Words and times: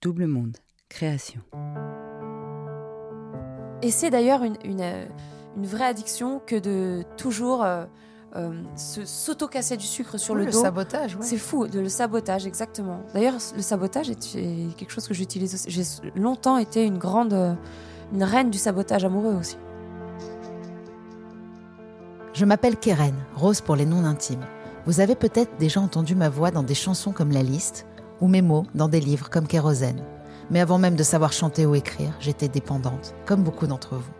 Double 0.00 0.26
Monde, 0.26 0.56
création. 0.88 1.40
Et 3.82 3.90
c'est 3.90 4.10
d'ailleurs 4.10 4.42
une, 4.44 4.56
une, 4.64 4.80
euh, 4.80 5.04
une 5.56 5.66
vraie 5.66 5.86
addiction 5.86 6.40
que 6.44 6.56
de 6.56 7.02
toujours 7.16 7.64
euh, 7.64 7.84
euh, 8.36 8.62
se 8.76 9.04
s'auto-casser 9.04 9.76
du 9.76 9.86
sucre 9.86 10.16
sur 10.18 10.34
Oui, 10.34 10.40
le 10.40 10.46
le 10.46 10.52
dos. 10.52 10.62
sabotage, 10.62 11.16
ouais. 11.16 11.22
C'est 11.22 11.36
fou, 11.36 11.66
de 11.66 11.80
le 11.80 11.88
sabotage, 11.88 12.46
exactement. 12.46 13.00
D'ailleurs, 13.12 13.34
le 13.56 13.62
sabotage 13.62 14.10
est 14.10 14.34
est 14.36 14.76
quelque 14.76 14.90
chose 14.92 15.08
que 15.08 15.14
j'utilise 15.14 15.54
aussi. 15.54 15.70
J'ai 15.70 15.82
longtemps 16.20 16.58
été 16.58 16.84
une 16.84 16.98
grande, 16.98 17.32
euh, 17.32 17.54
une 18.12 18.22
reine 18.24 18.50
du 18.50 18.58
sabotage 18.58 19.04
amoureux 19.04 19.34
aussi. 19.34 19.56
Je 22.34 22.44
m'appelle 22.44 22.76
Keren, 22.76 23.16
Rose 23.34 23.60
pour 23.60 23.74
les 23.74 23.86
noms 23.86 24.04
intimes. 24.04 24.44
Vous 24.86 25.00
avez 25.00 25.16
peut-être 25.16 25.56
déjà 25.58 25.80
entendu 25.80 26.14
ma 26.14 26.28
voix 26.28 26.52
dans 26.52 26.62
des 26.62 26.74
chansons 26.74 27.10
comme 27.12 27.32
La 27.32 27.42
Liste 27.42 27.84
ou 28.20 28.28
mes 28.28 28.42
mots 28.42 28.66
dans 28.74 28.88
des 28.88 29.00
livres 29.00 29.30
comme 29.30 29.46
Kérosène. 29.46 30.02
Mais 30.50 30.60
avant 30.60 30.78
même 30.78 30.96
de 30.96 31.02
savoir 31.02 31.32
chanter 31.32 31.66
ou 31.66 31.74
écrire, 31.74 32.14
j'étais 32.20 32.48
dépendante, 32.48 33.14
comme 33.26 33.42
beaucoup 33.42 33.66
d'entre 33.66 33.96
vous. 33.96 34.12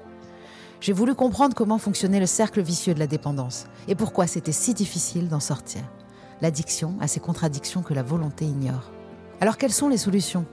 J'ai 0.81 0.93
voulu 0.93 1.15
comprendre 1.15 1.57
comment 1.57 1.79
fonctionnait 1.79 2.21
le 2.21 2.27
cercle 2.27 2.63
vicieux 2.63 2.95
de 2.95 3.01
la 3.01 3.07
dépendance 3.07 3.67
et 3.89 3.95
pourquoi 3.95 4.27
c'était 4.27 4.53
si 4.53 4.75
difficile 4.75 5.29
d'en 5.29 5.41
sortir. 5.41 5.83
L'addiction 6.41 6.95
a 7.01 7.09
ses 7.09 7.19
contradictions 7.19 7.83
que 7.83 7.95
la 7.95 8.05
volonté 8.05 8.45
ignore. 8.45 8.93
Alors 9.41 9.57
quelles 9.57 9.73
sont 9.73 9.89
les 9.89 9.97
solutions? 9.97 10.47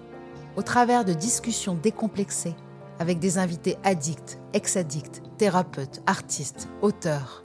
Au 0.55 0.63
travers 0.63 1.05
de 1.05 1.13
discussions 1.13 1.75
décomplexées 1.75 2.55
avec 2.99 3.19
des 3.19 3.37
invités 3.37 3.77
addicts, 3.83 4.39
ex-addicts, 4.53 5.21
thérapeutes, 5.37 6.01
artistes, 6.07 6.69
auteurs, 6.81 7.43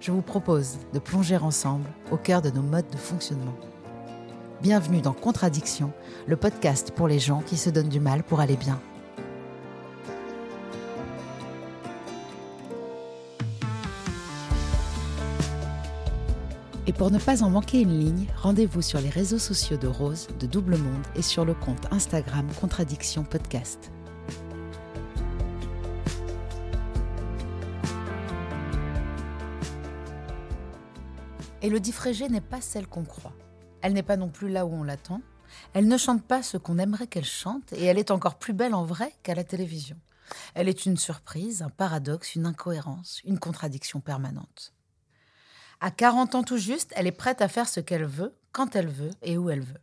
je 0.00 0.10
vous 0.10 0.22
propose 0.22 0.78
de 0.92 0.98
plonger 0.98 1.36
ensemble 1.36 1.88
au 2.10 2.16
cœur 2.16 2.42
de 2.42 2.50
nos 2.50 2.62
modes 2.62 2.90
de 2.90 2.96
fonctionnement. 2.96 3.54
Bienvenue 4.60 5.00
dans 5.00 5.12
Contradiction, 5.12 5.92
le 6.26 6.34
podcast 6.34 6.90
pour 6.90 7.06
les 7.06 7.20
gens 7.20 7.42
qui 7.42 7.56
se 7.56 7.70
donnent 7.70 7.88
du 7.88 8.00
mal 8.00 8.24
pour 8.24 8.40
aller 8.40 8.56
bien. 8.56 8.80
Et 16.88 16.92
pour 16.92 17.12
ne 17.12 17.20
pas 17.20 17.44
en 17.44 17.50
manquer 17.50 17.82
une 17.82 18.00
ligne, 18.00 18.26
rendez-vous 18.36 18.82
sur 18.82 19.00
les 19.00 19.10
réseaux 19.10 19.38
sociaux 19.38 19.76
de 19.76 19.86
Rose, 19.86 20.26
de 20.40 20.48
Double 20.48 20.76
Monde 20.76 21.06
et 21.14 21.22
sur 21.22 21.44
le 21.44 21.54
compte 21.54 21.86
Instagram 21.92 22.48
Contradiction 22.60 23.22
Podcast. 23.22 23.92
Élodie 31.62 31.92
Frégé 31.92 32.28
n'est 32.28 32.40
pas 32.40 32.60
celle 32.60 32.88
qu'on 32.88 33.04
croit. 33.04 33.34
Elle 33.80 33.92
n'est 33.92 34.02
pas 34.02 34.16
non 34.16 34.28
plus 34.28 34.48
là 34.48 34.66
où 34.66 34.72
on 34.72 34.82
l'attend. 34.82 35.20
Elle 35.72 35.88
ne 35.88 35.96
chante 35.96 36.22
pas 36.22 36.42
ce 36.42 36.56
qu'on 36.56 36.78
aimerait 36.78 37.06
qu'elle 37.06 37.24
chante 37.24 37.72
et 37.72 37.84
elle 37.84 37.98
est 37.98 38.10
encore 38.10 38.38
plus 38.38 38.52
belle 38.52 38.74
en 38.74 38.84
vrai 38.84 39.14
qu'à 39.22 39.34
la 39.34 39.44
télévision. 39.44 39.96
Elle 40.54 40.68
est 40.68 40.84
une 40.84 40.96
surprise, 40.96 41.62
un 41.62 41.70
paradoxe, 41.70 42.34
une 42.34 42.46
incohérence, 42.46 43.22
une 43.24 43.38
contradiction 43.38 44.00
permanente. 44.00 44.74
À 45.80 45.90
40 45.90 46.34
ans 46.34 46.42
tout 46.42 46.58
juste, 46.58 46.92
elle 46.96 47.06
est 47.06 47.12
prête 47.12 47.40
à 47.40 47.48
faire 47.48 47.68
ce 47.68 47.80
qu'elle 47.80 48.04
veut, 48.04 48.34
quand 48.52 48.74
elle 48.74 48.88
veut 48.88 49.12
et 49.22 49.38
où 49.38 49.48
elle 49.48 49.62
veut. 49.62 49.80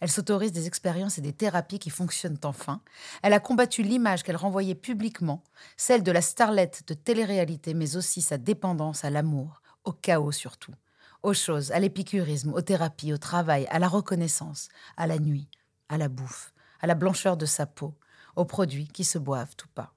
Elle 0.00 0.10
s'autorise 0.10 0.52
des 0.52 0.66
expériences 0.66 1.18
et 1.18 1.22
des 1.22 1.32
thérapies 1.32 1.78
qui 1.78 1.90
fonctionnent 1.90 2.38
enfin. 2.44 2.80
Elle 3.22 3.32
a 3.32 3.40
combattu 3.40 3.82
l'image 3.82 4.22
qu'elle 4.22 4.36
renvoyait 4.36 4.76
publiquement, 4.76 5.42
celle 5.76 6.02
de 6.02 6.12
la 6.12 6.22
starlette 6.22 6.84
de 6.86 6.94
télé-réalité, 6.94 7.74
mais 7.74 7.96
aussi 7.96 8.22
sa 8.22 8.38
dépendance 8.38 9.04
à 9.04 9.10
l'amour, 9.10 9.60
au 9.84 9.92
chaos 9.92 10.32
surtout, 10.32 10.72
aux 11.22 11.34
choses, 11.34 11.72
à 11.72 11.78
l'épicurisme, 11.78 12.52
aux 12.52 12.60
thérapies, 12.60 13.12
au 13.12 13.18
travail, 13.18 13.66
à 13.70 13.78
la 13.78 13.88
reconnaissance, 13.88 14.68
à 14.96 15.06
la 15.06 15.18
nuit, 15.18 15.48
à 15.88 15.98
la 15.98 16.08
bouffe, 16.08 16.52
à 16.80 16.86
la 16.86 16.94
blancheur 16.94 17.36
de 17.36 17.46
sa 17.46 17.66
peau, 17.66 17.94
aux 18.36 18.44
produits 18.44 18.88
qui 18.88 19.04
se 19.04 19.18
boivent 19.18 19.56
tout 19.56 19.68
pas. 19.74 19.94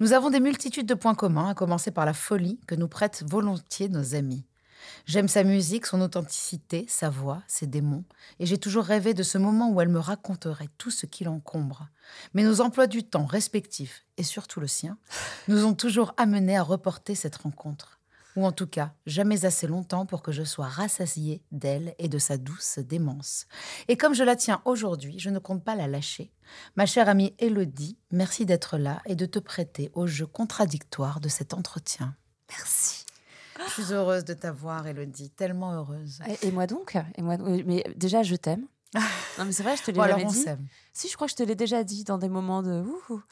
Nous 0.00 0.12
avons 0.12 0.30
des 0.30 0.40
multitudes 0.40 0.86
de 0.86 0.94
points 0.94 1.14
communs, 1.14 1.50
à 1.50 1.54
commencer 1.54 1.90
par 1.90 2.06
la 2.06 2.14
folie 2.14 2.60
que 2.66 2.74
nous 2.74 2.88
prêtent 2.88 3.24
volontiers 3.26 3.88
nos 3.88 4.14
amis. 4.14 4.44
J'aime 5.06 5.28
sa 5.28 5.44
musique, 5.44 5.86
son 5.86 6.00
authenticité, 6.00 6.86
sa 6.88 7.08
voix, 7.08 7.42
ses 7.46 7.66
démons, 7.66 8.04
et 8.40 8.46
j'ai 8.46 8.58
toujours 8.58 8.84
rêvé 8.84 9.14
de 9.14 9.22
ce 9.22 9.38
moment 9.38 9.70
où 9.70 9.80
elle 9.80 9.88
me 9.88 10.00
raconterait 10.00 10.68
tout 10.76 10.90
ce 10.90 11.06
qui 11.06 11.24
l'encombre. 11.24 11.88
Mais 12.34 12.42
nos 12.42 12.60
emplois 12.60 12.88
du 12.88 13.04
temps 13.04 13.26
respectifs, 13.26 14.04
et 14.16 14.24
surtout 14.24 14.60
le 14.60 14.66
sien, 14.66 14.98
nous 15.48 15.64
ont 15.64 15.74
toujours 15.74 16.14
amenés 16.16 16.56
à 16.56 16.62
reporter 16.62 17.14
cette 17.14 17.36
rencontre. 17.36 18.00
Ou 18.36 18.46
en 18.46 18.52
tout 18.52 18.66
cas, 18.66 18.92
jamais 19.06 19.44
assez 19.44 19.66
longtemps 19.66 20.06
pour 20.06 20.22
que 20.22 20.32
je 20.32 20.42
sois 20.42 20.66
rassasiée 20.66 21.42
d'elle 21.52 21.94
et 21.98 22.08
de 22.08 22.18
sa 22.18 22.38
douce 22.38 22.78
démence. 22.78 23.46
Et 23.88 23.96
comme 23.96 24.14
je 24.14 24.24
la 24.24 24.36
tiens 24.36 24.62
aujourd'hui, 24.64 25.18
je 25.18 25.28
ne 25.30 25.38
compte 25.38 25.62
pas 25.64 25.74
la 25.74 25.86
lâcher. 25.86 26.32
Ma 26.76 26.86
chère 26.86 27.08
amie 27.08 27.34
Élodie, 27.38 27.98
merci 28.10 28.46
d'être 28.46 28.78
là 28.78 29.02
et 29.06 29.16
de 29.16 29.26
te 29.26 29.38
prêter 29.38 29.90
au 29.94 30.06
jeu 30.06 30.26
contradictoire 30.26 31.20
de 31.20 31.28
cet 31.28 31.52
entretien. 31.52 32.14
Merci. 32.50 33.04
Je 33.76 33.82
suis 33.82 33.92
heureuse 33.92 34.24
de 34.24 34.34
t'avoir, 34.34 34.86
Élodie, 34.86 35.30
tellement 35.30 35.74
heureuse. 35.74 36.20
Et, 36.42 36.48
et 36.48 36.50
moi 36.50 36.66
donc? 36.66 36.96
Et 37.16 37.22
moi, 37.22 37.36
Mais 37.38 37.84
déjà, 37.96 38.22
je 38.22 38.34
t'aime. 38.36 38.66
Non, 39.38 39.46
mais 39.46 39.52
c'est 39.52 39.62
vrai, 39.62 39.76
je 39.78 39.82
te 39.82 39.90
l'ai 39.90 39.96
Bon, 39.96 40.02
alors 40.02 40.18
jamais 40.18 40.28
on 40.28 40.32
dit. 40.32 40.42
s'aime. 40.42 40.66
Si, 40.92 41.08
je 41.08 41.14
crois 41.14 41.26
que 41.26 41.30
je 41.30 41.36
te 41.36 41.42
l'ai 41.42 41.54
déjà 41.54 41.84
dit 41.84 42.04
dans 42.04 42.18
des 42.18 42.28
moments 42.28 42.62
de 42.62 42.82
ouh, 42.82 43.22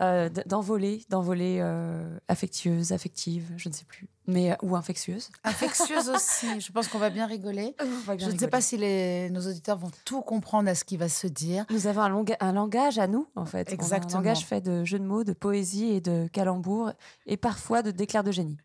euh, 0.00 0.28
d- 0.28 0.42
d'envolée, 0.46 1.04
d'envolée 1.10 1.58
euh, 1.60 2.18
affectueuse, 2.28 2.92
affective, 2.92 3.52
je 3.56 3.68
ne 3.68 3.74
sais 3.74 3.84
plus, 3.84 4.08
mais 4.26 4.52
euh, 4.52 4.56
ou 4.62 4.74
infectieuse. 4.76 5.28
Infectieuse 5.44 6.08
aussi, 6.08 6.60
je 6.60 6.72
pense 6.72 6.88
qu'on 6.88 6.98
va 6.98 7.10
bien 7.10 7.26
rigoler. 7.26 7.74
On 7.82 7.86
va 8.06 8.16
bien 8.16 8.28
Je 8.28 8.32
ne 8.32 8.38
sais 8.38 8.48
pas 8.48 8.60
si 8.60 8.76
les, 8.78 9.28
nos 9.30 9.46
auditeurs 9.46 9.76
vont 9.78 9.90
tout 10.04 10.22
comprendre 10.22 10.68
à 10.70 10.74
ce 10.74 10.84
qui 10.84 10.96
va 10.96 11.08
se 11.08 11.26
dire. 11.26 11.66
Nous 11.70 11.86
avons 11.86 12.02
un, 12.02 12.52
langage 12.52 12.98
à 12.98 13.06
nous, 13.06 13.26
en 13.36 13.44
fait. 13.44 13.72
Exactement. 13.72 14.14
un 14.14 14.16
langage 14.22 14.44
fait 14.46 14.60
de 14.60 14.84
jeux 14.84 14.98
de 14.98 15.04
mots, 15.04 15.24
de 15.24 15.32
poésie 15.34 15.90
et 15.90 16.00
de 16.00 16.28
calembours, 16.32 16.92
et 17.26 17.36
parfois 17.36 17.82
de 17.82 17.90
d'éclairs 17.90 18.24
de 18.24 18.32
génie. 18.32 18.56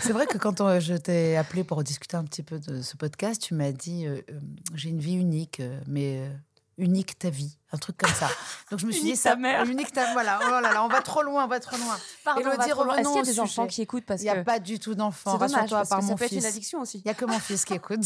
C'est 0.00 0.12
vrai 0.12 0.26
que 0.26 0.38
quand 0.38 0.60
on- 0.60 0.80
je 0.80 0.94
t'ai 0.94 1.36
appelé 1.36 1.64
pour 1.64 1.82
discuter 1.84 2.16
un 2.16 2.24
petit 2.24 2.42
peu 2.42 2.58
de 2.58 2.82
ce 2.82 2.96
podcast, 2.96 3.40
tu 3.40 3.54
m'as 3.54 3.72
dit 3.72 4.06
euh, 4.06 4.20
j'ai 4.74 4.88
une 4.90 4.98
vie 5.00 5.14
unique, 5.14 5.62
mais 5.86 6.28
unique 6.78 7.18
ta 7.18 7.30
vie, 7.30 7.58
un 7.72 7.78
truc 7.78 7.96
comme 7.96 8.12
ça. 8.14 8.28
Donc 8.70 8.80
je 8.80 8.86
me 8.86 8.92
suis 8.92 9.02
Unique 9.02 9.14
dit 9.14 9.20
ça, 9.20 9.30
ta 9.30 9.36
mère. 9.36 9.64
unique 9.64 9.92
ta 9.92 10.12
voilà. 10.12 10.40
Oh 10.44 10.50
là 10.50 10.60
là, 10.60 10.84
on 10.84 10.88
va 10.88 11.00
trop 11.00 11.22
loin, 11.22 11.44
on 11.44 11.48
va 11.48 11.60
trop 11.60 11.76
loin. 11.76 11.96
Pardon. 12.24 12.40
Est-ce 12.40 13.08
qu'il 13.08 13.16
y 13.16 13.18
a 13.18 13.22
des 13.22 13.40
enfants 13.40 13.66
qui 13.66 13.82
écoutent 13.82 14.04
parce 14.06 14.20
Il 14.22 14.24
n'y 14.24 14.30
a 14.30 14.36
que 14.36 14.44
pas 14.44 14.58
du 14.58 14.78
tout 14.78 14.94
d'enfants. 14.94 15.32
c'est 15.32 15.46
dommage, 15.48 15.70
Rassure-toi, 15.70 15.78
à 15.78 15.84
part 15.86 15.98
que 15.98 16.04
ça 16.04 16.10
mon 16.10 16.16
peut 16.16 16.24
être 16.24 16.32
une 16.32 16.44
addiction 16.46 16.80
aussi. 16.80 16.98
Il 16.98 17.02
n'y 17.04 17.10
a 17.10 17.14
que 17.14 17.24
mon 17.24 17.38
fils 17.38 17.64
qui 17.64 17.74
écoute. 17.74 18.04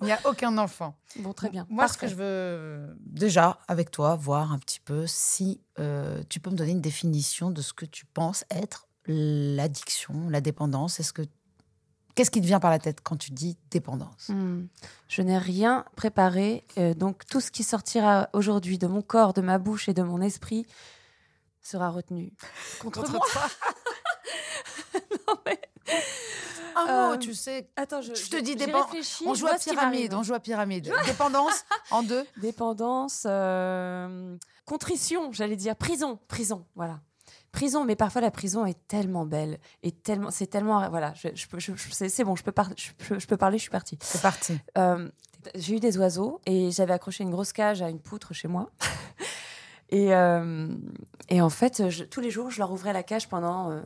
Il 0.00 0.06
n'y 0.06 0.12
a 0.12 0.20
aucun 0.24 0.56
enfant. 0.56 0.96
Bon, 1.16 1.32
très 1.32 1.50
bien. 1.50 1.66
Moi, 1.68 1.86
ce 1.88 1.98
que 1.98 2.06
je 2.06 2.14
veux 2.14 2.96
déjà, 3.00 3.58
avec 3.68 3.90
toi, 3.90 4.14
voir 4.16 4.52
un 4.52 4.58
petit 4.58 4.80
peu 4.80 5.06
si 5.06 5.60
euh, 5.78 6.22
tu 6.30 6.40
peux 6.40 6.50
me 6.50 6.56
donner 6.56 6.72
une 6.72 6.80
définition 6.80 7.50
de 7.50 7.60
ce 7.60 7.72
que 7.72 7.84
tu 7.84 8.06
penses 8.06 8.44
être 8.50 8.88
l'addiction, 9.06 10.28
la 10.28 10.40
dépendance. 10.40 11.00
Est-ce 11.00 11.12
que 11.12 11.22
qu'est-ce 12.18 12.32
qui 12.32 12.40
te 12.40 12.46
vient 12.46 12.58
par 12.58 12.72
la 12.72 12.80
tête 12.80 12.98
quand 13.00 13.16
tu 13.16 13.30
dis 13.30 13.56
dépendance? 13.70 14.30
Hmm. 14.30 14.66
Je 15.06 15.22
n'ai 15.22 15.38
rien 15.38 15.84
préparé, 15.94 16.64
euh, 16.76 16.92
donc 16.92 17.24
tout 17.26 17.40
ce 17.40 17.52
qui 17.52 17.62
sortira 17.62 18.28
aujourd'hui 18.32 18.76
de 18.76 18.88
mon 18.88 19.02
corps, 19.02 19.32
de 19.34 19.40
ma 19.40 19.58
bouche 19.58 19.88
et 19.88 19.94
de 19.94 20.02
mon 20.02 20.20
esprit 20.20 20.66
sera 21.62 21.90
retenu 21.90 22.32
contre, 22.80 23.02
Contre 23.02 23.12
moi. 23.12 23.26
non, 25.28 25.34
mais- 25.46 25.60
Un 26.74 26.84
mot, 26.86 27.14
Euh, 27.14 27.16
tu 27.18 27.34
sais. 27.34 27.70
Attends, 27.76 28.02
je, 28.02 28.14
Je 28.14 28.28
te 28.30 28.36
je- 28.36 28.42
dis 28.42 28.50
j'y 28.52 28.56
dépend- 28.56 28.82
réfléchis, 28.82 29.24
On 29.26 29.34
joue 29.34 29.46
à 29.46 29.54
pyramide. 29.54 30.12
On 30.14 30.22
joue 30.24 30.34
à 30.34 30.40
pyramide. 30.40 30.92
Dépendance 31.06 31.64
en 31.92 32.02
deux. 32.02 32.26
Dépendance, 32.38 33.22
euh, 33.26 34.36
contrition, 34.64 35.30
j'allais 35.32 35.56
dire 35.56 35.76
prison, 35.76 36.18
prison, 36.26 36.66
voilà. 36.74 36.98
Prison, 37.58 37.84
mais 37.84 37.96
parfois 37.96 38.20
la 38.20 38.30
prison 38.30 38.64
est 38.66 38.78
tellement 38.86 39.26
belle 39.26 39.58
et 39.82 39.90
tellement, 39.90 40.30
c'est 40.30 40.46
tellement, 40.46 40.88
voilà, 40.90 41.12
je, 41.14 41.28
je 41.34 41.46
c'est 42.08 42.22
bon, 42.22 42.36
je 42.36 42.44
peux, 42.44 42.52
par- 42.52 42.70
je, 42.76 43.26
peux- 43.26 43.36
parler, 43.36 43.58
je 43.58 43.62
suis 43.62 43.70
partie. 43.70 43.98
C'est 44.00 44.22
parti. 44.22 44.60
Euh, 44.76 45.10
j'ai 45.56 45.74
eu 45.74 45.80
des 45.80 45.98
oiseaux 45.98 46.40
et 46.46 46.70
j'avais 46.70 46.92
accroché 46.92 47.24
une 47.24 47.30
grosse 47.30 47.52
cage 47.52 47.82
à 47.82 47.90
une 47.90 47.98
poutre 47.98 48.32
chez 48.32 48.46
moi. 48.46 48.70
et, 49.90 50.14
euh, 50.14 50.68
et 51.30 51.40
en 51.42 51.50
fait, 51.50 51.82
tous 52.10 52.20
les 52.20 52.30
jours, 52.30 52.52
je 52.52 52.58
leur 52.60 52.70
ouvrais 52.70 52.92
la 52.92 53.02
cage 53.02 53.28
pendant 53.28 53.72
euh, 53.72 53.80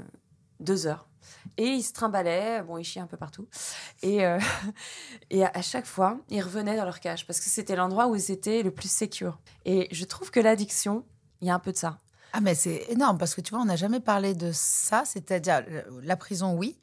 deux 0.60 0.86
heures. 0.86 1.08
Et 1.56 1.64
ils 1.68 1.82
se 1.82 1.94
trimballaient, 1.94 2.62
bon, 2.62 2.76
ils 2.76 2.84
chiaient 2.84 3.00
un 3.00 3.06
peu 3.06 3.16
partout. 3.16 3.48
Et, 4.02 4.26
euh, 4.26 4.38
et 5.30 5.44
à, 5.44 5.50
à 5.54 5.62
chaque 5.62 5.86
fois, 5.86 6.18
ils 6.28 6.42
revenaient 6.42 6.76
dans 6.76 6.84
leur 6.84 7.00
cage 7.00 7.26
parce 7.26 7.40
que 7.40 7.46
c'était 7.46 7.74
l'endroit 7.76 8.06
où 8.08 8.16
ils 8.16 8.30
étaient 8.30 8.62
le 8.62 8.70
plus 8.70 8.90
sécure. 8.90 9.38
Et 9.64 9.88
je 9.92 10.04
trouve 10.04 10.30
que 10.30 10.40
l'addiction, 10.40 11.06
il 11.40 11.48
y 11.48 11.50
a 11.50 11.54
un 11.54 11.58
peu 11.58 11.72
de 11.72 11.78
ça. 11.78 11.96
Ah 12.32 12.40
mais 12.40 12.54
c'est 12.54 12.86
énorme 12.88 13.18
parce 13.18 13.34
que 13.34 13.40
tu 13.40 13.50
vois, 13.50 13.60
on 13.60 13.66
n'a 13.66 13.76
jamais 13.76 14.00
parlé 14.00 14.34
de 14.34 14.50
ça, 14.52 15.04
c'est-à-dire 15.04 15.62
euh, 15.68 15.82
la 16.02 16.16
prison, 16.16 16.54
oui, 16.56 16.78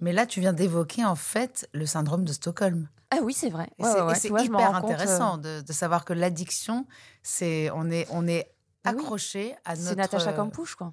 mais 0.00 0.12
là 0.12 0.24
tu 0.26 0.40
viens 0.40 0.52
d'évoquer 0.52 1.04
en 1.04 1.16
fait 1.16 1.68
le 1.72 1.86
syndrome 1.86 2.24
de 2.24 2.32
Stockholm. 2.32 2.88
Ah 3.10 3.18
oui, 3.22 3.32
c'est 3.34 3.50
vrai. 3.50 3.68
Ouais, 3.78 3.88
c'est 3.90 4.00
ouais, 4.02 4.02
ouais. 4.02 4.28
vois, 4.28 4.42
hyper 4.42 4.72
compte, 4.80 4.90
euh, 4.90 4.94
intéressant 4.94 5.38
de, 5.38 5.60
de 5.62 5.72
savoir 5.72 6.04
que 6.04 6.12
l'addiction, 6.12 6.86
c'est 7.22 7.70
on 7.72 7.90
est 7.90 8.06
on 8.10 8.26
est 8.26 8.52
Ah 8.84 8.92
oui. 8.94 9.00
accroché 9.00 9.56
à 9.64 9.74
notre. 9.76 9.88
C'est 9.88 9.96
Natacha 9.96 10.30
euh, 10.30 10.32
Campouche, 10.32 10.74
quoi. 10.76 10.92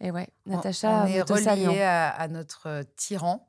Et 0.00 0.10
ouais, 0.10 0.28
on- 0.46 0.50
Natacha 0.50 1.04
on 1.04 1.06
est 1.06 1.22
relié 1.22 1.82
à, 1.82 2.08
à 2.10 2.28
notre 2.28 2.84
tyran 2.96 3.48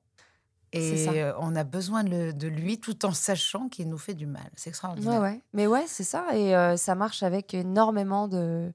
Et 0.72 1.24
on 1.40 1.56
a 1.56 1.64
besoin 1.64 2.04
de, 2.04 2.32
de 2.32 2.48
lui 2.48 2.80
tout 2.80 3.06
en 3.06 3.12
sachant 3.12 3.70
qu'il 3.70 3.90
nous 3.90 3.98
fait 3.98 4.14
du 4.16 4.26
mal. 4.28 4.50
C'est 4.56 4.70
extraordinaire. 4.70 5.22
ouais. 5.22 5.42
Mais 5.54 5.68
ouais, 5.68 5.86
c'est 5.88 6.04
ça. 6.04 6.26
Et 6.34 6.56
euh, 6.56 6.78
ça 6.78 6.96
marche 6.96 7.24
avec 7.24 7.54
énormément 7.54 8.28
de, 8.28 8.72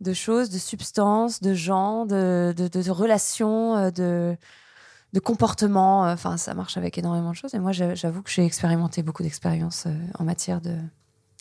de 0.00 0.12
choses, 0.12 0.50
de 0.50 0.58
substances, 0.58 1.40
de 1.40 1.54
gens, 1.54 2.06
de, 2.06 2.54
de, 2.56 2.68
de- 2.68 2.82
de 2.82 2.90
relations, 2.90 3.76
euh, 3.76 3.90
de, 3.90 4.36
de 5.12 5.20
comportements. 5.20 6.02
Enfin, 6.10 6.36
ça 6.36 6.54
marche 6.54 6.76
avec 6.76 6.96
énormément 6.98 7.30
de 7.30 7.36
choses. 7.36 7.54
Et 7.54 7.58
moi, 7.58 7.72
j'a- 7.72 7.94
j'avoue 7.94 8.22
que 8.22 8.30
j'ai 8.30 8.44
expérimenté 8.44 9.02
beaucoup 9.02 9.22
d'expériences 9.22 9.84
euh, 9.86 9.92
en 10.18 10.24
matière 10.24 10.60
de 10.60 10.76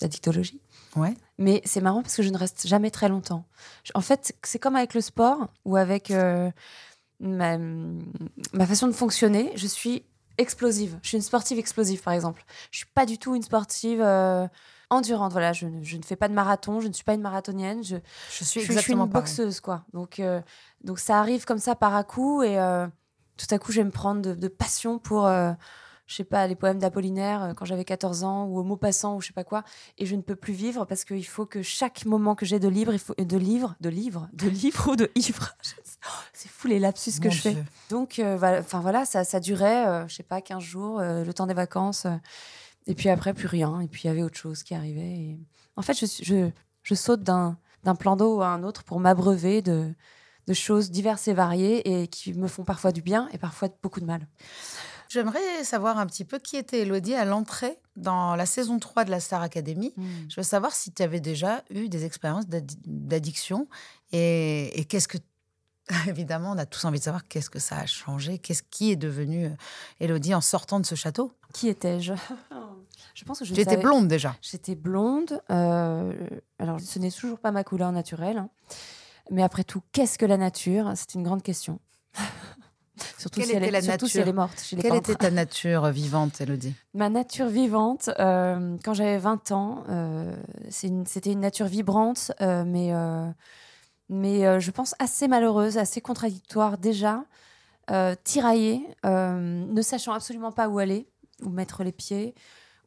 d'addictologie. 0.01 0.61
Ouais. 0.95 1.13
Mais 1.37 1.61
c'est 1.65 1.81
marrant 1.81 2.01
parce 2.01 2.15
que 2.15 2.23
je 2.23 2.29
ne 2.29 2.37
reste 2.37 2.65
jamais 2.67 2.89
très 2.89 3.09
longtemps. 3.09 3.43
En 3.95 3.99
fait, 4.01 4.33
c'est 4.43 4.57
comme 4.57 4.77
avec 4.77 4.93
le 4.93 5.01
sport 5.01 5.49
ou 5.65 5.75
avec 5.75 6.09
euh, 6.09 6.49
ma, 7.19 7.57
ma 7.57 8.65
façon 8.65 8.87
de 8.87 8.93
fonctionner. 8.93 9.51
Je 9.55 9.67
suis 9.67 10.03
explosive. 10.37 10.97
Je 11.01 11.09
suis 11.09 11.17
une 11.17 11.21
sportive 11.23 11.59
explosive, 11.59 12.01
par 12.01 12.13
exemple. 12.13 12.45
Je 12.71 12.77
suis 12.77 12.87
pas 12.95 13.05
du 13.05 13.17
tout 13.17 13.35
une 13.35 13.43
sportive 13.43 13.99
euh, 14.01 14.47
endurante. 14.89 15.31
Voilà, 15.31 15.53
je 15.53 15.65
ne, 15.67 15.83
je 15.83 15.97
ne 15.97 16.03
fais 16.03 16.15
pas 16.15 16.27
de 16.27 16.33
marathon. 16.33 16.79
Je 16.81 16.87
ne 16.87 16.93
suis 16.93 17.03
pas 17.03 17.13
une 17.13 17.21
marathonienne. 17.21 17.83
Je, 17.83 17.95
Je 17.95 17.99
suis 17.99 18.01
je, 18.29 18.43
suis- 18.43 18.43
je 18.43 18.65
suis 18.65 18.73
exactement 18.73 19.05
une 19.05 19.11
boxeuse, 19.11 19.59
quoi. 19.59 19.83
Donc, 19.93 20.19
euh, 20.19 20.41
donc 20.83 20.99
ça 20.99 21.19
arrive 21.19 21.45
comme 21.45 21.59
ça 21.59 21.75
par 21.75 21.95
à 21.95 22.03
coup 22.03 22.43
et 22.43 22.59
euh, 22.59 22.87
tout 23.37 23.47
à 23.51 23.59
coup, 23.59 23.71
je 23.71 23.81
vais 23.81 23.85
me 23.85 23.91
prendre 23.91 24.21
de, 24.21 24.33
de 24.33 24.47
passion 24.47 24.99
pour, 24.99 25.25
euh, 25.27 25.51
je 26.07 26.15
sais 26.15 26.23
pas, 26.23 26.45
les 26.47 26.55
poèmes 26.55 26.79
d'Apollinaire 26.79 27.43
euh, 27.43 27.53
quand 27.53 27.65
j'avais 27.65 27.85
14 27.85 28.23
ans 28.23 28.45
ou 28.45 28.57
au 28.59 28.63
mot 28.63 28.75
passant 28.77 29.15
ou 29.15 29.21
je 29.21 29.27
sais 29.27 29.33
pas 29.33 29.43
quoi. 29.43 29.63
Et 29.97 30.05
je 30.05 30.15
ne 30.15 30.21
peux 30.21 30.35
plus 30.35 30.53
vivre 30.53 30.83
parce 30.85 31.05
qu'il 31.05 31.25
faut 31.25 31.45
que 31.45 31.61
chaque 31.61 32.05
moment 32.05 32.33
que 32.35 32.45
j'ai 32.45 32.59
de 32.59 32.67
libre, 32.67 32.91
il 32.93 32.99
faut 32.99 33.13
de 33.17 33.37
livre, 33.37 33.75
de 33.79 33.89
livre, 33.89 34.27
de 34.33 34.49
livre 34.49 34.91
ou 34.91 34.95
de 34.95 35.09
ivre. 35.15 35.55
Oh, 36.05 36.11
C'est 36.31 36.47
fou 36.49 36.67
les 36.69 36.79
lapsus 36.79 37.19
que 37.19 37.29
je 37.29 37.41
fais. 37.41 37.63
Donc, 37.89 38.19
euh, 38.19 38.37
voilà, 38.37 38.59
enfin 38.59 38.79
voilà, 38.79 39.03
ça, 39.05 39.25
ça 39.25 39.41
durait, 39.41 39.85
euh, 39.85 40.07
je 40.07 40.15
sais 40.15 40.23
pas, 40.23 40.39
15 40.39 40.63
jours, 40.63 41.01
euh, 41.01 41.25
le 41.25 41.33
temps 41.33 41.45
des 41.45 41.53
vacances. 41.53 42.07
Et 42.87 42.95
puis 42.95 43.09
après, 43.09 43.33
plus 43.33 43.47
rien. 43.47 43.79
Et 43.81 43.87
puis 43.87 44.01
il 44.03 44.07
y 44.07 44.09
avait 44.09 44.23
autre 44.23 44.37
chose 44.37 44.63
qui 44.63 44.73
arrivait. 44.73 45.01
Et... 45.19 45.39
En 45.75 45.81
fait, 45.81 45.93
je, 45.93 46.05
je, 46.23 46.49
je 46.83 46.95
saute 46.95 47.21
d'un 47.23 47.57
d'un 47.83 47.95
plan 47.95 48.17
d'eau 48.17 48.41
à 48.41 48.47
un 48.47 48.63
autre 48.63 48.83
pour 48.83 48.99
m'abreuver 48.99 49.61
de, 49.61 49.93
de 50.47 50.53
choses 50.53 50.91
diverses 50.91 51.29
et 51.29 51.33
variées 51.33 52.01
et 52.01 52.07
qui 52.09 52.33
me 52.33 52.49
font 52.49 52.65
parfois 52.65 52.91
du 52.91 53.01
bien 53.01 53.29
et 53.31 53.37
parfois 53.37 53.69
beaucoup 53.81 54.01
de 54.01 54.05
mal. 54.05 54.27
J'aimerais 55.07 55.63
savoir 55.63 55.97
un 55.97 56.05
petit 56.05 56.25
peu 56.25 56.39
qui 56.39 56.57
était 56.57 56.79
Elodie 56.81 57.15
à 57.15 57.23
l'entrée 57.23 57.79
dans 57.95 58.35
la 58.35 58.45
saison 58.45 58.79
3 58.79 59.05
de 59.05 59.11
la 59.11 59.19
Star 59.21 59.41
Academy. 59.41 59.93
Je 60.27 60.35
veux 60.35 60.43
savoir 60.43 60.73
si 60.73 60.91
tu 60.91 61.01
avais 61.01 61.21
déjà 61.21 61.63
eu 61.69 61.87
des 61.87 62.03
expériences 62.03 62.47
d'addi- 62.47 62.77
d'addiction 62.85 63.67
et, 64.11 64.77
et 64.79 64.83
qu'est-ce 64.83 65.07
que. 65.07 65.17
Évidemment, 66.07 66.51
on 66.51 66.57
a 66.57 66.65
tous 66.65 66.85
envie 66.85 66.99
de 66.99 67.03
savoir 67.03 67.27
qu'est-ce 67.27 67.49
que 67.49 67.59
ça 67.59 67.77
a 67.77 67.85
changé, 67.85 68.37
qu'est-ce 68.37 68.63
qui 68.63 68.91
est 68.91 68.95
devenu 68.95 69.45
euh, 69.45 69.49
Elodie 69.99 70.33
en 70.35 70.41
sortant 70.41 70.79
de 70.79 70.85
ce 70.85 70.95
château. 70.95 71.31
Qui 71.53 71.67
étais-je? 71.69 72.13
Je 73.15 73.25
pense 73.25 73.39
que 73.39 73.45
je 73.45 73.53
Tu 73.53 73.59
étais 73.61 73.71
savais- 73.71 73.81
blonde 73.83 74.07
déjà. 74.07 74.35
J'étais 74.41 74.75
blonde. 74.75 75.41
euh, 75.49 76.13
alors, 76.57 76.79
ce 76.79 76.99
n'est 76.99 77.11
toujours 77.11 77.39
pas 77.39 77.51
ma 77.51 77.63
couleur 77.65 77.91
naturelle. 77.91 78.37
hein. 78.37 78.49
Mais 79.31 79.43
après 79.43 79.63
tout, 79.63 79.81
qu'est-ce 79.91 80.17
que 80.17 80.25
la 80.25 80.37
nature? 80.37 80.93
C'est 80.95 81.15
une 81.15 81.23
grande 81.23 81.43
question. 81.43 81.79
surtout, 83.17 83.41
si 83.41 83.51
elle, 83.51 83.57
était 83.57 83.67
est, 83.67 83.71
la 83.71 83.81
surtout 83.81 84.07
si 84.07 84.17
nature 84.17 84.21
elle 84.23 84.29
est 84.29 84.33
morte 84.33 84.61
chez 84.61 84.75
les 84.75 84.81
Quelle 84.83 84.91
peintres. 84.91 85.09
était 85.09 85.19
ta 85.25 85.31
nature 85.31 85.85
euh, 85.85 85.91
vivante, 85.91 86.39
Elodie 86.39 86.75
Ma 86.93 87.09
nature 87.09 87.47
vivante, 87.47 88.09
euh, 88.19 88.77
quand 88.85 88.93
j'avais 88.93 89.17
20 89.17 89.51
ans, 89.51 89.83
euh, 89.89 90.33
c'est 90.69 90.87
une- 90.87 91.05
c'était 91.05 91.31
une 91.31 91.41
nature 91.41 91.67
vibrante, 91.67 92.31
euh, 92.41 92.63
mais, 92.65 92.93
euh, 92.93 93.29
mais 94.09 94.45
euh, 94.45 94.59
je 94.59 94.71
pense 94.71 94.95
assez 94.99 95.27
malheureuse, 95.27 95.77
assez 95.77 96.01
contradictoire 96.01 96.77
déjà, 96.77 97.23
euh, 97.91 98.15
tiraillée, 98.23 98.85
euh, 99.05 99.65
ne 99.65 99.81
sachant 99.81 100.13
absolument 100.13 100.51
pas 100.51 100.67
où 100.69 100.79
aller, 100.79 101.07
où 101.43 101.49
mettre 101.49 101.83
les 101.83 101.91
pieds, 101.91 102.35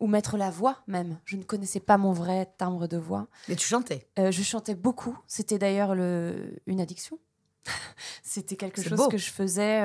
où 0.01 0.07
mettre 0.09 0.37
la 0.37 0.51
voix 0.51 0.79
même. 0.89 1.19
Je 1.25 1.37
ne 1.37 1.43
connaissais 1.45 1.81
pas 1.81 1.97
mon 1.97 2.13
vrai 2.13 2.53
timbre 2.59 2.87
de 2.89 2.97
voix. 2.97 3.29
Et 3.49 3.57
tu 3.57 3.67
chantais. 3.67 4.07
Je 4.17 4.43
chantais 4.43 4.75
beaucoup. 4.75 5.17
C'était 5.29 5.59
d'ailleurs 5.59 5.95
le- 5.95 6.61
une 6.67 6.81
addiction. 6.81 7.19
C'était 8.25 8.57
quelque 8.57 8.83
chose 8.83 8.99
beau. 8.99 9.09
que 9.09 9.17
je 9.17 9.31
faisais 9.31 9.85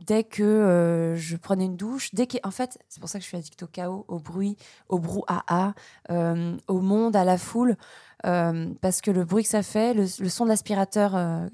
dès 0.00 0.24
que 0.24 1.14
je 1.16 1.36
prenais 1.36 1.66
une 1.66 1.76
douche. 1.76 2.12
Dès 2.12 2.26
que, 2.26 2.38
en 2.42 2.50
fait, 2.50 2.78
c'est 2.88 2.98
pour 2.98 3.08
ça 3.08 3.18
que 3.18 3.22
je 3.22 3.28
suis 3.28 3.36
addict 3.36 3.62
au 3.62 3.68
chaos, 3.68 4.04
au 4.08 4.18
bruit, 4.18 4.56
au 4.88 4.98
brouhaha, 4.98 5.74
au 6.10 6.80
monde, 6.80 7.14
à 7.14 7.22
la 7.24 7.38
foule. 7.38 7.76
Euh, 8.24 8.72
parce 8.80 9.00
que 9.00 9.10
le 9.10 9.24
bruit 9.24 9.42
que 9.42 9.48
ça 9.48 9.62
fait, 9.62 9.94
le, 9.94 10.06
son 10.06 10.44
de 10.44 10.48
l'aspirateur 10.48 11.14
euh, 11.14 11.46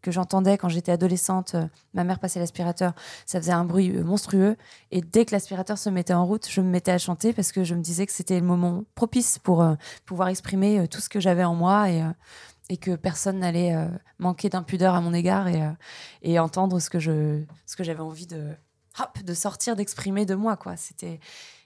que 0.00 0.10
j'entendais 0.10 0.56
quand 0.56 0.68
j'étais 0.68 0.92
adolescente, 0.92 1.54
euh, 1.54 1.66
ma 1.92 2.04
mère 2.04 2.18
passait 2.20 2.40
l'aspirateur, 2.40 2.94
ça 3.26 3.40
faisait 3.40 3.52
un 3.52 3.64
bruit 3.64 3.92
monstrueux. 3.92 4.56
Et 4.90 5.02
dès 5.02 5.24
que 5.24 5.32
l'aspirateur 5.32 5.76
se 5.76 5.90
mettait 5.90 6.14
en 6.14 6.24
route, 6.24 6.48
je 6.48 6.60
me 6.60 6.68
mettais 6.68 6.92
à 6.92 6.98
chanter 6.98 7.32
parce 7.32 7.52
que 7.52 7.64
je 7.64 7.74
me 7.74 7.82
disais 7.82 8.06
que 8.06 8.12
c'était 8.12 8.40
le 8.40 8.46
moment 8.46 8.84
propice 8.94 9.38
pour 9.38 9.64
pouvoir 10.06 10.28
exprimer 10.28 10.88
tout 10.88 11.00
ce 11.00 11.08
que 11.08 11.20
j'avais 11.20 11.44
en 11.44 11.54
moi 11.54 11.88
et, 11.90 12.76
que 12.78 12.96
personne 12.96 13.38
n'allait 13.38 13.76
manquer 14.18 14.48
d'impudeur 14.48 14.94
à 14.94 15.00
mon 15.00 15.12
égard 15.12 15.46
et, 16.22 16.38
entendre 16.38 16.80
ce 16.80 16.88
que 16.90 16.98
j'avais 16.98 18.00
envie 18.00 18.26
de 18.26 19.34
sortir 19.34 19.76
d'exprimer 19.76 20.24
de 20.24 20.34
moi 20.34 20.56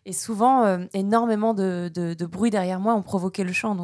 et 0.06 0.12
souvent 0.12 0.86
énormément 0.92 1.54
de, 1.54 1.90
de, 1.94 2.26
bruit 2.26 2.50
derrière 2.50 2.80
moi 2.80 2.94
ont 2.94 3.02
provoqué 3.02 3.44
le 3.44 3.52
chant 3.52 3.74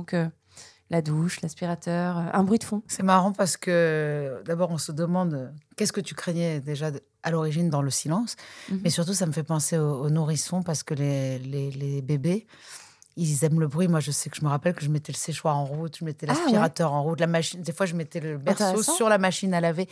la 0.90 1.02
douche 1.02 1.40
l'aspirateur 1.40 2.18
euh, 2.18 2.22
un 2.32 2.42
bruit 2.44 2.58
de 2.58 2.64
fond 2.64 2.82
C'est 2.86 3.02
marrant 3.02 3.32
parce 3.32 3.56
que 3.56 4.42
d'abord, 4.44 4.70
on 4.70 4.78
se 4.78 4.92
demande 4.92 5.34
euh, 5.34 5.48
qu'est-ce 5.76 5.92
que 5.92 6.00
tu 6.00 6.14
craignais 6.14 6.60
déjà 6.60 6.90
à 7.22 7.30
l'origine 7.30 7.70
dans 7.70 7.82
le 7.82 7.90
silence? 7.90 8.36
Mhm. 8.70 8.80
Mais 8.84 8.90
surtout, 8.90 9.14
ça 9.14 9.26
me 9.26 9.32
fait 9.32 9.42
penser 9.42 9.78
aux, 9.78 10.02
aux 10.04 10.10
nourrissons 10.10 10.62
parce 10.62 10.82
que 10.82 10.94
les, 10.94 11.38
les, 11.40 11.70
les 11.70 12.02
bébés, 12.02 12.46
ils 13.16 13.44
aiment 13.44 13.60
le 13.60 13.66
bruit. 13.66 13.88
Moi, 13.88 14.00
je 14.00 14.10
sais 14.10 14.28
que 14.28 14.36
je 14.36 14.44
me 14.44 14.48
rappelle 14.50 14.74
que 14.74 14.84
je 14.84 14.90
mettais 14.90 15.10
le 15.12 15.16
séchoir 15.16 15.56
en 15.56 15.64
route, 15.64 15.96
je 15.98 16.04
mettais 16.04 16.26
Ah 16.28 16.32
ouais. 16.34 16.38
l'aspirateur 16.40 16.92
en 16.92 17.02
route, 17.02 17.18
la 17.20 17.26
machine. 17.26 17.62
Des 17.62 17.72
fois, 17.72 17.86
je 17.86 17.94
mettais 17.94 18.20
le 18.20 18.36
berceau 18.36 18.82
sur 18.82 19.08
la 19.08 19.18
machine 19.18 19.54
à 19.54 19.60
laver. 19.60 19.88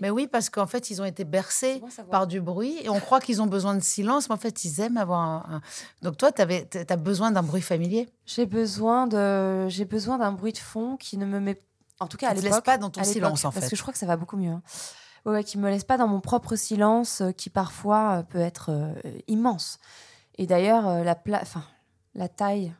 Mais 0.00 0.10
oui, 0.10 0.28
parce 0.28 0.48
qu'en 0.48 0.66
fait, 0.66 0.88
ils 0.90 1.02
ont 1.02 1.04
été 1.04 1.24
bercés 1.24 1.82
par 2.10 2.26
du 2.26 2.40
bruit 2.40 2.76
et 2.82 2.88
on 2.88 3.00
croit 3.00 3.20
qu'ils 3.20 3.42
ont 3.42 3.46
besoin 3.46 3.74
de 3.74 3.82
silence, 3.82 4.28
mais 4.28 4.34
en 4.36 4.38
fait, 4.38 4.64
ils 4.64 4.80
aiment 4.80 4.96
avoir 4.96 5.20
un. 5.20 5.44
un- 5.56 5.60
Donc, 6.02 6.16
toi, 6.16 6.30
tu 6.32 6.42
as 6.42 6.96
besoin 6.96 7.30
d'un 7.32 7.42
bruit 7.42 7.62
familier. 7.62 8.08
j'ai 8.26 8.46
besoin 8.46 9.06
de 9.06 9.66
j'ai 9.68 9.84
besoin 9.84 10.18
d'un 10.18 10.32
bruit 10.32 10.52
de 10.52 10.58
fond 10.58 10.96
qui 10.96 11.18
ne 11.18 11.26
me 11.26 11.40
met 11.40 11.60
en 12.00 12.06
tout 12.06 12.16
cas 12.16 12.28
à 12.28 12.34
laisse 12.34 12.60
pas 12.60 12.78
dans 12.78 12.90
ton 12.90 13.02
silence, 13.02 13.44
en 13.44 13.50
parce 13.50 13.64
fait. 13.64 13.70
que 13.70 13.76
je 13.76 13.82
crois 13.82 13.92
que 13.92 13.98
ça 13.98 14.06
va 14.06 14.16
beaucoup 14.16 14.36
mieux 14.36 14.52
hein. 14.52 14.62
ouais, 15.26 15.42
qui 15.42 15.58
me 15.58 15.68
laisse 15.68 15.82
pas 15.82 15.96
dans 15.98 16.06
mon 16.06 16.20
propre 16.20 16.54
silence 16.54 17.22
euh, 17.22 17.32
qui 17.32 17.50
parfois 17.50 18.18
euh, 18.18 18.22
peut 18.22 18.38
être 18.38 18.70
euh, 18.70 18.92
immense 19.26 19.78
et 20.36 20.46
d'ailleurs 20.46 21.02
la 21.02 21.16
pla- 21.16 21.40
enfin 21.42 21.64
la 22.18 22.28
taille 22.28 22.74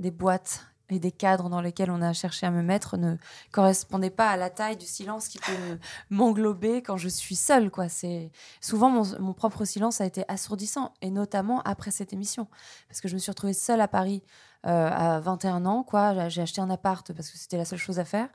des 0.00 0.10
boîtes 0.10 0.64
et 0.90 0.98
des 0.98 1.12
cadres 1.12 1.48
dans 1.48 1.60
lesquels 1.62 1.90
on 1.90 2.02
a 2.02 2.12
cherché 2.12 2.44
à 2.46 2.50
me 2.50 2.62
mettre 2.62 2.96
ne 2.98 3.16
correspondait 3.52 4.10
pas 4.10 4.28
à 4.30 4.36
la 4.36 4.50
taille 4.50 4.76
du 4.76 4.84
silence 4.86 5.28
qui 5.28 5.38
peut 5.38 5.56
me- 5.70 5.78
m'englober 6.10 6.82
quand 6.82 6.96
je 6.98 7.08
suis 7.08 7.36
seule 7.36 7.70
quoi 7.70 7.88
c'est 7.88 8.30
souvent 8.60 8.90
mon, 8.90 9.02
mon 9.18 9.32
propre 9.32 9.64
silence 9.64 10.00
a 10.02 10.06
été 10.06 10.24
assourdissant 10.28 10.92
et 11.00 11.10
notamment 11.10 11.62
après 11.62 11.90
cette 11.90 12.12
émission 12.12 12.46
parce 12.88 13.00
que 13.00 13.08
je 13.08 13.14
me 13.14 13.18
suis 13.18 13.30
retrouvée 13.30 13.54
seule 13.54 13.80
à 13.80 13.88
Paris 13.88 14.22
euh, 14.66 14.90
à 14.92 15.20
21 15.20 15.64
ans 15.64 15.84
quoi 15.84 16.28
j'ai 16.28 16.42
acheté 16.42 16.60
un 16.60 16.68
appart 16.70 17.12
parce 17.14 17.30
que 17.30 17.38
c'était 17.38 17.56
la 17.58 17.64
seule 17.64 17.78
chose 17.78 17.98
à 17.98 18.04
faire 18.04 18.28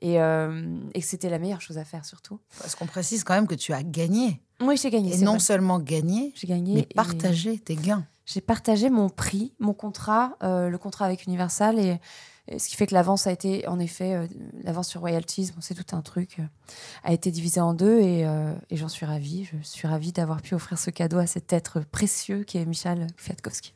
et, 0.00 0.20
euh, 0.22 0.78
et 0.94 1.00
que 1.02 1.06
c'était 1.06 1.28
la 1.28 1.38
meilleure 1.38 1.60
chose 1.60 1.76
à 1.78 1.84
faire 1.84 2.04
surtout 2.06 2.40
Parce 2.58 2.74
qu'on 2.74 2.86
précise 2.86 3.24
quand 3.24 3.34
même 3.34 3.46
que 3.46 3.54
tu 3.54 3.74
as 3.74 3.82
gagné. 3.82 4.42
oui 4.62 4.78
j'ai 4.78 4.90
gagné 4.90 5.14
Et 5.14 5.18
non 5.18 5.32
vrai. 5.32 5.40
seulement 5.40 5.78
gagné, 5.78 6.32
j'ai 6.34 6.46
gagné 6.46 6.74
mais 6.76 6.86
et- 6.90 6.94
partagé 6.94 7.58
tes 7.58 7.76
gains. 7.76 8.06
J'ai 8.32 8.40
partagé 8.40 8.90
mon 8.90 9.08
prix, 9.08 9.52
mon 9.58 9.72
contrat, 9.74 10.36
euh, 10.42 10.68
le 10.68 10.78
contrat 10.78 11.06
avec 11.06 11.24
Universal, 11.26 11.78
et, 11.78 12.00
et 12.48 12.58
ce 12.58 12.68
qui 12.68 12.76
fait 12.76 12.86
que 12.86 12.94
l'avance 12.94 13.26
a 13.26 13.32
été, 13.32 13.66
en 13.68 13.78
effet, 13.78 14.14
euh, 14.14 14.26
l'avance 14.64 14.88
sur 14.88 15.00
royalties, 15.00 15.52
bon, 15.54 15.60
c'est 15.60 15.74
tout 15.74 15.96
un 15.96 16.00
truc, 16.02 16.38
euh, 16.38 16.44
a 17.04 17.12
été 17.12 17.30
divisé 17.30 17.60
en 17.60 17.74
deux, 17.74 18.00
et, 18.00 18.20
et 18.70 18.76
j'en 18.76 18.88
suis 18.88 19.06
ravie. 19.06 19.44
Je 19.52 19.56
suis 19.66 19.88
ravie 19.88 20.12
d'avoir 20.12 20.42
pu 20.42 20.54
offrir 20.54 20.78
ce 20.78 20.90
cadeau 20.90 21.18
à 21.18 21.26
cet 21.26 21.52
être 21.52 21.80
précieux 21.80 22.44
qui 22.44 22.58
est 22.58 22.64
Michal 22.66 23.06
Kwiatkowski. 23.24 23.74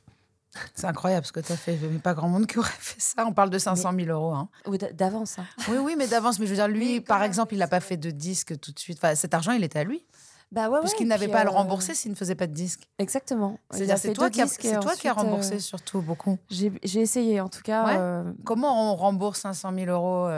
C'est 0.77 0.87
incroyable 0.87 1.27
ce 1.27 1.33
que 1.33 1.41
tu 1.41 1.51
as 1.53 1.57
fait. 1.57 1.77
Mais 1.91 1.99
pas 1.99 2.15
grand 2.15 2.29
monde 2.29 2.47
qui 2.47 2.61
aurait 2.61 2.71
fait 2.79 3.01
ça. 3.01 3.27
On 3.27 3.33
parle 3.33 3.51
de 3.51 3.59
500 3.59 3.91
000 3.93 4.09
euros. 4.09 4.35
hein. 4.35 4.49
D'avance. 4.93 5.41
hein. 5.41 5.47
Oui, 5.69 5.79
oui, 5.79 5.97
mais 5.99 6.07
d'avance. 6.07 6.39
Mais 6.39 6.47
je 6.47 6.51
veux 6.51 6.57
dire, 6.57 6.69
lui, 6.69 6.93
Oui, 6.95 7.01
par 7.01 7.25
exemple, 7.25 7.55
il 7.55 7.59
n'a 7.59 7.67
pas 7.67 7.81
fait 7.81 7.97
de 7.97 8.13
disque 8.13 8.61
tout 8.61 8.71
de 8.71 8.79
suite. 8.79 8.99
Enfin, 9.03 9.17
cet 9.17 9.35
argent, 9.35 9.51
il 9.51 9.65
était 9.65 9.81
à 9.81 9.85
lui. 9.85 10.05
Bah 10.53 10.71
ouais, 10.71 10.81
Puisqu'il 10.81 11.09
n'avait 11.09 11.29
pas 11.29 11.41
à 11.41 11.45
le 11.45 11.51
euh, 11.51 11.53
rembourser 11.53 11.95
s'il 11.95 12.11
ne 12.13 12.17
faisait 12.17 12.35
pas 12.35 12.47
de 12.47 12.53
disque. 12.53 12.89
Exactement. 12.99 13.59
C'est-à-dire, 13.71 13.99
c'est 13.99 14.13
toi, 14.13 14.31
qui 14.31 14.41
as 14.41 14.45
ensuite, 14.45 15.07
euh, 15.07 15.13
remboursé 15.13 15.59
surtout 15.59 16.01
beaucoup. 16.01 16.39
J'ai 16.49 17.01
essayé, 17.01 17.41
en 17.41 17.49
tout 17.49 17.63
cas. 17.63 17.85
Ouais. 17.87 17.97
euh, 17.99 18.33
Comment 18.45 18.93
on 18.93 18.97
rembourse 18.97 19.41
500 19.41 19.73
000 19.75 19.91
euros 19.91 20.29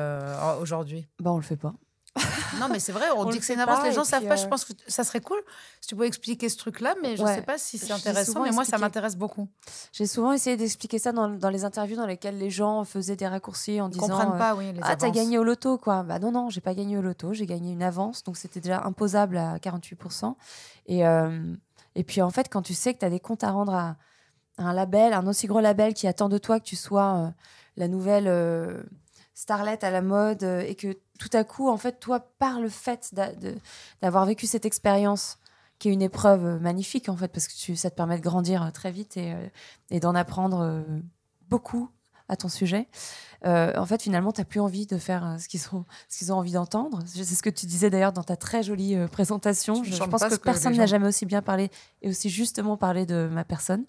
aujourd'hui? 0.60 1.06
Bah, 1.20 1.32
on 1.32 1.36
le 1.36 1.42
fait 1.42 1.56
pas. 1.56 1.74
Non, 2.60 2.68
mais 2.70 2.78
c'est 2.78 2.92
vrai, 2.92 3.04
on, 3.14 3.20
On 3.20 3.24
dit 3.30 3.38
que 3.38 3.44
c'est 3.44 3.52
une 3.54 3.60
avance. 3.60 3.84
Les 3.84 3.92
gens 3.92 4.04
savent 4.04 4.24
pas. 4.26 4.34
euh, 4.34 4.36
Je 4.42 4.46
pense 4.46 4.64
que 4.64 4.72
ça 4.86 5.04
serait 5.04 5.20
cool 5.20 5.38
si 5.80 5.88
tu 5.88 5.94
pouvais 5.94 6.06
expliquer 6.06 6.48
ce 6.48 6.56
truc-là, 6.56 6.94
mais 7.02 7.16
je 7.16 7.22
ne 7.22 7.26
Ouais. 7.26 7.34
sais 7.34 7.42
pas 7.42 7.58
si 7.58 7.76
c'est 7.76 7.92
intéressant. 7.92 8.42
Mais 8.42 8.50
moi, 8.52 8.64
ça 8.64 8.78
m'intéresse 8.78 9.16
beaucoup. 9.16 9.48
J'ai 9.92 10.06
souvent 10.06 10.32
essayé 10.32 10.56
d'expliquer 10.56 10.98
ça 10.98 11.12
dans, 11.12 11.28
dans 11.28 11.50
les 11.50 11.64
interviews 11.64 11.96
dans 11.96 12.06
lesquelles 12.06 12.38
les 12.38 12.48
gens 12.50 12.84
faisaient 12.84 13.16
des 13.16 13.26
raccourcis 13.26 13.80
en 13.80 13.88
Ils 13.88 13.92
disant. 13.92 14.08
comprennent 14.08 14.32
euh, 14.34 14.38
pas, 14.38 14.54
oui, 14.54 14.72
les 14.72 14.80
Ah, 14.82 14.96
t'as 14.96 15.10
gagné 15.10 15.36
au 15.38 15.44
loto, 15.44 15.76
quoi. 15.76 16.02
Bah 16.02 16.18
non, 16.18 16.32
non, 16.32 16.48
j'ai 16.48 16.62
pas 16.62 16.74
gagné 16.74 16.96
au 16.96 17.02
loto. 17.02 17.34
J'ai 17.34 17.46
gagné 17.46 17.72
une 17.72 17.82
avance, 17.82 18.24
donc 18.24 18.36
c'était 18.38 18.60
déjà 18.60 18.82
imposable 18.84 19.36
à 19.36 19.58
48%. 19.58 20.34
Et, 20.86 21.06
euh, 21.06 21.54
Et 21.94 22.04
puis 22.04 22.22
en 22.22 22.30
fait, 22.30 22.48
quand 22.50 22.62
tu 22.62 22.74
sais 22.74 22.94
que 22.94 23.00
tu 23.00 23.04
as 23.04 23.10
des 23.10 23.20
comptes 23.20 23.44
à 23.44 23.50
rendre 23.50 23.74
à, 23.74 23.96
un 24.58 24.72
label, 24.72 25.12
un 25.12 25.26
aussi 25.26 25.46
gros 25.46 25.60
label 25.60 25.92
qui 25.92 26.06
attend 26.06 26.30
de 26.30 26.38
toi 26.38 26.58
que 26.60 26.64
tu 26.64 26.76
sois 26.76 27.14
euh, 27.16 27.28
la 27.76 27.88
nouvelle 27.88 28.26
euh, 29.36 29.40
starlet 29.40 29.84
à 29.84 29.90
la 29.90 30.02
mode 30.02 30.42
euh, 30.42 30.60
et 30.60 30.74
que 30.74 30.98
tout 31.18 31.30
à 31.32 31.44
coup, 31.44 31.68
en 31.68 31.76
fait, 31.76 32.00
toi, 32.00 32.20
par 32.38 32.60
le 32.60 32.68
fait 32.68 33.14
d'avoir 34.00 34.26
vécu 34.26 34.46
cette 34.46 34.66
expérience, 34.66 35.38
qui 35.78 35.88
est 35.88 35.92
une 35.92 36.02
épreuve 36.02 36.60
magnifique 36.60 37.10
en 37.10 37.16
fait 37.16 37.28
parce 37.28 37.48
que 37.48 37.74
ça 37.74 37.90
te 37.90 37.94
permet 37.94 38.16
de 38.16 38.22
grandir 38.22 38.70
très 38.72 38.90
vite 38.90 39.18
et 39.18 40.00
d'en 40.00 40.14
apprendre 40.14 40.82
beaucoup 41.50 41.90
à 42.28 42.36
ton 42.36 42.48
sujet. 42.48 42.88
Euh, 43.44 43.72
en 43.76 43.86
fait, 43.86 44.02
finalement, 44.02 44.32
tu 44.32 44.40
n'as 44.40 44.44
plus 44.44 44.60
envie 44.60 44.86
de 44.86 44.98
faire 44.98 45.24
euh, 45.24 45.38
ce 45.38 45.48
qu'ils 45.48 45.60
ont, 45.72 45.84
ont 46.30 46.38
envie 46.38 46.52
d'entendre. 46.52 47.00
C'est 47.06 47.24
ce 47.24 47.42
que 47.42 47.50
tu 47.50 47.66
disais 47.66 47.90
d'ailleurs 47.90 48.12
dans 48.12 48.22
ta 48.22 48.36
très 48.36 48.62
jolie 48.62 48.96
euh, 48.96 49.08
présentation. 49.08 49.84
Je, 49.84 50.02
pense 50.04 50.24
que, 50.24 50.36
personne 50.36 50.74
n'a 50.76 50.86
jamais 50.86 51.06
aussi 51.06 51.26
bien 51.26 51.42
parlé 51.42 51.70
et 52.02 52.08
aussi 52.08 52.30
justement 52.30 52.76
parlé 52.76 53.06
de 53.06 53.28
ma 53.30 53.44
personne. 53.44 53.84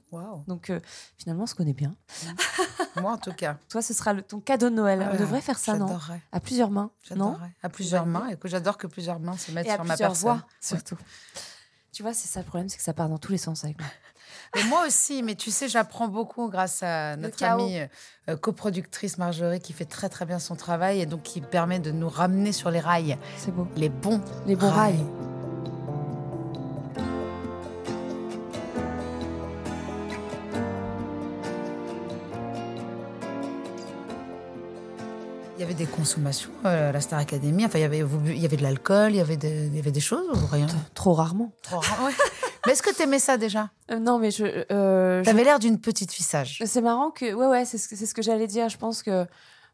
Donc, 0.48 0.72
finalement, 1.17 1.44
on 1.44 1.48
se 1.48 1.56
connaît 1.56 1.74
bien. 1.74 1.96
Mm. 2.24 3.01
Moi, 3.01 3.12
en 3.12 3.17
tout 3.17 3.34
cas. 3.34 3.58
Toi, 3.70 3.82
ce 3.82 3.94
sera 3.94 4.13
ton 4.22 4.39
cadeau 4.39 4.70
de 4.70 4.75
Noël. 4.75 5.08
on 5.12 5.17
devrait 5.17 5.41
faire 5.41 5.60
ça, 5.60 5.77
non? 5.77 5.98
À 6.32 6.39
plusieurs 6.39 6.70
mains, 6.70 6.91
non? 7.15 7.38
À 7.63 7.70
plusieurs 7.70 8.06
mains. 8.06 8.27
Et 8.29 8.38
que 8.38 8.48
j'adore 8.48 8.77
que 8.77 8.88
plusieurs 8.88 9.20
mains 9.20 9.38
se 9.38 9.51
mettent 9.51 9.70
sur 9.70 9.84
ma 9.84 9.98
personne. 9.98 10.17
Voix, 10.17 10.46
surtout. 10.60 10.98
Tu 11.91 12.03
vois, 12.03 12.13
c'est 12.13 12.27
ça 12.27 12.41
le 12.41 12.46
problème, 12.46 12.70
c'est 12.70 12.77
que 12.77 12.84
ça 12.84 12.94
part 12.94 13.10
dans 13.10 13.17
tous 13.17 13.32
les 13.32 13.38
sens 13.39 13.63
avec 13.63 13.79
moi 13.79 13.89
moi 14.70 14.86
aussi, 14.86 15.24
mais 15.24 15.36
tu 15.36 15.51
sais, 15.51 15.67
j'apprends 15.67 16.08
beaucoup 16.08 16.50
grâce 16.50 16.84
à 16.84 17.15
notre 17.15 17.44
amie 17.44 17.79
euh, 18.29 18.36
coproductrice 18.36 19.17
Marjorie 19.17 19.60
qui 19.60 19.74
fait 19.74 19.86
très 19.86 20.10
très 20.10 20.25
bien 20.25 20.39
son 20.39 20.56
travail 20.56 21.01
et 21.01 21.06
donc 21.06 21.24
qui 21.24 21.41
permet 21.41 21.79
de 21.79 21.91
nous 21.91 22.10
ramener 22.10 22.51
sur 22.51 22.72
les 22.72 22.79
rails. 22.79 23.17
C'est 23.38 23.51
beau. 23.51 23.67
Les 23.75 23.89
bons, 23.89 24.22
les 24.46 24.56
bons 24.56 24.70
rails. 24.70 25.06
Il 35.58 35.62
y 35.62 35.63
avait 35.63 35.74
des 35.74 35.88
consommations 35.88 36.51
euh, 36.65 36.89
à 36.89 36.91
la 36.91 37.01
Star 37.01 37.17
Academy. 37.17 37.65
Enfin, 37.65 37.79
il 37.79 37.82
y 37.82 37.86
avait, 37.86 38.03
il 38.27 38.38
y 38.38 38.46
avait 38.46 38.58
de 38.58 38.62
l'alcool, 38.62 39.13
il 39.13 39.17
y 39.17 39.22
avait, 39.22 39.34
il 39.34 39.75
y 39.75 39.79
avait 39.79 39.91
des 39.91 40.00
choses 40.00 40.29
ou 40.29 40.46
rien? 40.51 40.67
Trop 40.94 41.13
rarement. 41.13 41.51
Trop 41.63 41.79
rarement. 41.79 42.10
Mais 42.66 42.74
est-ce 42.74 42.84
que 42.84 42.94
tu 42.94 43.04
aimais 43.04 43.20
ça 43.20 43.38
déjà 43.38 43.70
euh, 43.92 44.00
Non, 44.00 44.20
mais 44.20 44.32
je. 44.32 44.66
Euh, 44.72 45.24
T'avais 45.24 45.44
l'air 45.44 45.60
d'une 45.60 45.80
petite 45.80 46.12
fille 46.12 46.26
sage. 46.26 46.62
C'est 46.66 46.82
marrant 46.82 47.12
que. 47.12 47.34
Ouais, 47.34 47.48
ouais, 47.48 47.66
c'est 47.66 47.78
ce, 47.78 48.06
ce 48.06 48.14
que 48.14 48.22
j'allais 48.22 48.48
dire. 48.48 48.70
Je 48.70 48.78
pense 48.78 49.04
que. 49.04 49.26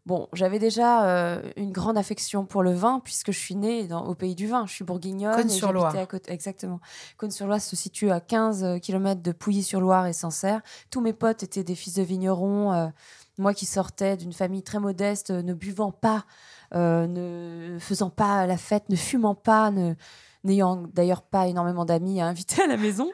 Bon, 0.05 0.27
j'avais 0.33 0.59
déjà 0.59 1.05
euh, 1.05 1.41
une 1.55 1.71
grande 1.71 1.97
affection 1.97 2.43
pour 2.43 2.61
le 2.61 2.73
vin 2.73 2.99
puisque 2.99 3.31
je 3.31 3.39
suis 3.39 3.55
née 3.55 3.87
dans, 3.87 4.05
au 4.05 4.15
pays 4.15 4.35
du 4.35 4.47
vin. 4.47 4.65
Je 4.67 4.73
suis 4.73 4.83
bourguignonne. 4.83 5.33
Cône-sur-Loire. 5.33 5.95
Exactement. 6.27 6.81
Cône-sur-Loire 7.15 7.61
se 7.61 7.77
situe 7.77 8.11
à 8.11 8.19
15 8.19 8.81
km 8.81 9.21
de 9.21 9.31
Pouilly-sur-Loire 9.31 10.07
et 10.07 10.11
Sancerre. 10.11 10.59
Tous 10.89 10.99
mes 10.99 11.13
potes 11.13 11.43
étaient 11.43 11.63
des 11.63 11.75
fils 11.75 11.93
de 11.93 12.03
vignerons. 12.03 12.91
moi 13.37 13.53
qui 13.53 13.65
sortais 13.65 14.17
d'une 14.17 14.33
famille 14.33 14.61
très 14.63 14.79
modeste, 14.79 15.29
ne 15.31 15.53
buvant 15.53 15.93
pas, 15.93 16.25
ne 16.73 17.77
faisant 17.79 18.09
pas 18.09 18.45
la 18.45 18.57
fête, 18.57 18.89
ne 18.89 18.97
fumant 18.97 19.35
pas, 19.35 19.71
ne 19.71 19.95
n'ayant 20.43 20.83
d'ailleurs 20.93 21.21
pas 21.21 21.47
énormément 21.47 21.85
d'amis 21.85 22.21
à 22.21 22.27
inviter 22.27 22.61
à 22.63 22.67
la 22.67 22.77
maison, 22.77 23.11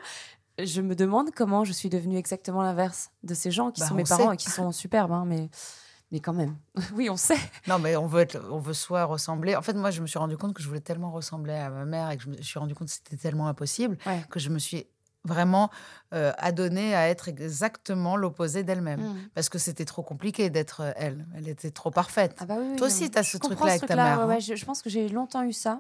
je 0.63 0.81
me 0.81 0.95
demande 0.95 1.31
comment 1.31 1.63
je 1.63 1.71
suis 1.71 1.89
devenue 1.89 2.17
exactement 2.17 2.62
l'inverse 2.62 3.12
de 3.24 3.33
ces 3.33 3.51
gens 3.51 3.71
qui 3.71 3.81
bah, 3.81 3.88
sont 3.88 3.95
mes 3.95 4.03
parents 4.03 4.31
et 4.31 4.38
qui 4.38 4.50
sont 4.50 4.71
superbes, 4.71 5.12
hein, 5.12 5.24
mais 5.25 5.50
mais 6.12 6.19
quand 6.19 6.33
même. 6.33 6.55
oui, 6.95 7.09
on 7.09 7.17
sait. 7.17 7.38
Non, 7.67 7.77
mais 7.77 7.95
on 7.95 8.07
veut, 8.07 8.21
être, 8.21 8.41
on 8.51 8.59
veut 8.59 8.74
soit 8.74 9.03
ressembler. 9.05 9.55
En 9.55 9.62
fait, 9.62 9.74
moi, 9.74 9.91
je 9.91 10.01
me 10.01 10.07
suis 10.07 10.17
rendu 10.17 10.38
compte 10.38 10.55
que 10.55 10.62
je 10.63 10.67
voulais 10.67 10.79
tellement 10.79 11.12
ressembler 11.12 11.53
à 11.53 11.69
ma 11.69 11.86
mère 11.86 12.09
et 12.09 12.17
que 12.17 12.24
je 12.24 12.29
me 12.29 12.41
suis 12.41 12.57
rendu 12.57 12.74
compte 12.74 12.88
que 12.88 12.93
c'était 12.93 13.17
tellement 13.17 13.48
impossible 13.48 13.98
que 14.29 14.39
je 14.39 14.50
me 14.50 14.57
suis 14.57 14.88
vraiment 15.25 15.69
euh, 16.13 16.31
adonnée 16.38 16.95
à 16.95 17.09
être 17.09 17.27
exactement 17.27 18.15
l'opposé 18.15 18.63
d'elle-même. 18.63 19.01
Mmh. 19.01 19.29
Parce 19.36 19.50
que 19.50 19.59
c'était 19.59 19.86
trop 19.86 20.01
compliqué 20.01 20.50
d'être 20.50 20.81
euh, 20.81 20.91
elle. 20.95 21.27
Elle 21.36 21.48
était 21.48 21.71
trop 21.71 21.91
parfaite. 21.91 22.36
Ah 22.39 22.45
bah 22.45 22.55
oui, 22.59 22.75
Toi 22.77 22.88
aussi, 22.88 23.12
tu 23.12 23.17
as 23.17 23.24
ce 23.24 23.38
truc-là 23.38 23.71
avec 23.74 23.86
ta 23.86 23.95
mère. 23.95 24.25
Ouais, 24.27 24.36
hein. 24.36 24.39
je, 24.39 24.55
je, 24.55 24.65
pense 24.65 24.81
que 24.81 24.89
j'ai 24.89 25.09
longtemps 25.09 25.43
eu 25.43 25.53
ça. 25.53 25.79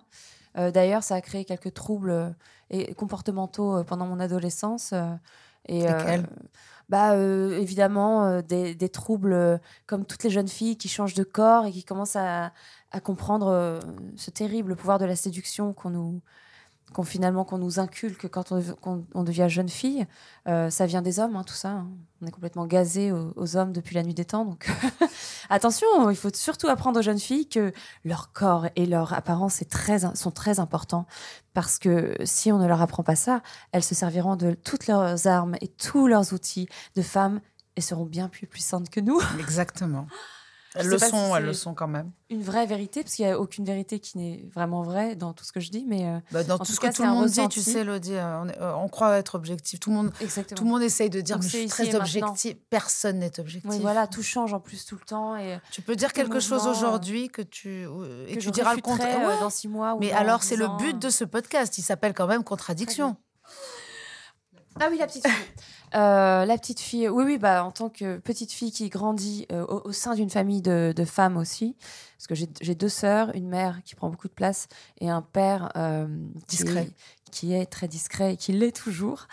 Euh, 0.59 0.71
d'ailleurs, 0.71 1.03
ça 1.03 1.15
a 1.15 1.21
créé 1.21 1.45
quelques 1.45 1.73
troubles 1.73 2.11
euh, 2.11 2.29
et 2.69 2.93
comportementaux 2.93 3.77
euh, 3.77 3.83
pendant 3.83 4.05
mon 4.05 4.19
adolescence. 4.19 4.93
et, 5.67 5.85
bah, 6.89 7.15
évidemment, 7.15 8.41
des, 8.41 8.89
troubles 8.89 9.61
comme 9.85 10.05
toutes 10.05 10.23
les 10.23 10.31
jeunes 10.31 10.47
filles 10.47 10.75
qui 10.75 10.87
changent 10.89 11.13
de 11.13 11.23
corps 11.23 11.67
et 11.67 11.71
qui 11.71 11.83
commencent 11.83 12.15
à, 12.15 12.51
à 12.91 12.99
comprendre 12.99 13.79
ce 14.15 14.31
terrible 14.31 14.75
pouvoir 14.75 14.97
de 14.97 15.05
la 15.05 15.15
séduction 15.15 15.71
qu'on 15.73 15.91
nous, 15.91 16.21
qu'on 16.93 17.03
finalement 17.03 17.43
qu'on 17.45 17.57
nous 17.57 17.79
inculque 17.79 18.27
quand 18.29 18.51
on, 18.51 19.23
devient 19.23 19.47
jeune 19.49 19.69
fille, 19.69 20.05
euh, 20.47 20.69
ça 20.69 20.85
vient 20.85 21.01
des 21.01 21.19
hommes, 21.19 21.35
hein, 21.35 21.43
tout 21.43 21.53
ça. 21.53 21.69
Hein. 21.69 21.87
On 22.21 22.27
est 22.27 22.31
complètement 22.31 22.65
gazé 22.65 23.11
aux, 23.11 23.55
hommes 23.55 23.71
depuis 23.71 23.95
la 23.95 24.03
nuit 24.03 24.13
des 24.13 24.25
temps. 24.25 24.45
Donc 24.45 24.69
attention, 25.49 25.87
il 26.09 26.15
faut 26.15 26.29
surtout 26.33 26.67
apprendre 26.67 26.99
aux 26.99 27.03
jeunes 27.03 27.19
filles 27.19 27.47
que 27.47 27.71
leur 28.03 28.33
corps 28.33 28.67
et 28.75 28.85
leur 28.85 29.13
apparence 29.13 29.63
sont 30.15 30.31
très 30.31 30.59
importants. 30.59 31.05
Parce 31.53 31.79
que 31.79 32.15
si 32.23 32.51
on 32.51 32.57
ne 32.59 32.67
leur 32.67 32.81
apprend 32.81 33.03
pas 33.03 33.15
ça, 33.15 33.41
elles 33.71 33.83
se 33.83 33.95
serviront 33.95 34.35
de 34.35 34.53
toutes 34.53 34.87
leurs 34.87 35.27
armes 35.27 35.55
et 35.61 35.67
tous 35.67 36.07
leurs 36.07 36.33
outils 36.33 36.67
de 36.95 37.01
femmes 37.01 37.39
et 37.75 37.81
seront 37.81 38.05
bien 38.05 38.27
plus 38.27 38.47
puissantes 38.47 38.89
que 38.89 38.99
nous. 38.99 39.21
Exactement. 39.39 40.07
Elles 40.75 40.87
le 40.87 40.97
sont, 40.99 41.35
elles 41.35 41.45
le 41.45 41.53
sont 41.53 41.73
quand 41.73 41.87
même. 41.87 42.11
Une 42.29 42.43
vraie 42.43 42.67
vérité, 42.67 43.01
parce 43.01 43.15
qu'il 43.15 43.25
n'y 43.25 43.31
a 43.31 43.39
aucune 43.39 43.65
vérité 43.65 43.99
qui 43.99 44.17
n'est 44.19 44.45
vraiment 44.53 44.83
vraie 44.83 45.15
dans 45.15 45.33
tout 45.33 45.43
ce 45.43 45.51
que 45.51 45.59
je 45.59 45.71
dis, 45.71 45.83
mais 45.87 46.05
euh, 46.05 46.19
bah, 46.31 46.43
dans 46.43 46.59
tout, 46.59 46.71
ce 46.71 46.79
que 46.79 46.93
tout 46.93 47.01
le 47.01 47.09
monde 47.09 47.27
dit, 47.27 47.47
tu 47.47 47.61
sais, 47.61 47.83
Lodi, 47.83 48.13
euh, 48.13 48.43
on, 48.43 48.47
euh, 48.61 48.73
on, 48.73 48.87
croit 48.87 49.17
être 49.17 49.33
objectif. 49.33 49.79
Tout 49.79 49.89
le 49.89 49.95
monde, 49.95 50.11
tout 50.55 50.63
le 50.63 50.69
monde 50.69 50.83
essaye 50.83 51.09
de 51.09 51.21
dire 51.21 51.37
que 51.37 51.43
je 51.43 51.49
suis 51.49 51.67
très 51.67 51.95
objectif. 51.95 52.55
Personne 52.69 53.19
n'est 53.19 53.39
objectif. 53.39 53.71
Oui, 53.71 53.79
voilà, 53.81 54.05
tout 54.05 54.21
change 54.21 54.53
en 54.53 54.59
plus 54.59 54.85
tout 54.85 54.95
le 54.95 55.05
temps. 55.05 55.35
Et 55.37 55.57
tu 55.71 55.81
peux 55.81 55.95
dire 55.95 56.13
quelque 56.13 56.39
chose 56.39 56.67
aujourd'hui 56.67 57.29
que 57.29 57.41
tu 57.41 57.87
et 58.27 58.35
que 58.35 58.39
tu 58.39 58.51
diras 58.51 58.75
le 58.75 58.81
contraire 58.81 59.39
dans 59.39 59.49
six 59.49 59.67
mois. 59.67 59.97
mais 59.99 60.11
alors, 60.11 60.43
c'est 60.43 60.55
le 60.55 60.67
but 60.77 60.99
de 60.99 61.09
ce 61.09 61.23
podcast. 61.23 61.77
Il 61.77 61.83
s'appelle 61.83 62.13
quand 62.13 62.27
même 62.27 62.43
Contradiction. 62.43 63.17
Ah 64.79 64.87
oui, 64.89 64.97
la 64.97 65.07
petite 65.07 65.27
fille. 65.27 65.45
Euh, 65.95 66.45
la 66.45 66.57
petite 66.57 66.79
fille, 66.79 67.09
oui, 67.09 67.23
oui, 67.23 67.37
bah, 67.37 67.63
en 67.63 67.71
tant 67.71 67.89
que 67.89 68.17
petite 68.17 68.51
fille 68.51 68.71
qui 68.71 68.89
grandit 68.89 69.47
euh, 69.51 69.65
au, 69.65 69.91
sein 69.91 70.13
d'une 70.13 70.29
famille 70.29 70.61
de, 70.61 70.93
femmes 71.03 71.37
aussi, 71.37 71.75
parce 72.17 72.27
que 72.27 72.35
j'ai 72.35 72.75
deux 72.75 72.89
sœurs, 72.89 73.35
une 73.35 73.47
mère 73.47 73.81
qui 73.83 73.95
prend 73.95 74.09
beaucoup 74.09 74.27
de 74.27 74.33
place 74.33 74.67
et 75.01 75.09
un 75.09 75.21
père 75.21 75.71
euh, 75.75 76.07
discret. 76.47 76.89
Qui, 77.31 77.53
est 77.53 77.67
très 77.67 77.87
discret 77.87 78.33
et 78.33 78.37
qui 78.37 78.51
l'est 78.51 78.75
toujours. 78.75 79.27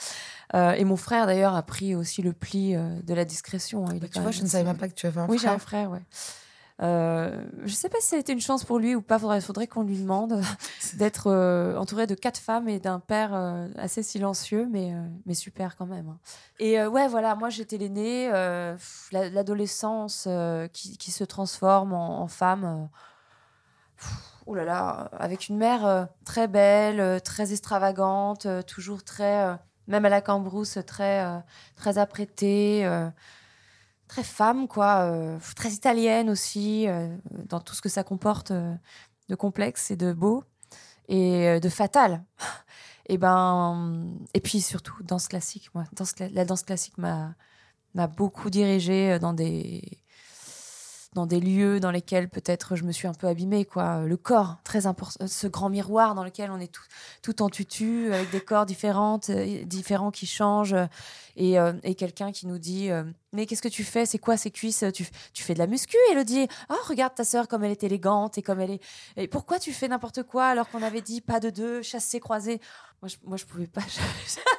et 0.54 0.84
mon 0.84 0.96
frère, 0.96 1.26
d'ailleurs, 1.26 1.54
a 1.54 1.62
pris 1.62 1.94
aussi 1.94 2.20
le 2.20 2.34
pli 2.34 2.74
de 2.74 3.14
la 3.14 3.24
discrétion. 3.24 3.86
Hein, 3.86 3.96
bah, 4.00 4.06
tu 4.12 4.20
vois, 4.20 4.30
je 4.30 4.42
ne 4.42 4.46
savais 4.46 4.64
même 4.64 4.76
pas 4.76 4.88
que 4.88 4.94
tu 4.94 5.06
avais 5.06 5.20
un 5.20 5.24
frère. 5.24 5.30
Oui, 5.30 5.38
j'ai 5.38 5.48
un 5.48 5.58
frère, 5.58 5.90
ouais. 5.90 6.02
Euh, 6.82 7.42
je 7.60 7.70
ne 7.70 7.76
sais 7.76 7.88
pas 7.88 7.98
si 8.00 8.08
ça 8.08 8.16
a 8.16 8.18
été 8.18 8.32
une 8.32 8.40
chance 8.40 8.64
pour 8.64 8.78
lui 8.78 8.94
ou 8.94 9.02
pas. 9.02 9.18
Faudrait, 9.18 9.40
faudrait 9.40 9.66
qu'on 9.66 9.82
lui 9.82 9.98
demande 9.98 10.40
d'être 10.94 11.28
euh, 11.28 11.76
entouré 11.76 12.06
de 12.06 12.14
quatre 12.14 12.38
femmes 12.38 12.68
et 12.68 12.78
d'un 12.78 13.00
père 13.00 13.30
euh, 13.32 13.68
assez 13.76 14.02
silencieux, 14.02 14.68
mais, 14.70 14.92
mais 15.24 15.34
super 15.34 15.76
quand 15.76 15.86
même. 15.86 16.08
Hein. 16.08 16.18
Et 16.58 16.82
ouais, 16.84 17.08
voilà, 17.08 17.34
moi 17.34 17.48
j'étais 17.48 17.78
l'aînée, 17.78 18.28
l'adolescence 19.12 20.28
qui, 20.72 20.98
qui, 20.98 21.10
se 21.10 21.24
transforme 21.24 21.92
en, 21.92 22.26
femme. 22.28 22.88
oh 24.46 24.54
là 24.54 24.64
là, 24.64 25.10
avec 25.18 25.48
une 25.48 25.56
mère 25.56 26.08
très 26.24 26.48
belle, 26.48 27.20
très 27.22 27.52
extravagante, 27.52 28.46
toujours 28.66 29.04
très, 29.04 29.58
même 29.86 30.04
à 30.04 30.08
la 30.08 30.20
cambrousse, 30.20 30.78
très, 30.86 31.42
très 31.76 31.98
apprêtée 31.98 32.88
très 34.08 34.22
femme, 34.22 34.68
quoi, 34.68 35.02
euh, 35.02 35.38
très 35.56 35.70
italienne 35.70 36.30
aussi, 36.30 36.88
euh, 36.88 37.16
dans 37.48 37.60
tout 37.60 37.74
ce 37.74 37.82
que 37.82 37.88
ça 37.88 38.04
comporte 38.04 38.50
euh, 38.50 38.74
de 39.28 39.34
complexe 39.34 39.90
et 39.90 39.96
de 39.96 40.12
beau 40.12 40.44
et 41.08 41.60
de 41.60 41.68
fatal. 41.68 42.24
et 43.08 43.18
ben, 43.18 44.08
et 44.34 44.40
puis 44.40 44.60
surtout 44.60 45.02
danse 45.02 45.28
classique, 45.28 45.70
moi, 45.74 45.84
la 46.32 46.44
danse 46.44 46.62
classique 46.62 46.98
m'a 46.98 47.34
beaucoup 48.16 48.50
dirigée 48.50 49.18
dans 49.18 49.32
des 49.32 49.82
dans 51.16 51.26
des 51.26 51.40
lieux 51.40 51.80
dans 51.80 51.90
lesquels 51.90 52.28
peut-être 52.28 52.76
je 52.76 52.84
me 52.84 52.92
suis 52.92 53.08
un 53.08 53.14
peu 53.14 53.26
abîmée 53.26 53.64
quoi 53.64 54.04
le 54.04 54.16
corps 54.16 54.58
très 54.64 54.86
important 54.86 55.26
ce 55.26 55.46
grand 55.46 55.70
miroir 55.70 56.14
dans 56.14 56.24
lequel 56.24 56.50
on 56.50 56.60
est 56.60 56.70
tout, 56.70 56.84
tout 57.22 57.42
en 57.42 57.48
tutu 57.48 58.12
avec 58.12 58.30
des 58.30 58.40
corps 58.40 58.66
différents 58.66 59.18
différents 59.64 60.10
qui 60.10 60.26
changent 60.26 60.76
et, 61.36 61.58
euh, 61.58 61.72
et 61.82 61.94
quelqu'un 61.94 62.32
qui 62.32 62.46
nous 62.46 62.58
dit 62.58 62.90
euh, 62.90 63.04
Mais 63.32 63.46
qu'est-ce 63.46 63.62
que 63.62 63.68
tu 63.68 63.84
fais? 63.84 64.06
C'est 64.06 64.18
quoi 64.18 64.36
ces 64.36 64.50
cuisses? 64.50 64.84
Tu, 64.94 65.06
tu, 65.32 65.42
fais 65.42 65.54
de 65.54 65.58
la 65.58 65.66
muscu 65.66 65.96
Elodie 66.10 66.48
Oh, 66.70 66.74
regarde 66.86 67.14
ta 67.14 67.24
sœur 67.24 67.46
comme 67.46 67.62
elle 67.62 67.70
est 67.70 67.84
élégante 67.84 68.38
et 68.38 68.42
comme 68.42 68.60
elle 68.60 68.72
est. 68.72 68.82
Et 69.16 69.28
pourquoi 69.28 69.58
tu 69.58 69.72
fais 69.72 69.88
n'importe 69.88 70.22
quoi 70.22 70.46
alors 70.46 70.68
qu'on 70.70 70.82
avait 70.82 71.02
dit 71.02 71.20
pas 71.20 71.40
de 71.40 71.50
deux, 71.50 71.82
chassé, 71.82 72.20
croisé 72.20 72.60
Moi, 73.02 73.08
je, 73.08 73.16
moi, 73.24 73.36
je 73.36 73.44
pouvais 73.44 73.66
pas. 73.66 73.82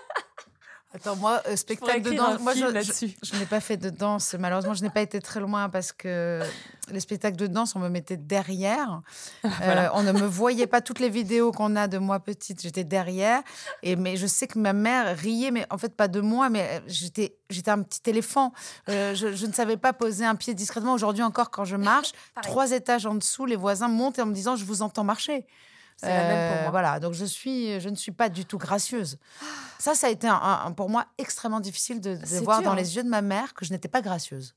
Attends, 0.98 1.16
moi, 1.16 1.42
euh, 1.48 1.56
spectacle 1.56 2.02
de 2.02 2.12
danse. 2.18 2.40
Moi, 2.42 2.54
je, 2.54 2.60
je- 2.82 3.08
je 3.24 3.40
n'ai 3.40 3.46
pas 3.46 3.60
fait 3.60 3.78
de 3.78 3.90
danse. 3.90 4.36
Malheureusement, 4.38 4.74
je 4.74 4.84
n'ai 4.84 4.90
pas 4.90 5.02
été 5.02 5.20
très 5.22 5.40
loin 5.40 5.70
parce 5.70 5.92
que 5.92 6.42
les 6.92 7.00
spectacles 7.00 7.38
de 7.38 7.48
danse, 7.48 7.76
on 7.76 7.80
me 7.80 7.90
mettait 7.90 8.18
derrière. 8.18 9.02
Euh, 9.46 9.50
Voilà. 9.64 9.96
on 9.96 10.04
ne 10.04 10.12
me 10.12 10.26
voyait 10.28 10.68
pas 10.68 10.82
toutes 10.82 11.00
les 11.00 11.10
vidéos 11.10 11.52
qu'on 11.52 11.76
a 11.76 11.88
de 11.88 11.98
moi 11.98 12.20
petite. 12.20 12.62
J'étais 12.62 12.84
derrière. 12.84 13.42
Et 13.84 13.96
mais 13.96 14.18
je 14.18 14.28
sais 14.28 14.48
que 14.48 14.60
ma 14.60 14.74
mère 14.74 15.18
riait, 15.18 15.52
mais 15.52 15.66
en 15.70 15.78
fait 15.78 15.96
pas 15.96 16.08
de 16.08 16.20
moi, 16.22 16.50
mais 16.50 16.68
euh, 16.72 16.80
j'étais 16.88 17.38
j'étais 17.50 17.72
un 17.72 17.82
petit 17.82 18.10
éléphant. 18.10 18.52
Euh, 18.90 19.16
je, 19.16 19.34
je 19.34 19.46
ne 19.46 19.54
savais 19.54 19.78
pas 19.78 19.94
poser 19.94 20.26
un 20.26 20.36
pied 20.36 20.54
discrètement. 20.54 20.94
Aujourd'hui 20.94 21.24
encore, 21.24 21.50
quand 21.50 21.66
je 21.66 21.76
marche, 21.78 22.12
trois 22.44 22.72
étages 22.72 23.06
en 23.06 23.16
dessous, 23.16 23.46
les 23.46 23.56
voisins 23.56 23.88
montent 23.88 24.20
en 24.20 24.26
me 24.26 24.34
disant 24.34 24.56
je 24.56 24.66
vous 24.66 24.82
entends 24.82 25.04
marcher. 25.04 25.46
C'est 26.00 26.08
la 26.10 26.24
même 26.28 26.50
pour 26.50 26.58
Euh, 26.58 26.62
moi. 26.64 26.72
Voilà, 26.72 27.00
donc 27.00 27.14
je 27.14 27.26
suis, 27.26 27.80
je 27.80 27.90
ne 27.90 27.96
suis 27.96 28.12
pas 28.12 28.30
du 28.30 28.46
tout 28.46 28.58
gracieuse. 28.58 29.18
Ça, 29.80 29.96
ça 29.96 30.08
a 30.08 30.10
été 30.12 30.28
un- 30.28 30.40
un- 30.66 30.72
pour 30.72 30.90
moi 30.90 31.06
extrêmement 31.18 31.60
difficile 31.60 32.00
de, 32.02 32.18
voir 32.44 32.60
dur, 32.62 32.66
dans 32.70 32.74
hein. 32.74 32.76
les 32.76 32.96
yeux 32.96 33.04
de 33.04 33.10
ma 33.10 33.22
mère 33.22 33.54
que 33.56 33.66
je 33.66 33.72
n'étais 33.74 33.88
pas 33.88 34.02
gracieuse. 34.02 34.54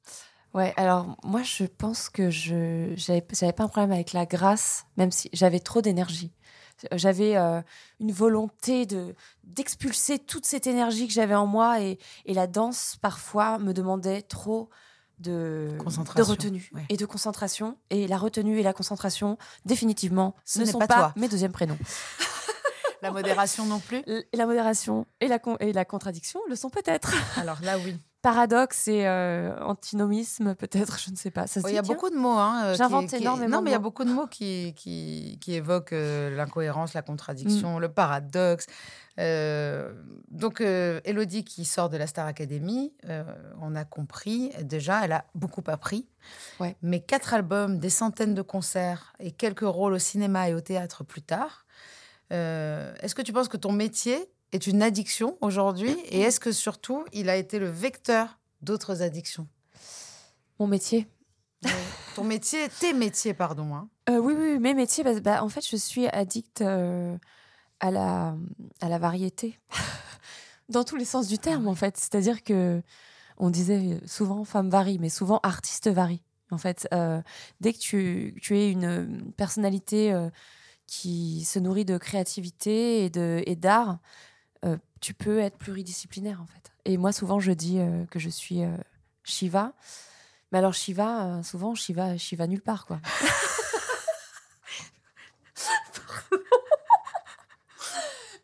Ouais, 0.52 0.74
alors 0.76 1.16
moi 1.22 1.42
je 1.44 1.64
pense 1.64 2.08
que 2.08 2.28
je 2.28 2.92
j'avais 2.96 3.24
j'avais 3.32 3.52
pas 3.52 3.62
un 3.64 3.68
problème 3.68 3.92
avec 3.92 4.12
la 4.12 4.26
grâce, 4.26 4.84
même 4.96 5.12
si 5.12 5.30
j'avais 5.32 5.60
trop 5.60 5.80
d'énergie. 5.80 6.32
J'avais 6.92 7.36
euh, 7.36 7.60
une 8.00 8.10
volonté 8.10 8.84
de 8.86 9.14
d'expulser 9.44 10.18
toute 10.18 10.46
cette 10.46 10.66
énergie 10.66 11.06
que 11.06 11.12
j'avais 11.12 11.34
en 11.34 11.46
moi 11.46 11.80
et, 11.80 11.98
et 12.26 12.34
la 12.34 12.46
danse 12.46 12.96
parfois 13.00 13.58
me 13.58 13.72
demandait 13.72 14.22
trop 14.22 14.70
de, 15.20 15.76
retenue 16.22 16.70
ouais. 16.74 16.84
et 16.88 16.96
de 16.96 17.06
concentration. 17.06 17.76
Et 17.90 18.06
la 18.06 18.18
retenue 18.18 18.58
et 18.58 18.62
la 18.62 18.72
concentration, 18.72 19.38
définitivement, 19.64 20.34
Ce 20.44 20.58
ne 20.58 20.64
n'est 20.64 20.72
sont 20.72 20.78
pas 20.78 21.12
mes 21.16 21.28
deuxièmes 21.28 21.52
prénoms. 21.52 21.78
La 23.02 23.10
modération 23.10 23.64
non 23.64 23.80
plus 23.80 24.02
La 24.34 24.46
modération 24.46 25.06
et 25.20 25.28
la, 25.28 25.38
con- 25.38 25.56
et 25.60 25.72
la 25.72 25.84
contradiction 25.84 26.40
le 26.48 26.56
sont 26.56 26.68
peut-être. 26.70 27.14
Alors 27.38 27.58
là, 27.62 27.78
oui. 27.78 27.96
Paradoxe 28.22 28.86
et 28.88 29.06
euh, 29.06 29.58
antinomisme, 29.62 30.54
peut-être, 30.54 30.98
je 30.98 31.10
ne 31.10 31.16
sais 31.16 31.30
pas. 31.30 31.46
Se 31.46 31.60
Il 31.66 31.74
y 31.74 31.78
a 31.78 31.82
beaucoup 31.82 32.10
de 32.10 32.16
mots. 32.16 32.36
Hein, 32.36 32.64
euh, 32.64 32.74
J'invente 32.74 33.12
énormément 33.14 33.56
Non, 33.56 33.62
mais 33.62 33.70
il 33.70 33.72
y 33.72 33.76
a 33.76 33.80
beaucoup 33.80 34.04
de 34.04 34.12
mots 34.12 34.26
qui, 34.26 34.74
qui, 34.76 35.38
qui 35.40 35.54
évoquent 35.54 35.94
euh, 35.94 36.36
l'incohérence, 36.36 36.92
la 36.92 37.00
contradiction, 37.00 37.78
le 37.78 37.88
paradoxe. 37.88 38.66
Euh, 39.18 39.94
donc, 40.30 40.60
Elodie, 40.60 41.44
qui 41.44 41.64
sort 41.64 41.88
de 41.88 41.96
la 41.96 42.06
Star 42.06 42.26
Academy, 42.26 42.92
on 43.60 43.74
a 43.74 43.84
compris, 43.86 44.50
déjà, 44.62 45.02
elle 45.04 45.12
a 45.12 45.24
beaucoup 45.34 45.64
appris. 45.68 46.06
Ouais. 46.58 46.76
Mais 46.82 47.00
quatre 47.00 47.32
albums, 47.32 47.78
des 47.78 47.90
centaines 47.90 48.34
de 48.34 48.42
concerts 48.42 49.14
et 49.18 49.30
quelques 49.30 49.60
rôles 49.60 49.94
au 49.94 49.98
cinéma 49.98 50.50
et 50.50 50.54
au 50.54 50.60
théâtre 50.60 51.04
plus 51.04 51.22
tard. 51.22 51.64
est-ce 52.30 53.14
que 53.14 53.22
tu 53.22 53.32
penses 53.32 53.48
que 53.48 53.56
ton 53.56 53.72
métier 53.72 54.30
est 54.52 54.66
une 54.66 54.82
addiction 54.82 55.36
aujourd'hui 55.40 55.96
Et 56.10 56.20
est-ce 56.20 56.40
que 56.40 56.52
surtout, 56.52 57.04
il 57.12 57.28
a 57.28 57.36
été 57.36 57.58
le 57.58 57.68
vecteur 57.68 58.38
d'autres 58.62 59.02
addictions? 59.02 59.46
Mon 60.58 60.66
métier. 60.66 61.06
Ton 62.14 62.24
métier, 62.24 62.68
tes 62.80 62.92
métiers, 62.92 63.34
pardon. 63.34 63.74
hein. 63.74 63.88
Euh, 64.08 64.18
oui, 64.18 64.34
oui, 64.36 64.58
mes 64.58 64.74
métiers, 64.74 65.04
bah, 65.04 65.18
bah, 65.20 65.44
en 65.44 65.48
fait, 65.48 65.66
je 65.66 65.76
suis 65.76 66.06
addict 66.08 66.62
euh, 66.62 67.16
à, 67.80 67.90
la, 67.90 68.34
à 68.80 68.88
la 68.88 68.98
variété. 68.98 69.58
Dans 70.68 70.84
tous 70.84 70.96
les 70.96 71.04
sens 71.04 71.28
du 71.28 71.38
terme, 71.38 71.68
en 71.68 71.74
fait. 71.74 71.96
C'est-à-dire 71.96 72.42
que 72.42 72.82
on 73.38 73.50
disait 73.50 74.00
souvent 74.06 74.44
femme 74.44 74.68
varie, 74.68 74.98
mais 74.98 75.08
souvent 75.08 75.40
artiste 75.42 75.88
varie. 75.88 76.22
En 76.50 76.58
fait, 76.58 76.88
Euh, 76.92 77.22
dès 77.60 77.72
que 77.72 77.78
tu, 77.78 78.34
tu 78.42 78.58
es 78.58 78.70
une 78.70 78.84
euh, 78.84 79.06
personnalité 79.36 80.12
euh, 80.12 80.28
qui 80.86 81.44
se 81.44 81.58
nourrit 81.58 81.84
de 81.84 81.96
créativité 81.96 83.04
et 83.04 83.10
de 83.10 83.42
et 83.46 83.56
d'art, 83.56 83.98
euh, 84.64 84.76
tu 85.00 85.14
peux 85.14 85.38
être 85.40 85.56
pluridisciplinaire, 85.58 86.40
en 86.40 86.46
fait. 86.46 86.72
Et 86.84 86.96
moi, 86.96 87.12
souvent, 87.12 87.40
je 87.40 87.52
dis 87.52 87.78
euh, 87.78 88.04
que 88.06 88.18
je 88.18 88.28
suis 88.30 88.62
euh, 88.62 88.76
Shiva. 89.24 89.72
Mais 90.52 90.58
alors, 90.58 90.74
Shiva, 90.74 91.24
euh, 91.24 91.42
souvent, 91.42 91.74
Shiva, 91.74 92.16
Shiva 92.18 92.46
nulle 92.46 92.62
part, 92.62 92.86
quoi. 92.86 93.00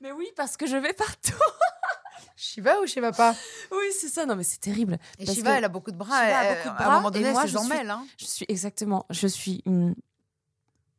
Mais 0.01 0.13
oui, 0.13 0.29
parce 0.37 0.57
que 0.57 0.67
je 0.67 0.77
vais 0.77 0.93
partout. 0.93 1.33
Shiva 2.37 2.81
ou 2.81 2.87
Shiva 2.87 3.13
pas? 3.13 3.35
Oui, 3.73 3.87
c'est 3.99 4.09
ça. 4.09 4.27
Non, 4.27 4.37
mais 4.37 4.45
c'est 4.45 4.61
terrible. 4.61 4.99
Et 5.19 5.25
Parce 5.25 5.37
Shiva, 5.37 5.53
que 5.53 5.57
elle 5.59 5.65
a 5.65 5.69
beaucoup 5.69 5.91
de 5.91 5.97
bras. 5.97 6.21
Shiva 6.25 6.39
a 6.39 6.55
beaucoup 6.55 6.69
de 6.69 6.69
À 6.69 6.73
un 6.73 6.87
bras, 6.87 6.97
moment 6.97 7.11
et 7.11 7.13
donné, 7.15 7.33
moi, 7.33 7.43
c'est 7.43 7.49
je 7.49 7.53
Jean 7.55 7.61
suis- 7.65 7.69
Mel. 7.77 7.91
Hein. 7.91 8.07
Je 8.19 8.25
suis 8.27 8.45
exactement. 8.49 9.07
Je 9.11 9.27
suis 9.27 9.63
une 9.67 9.95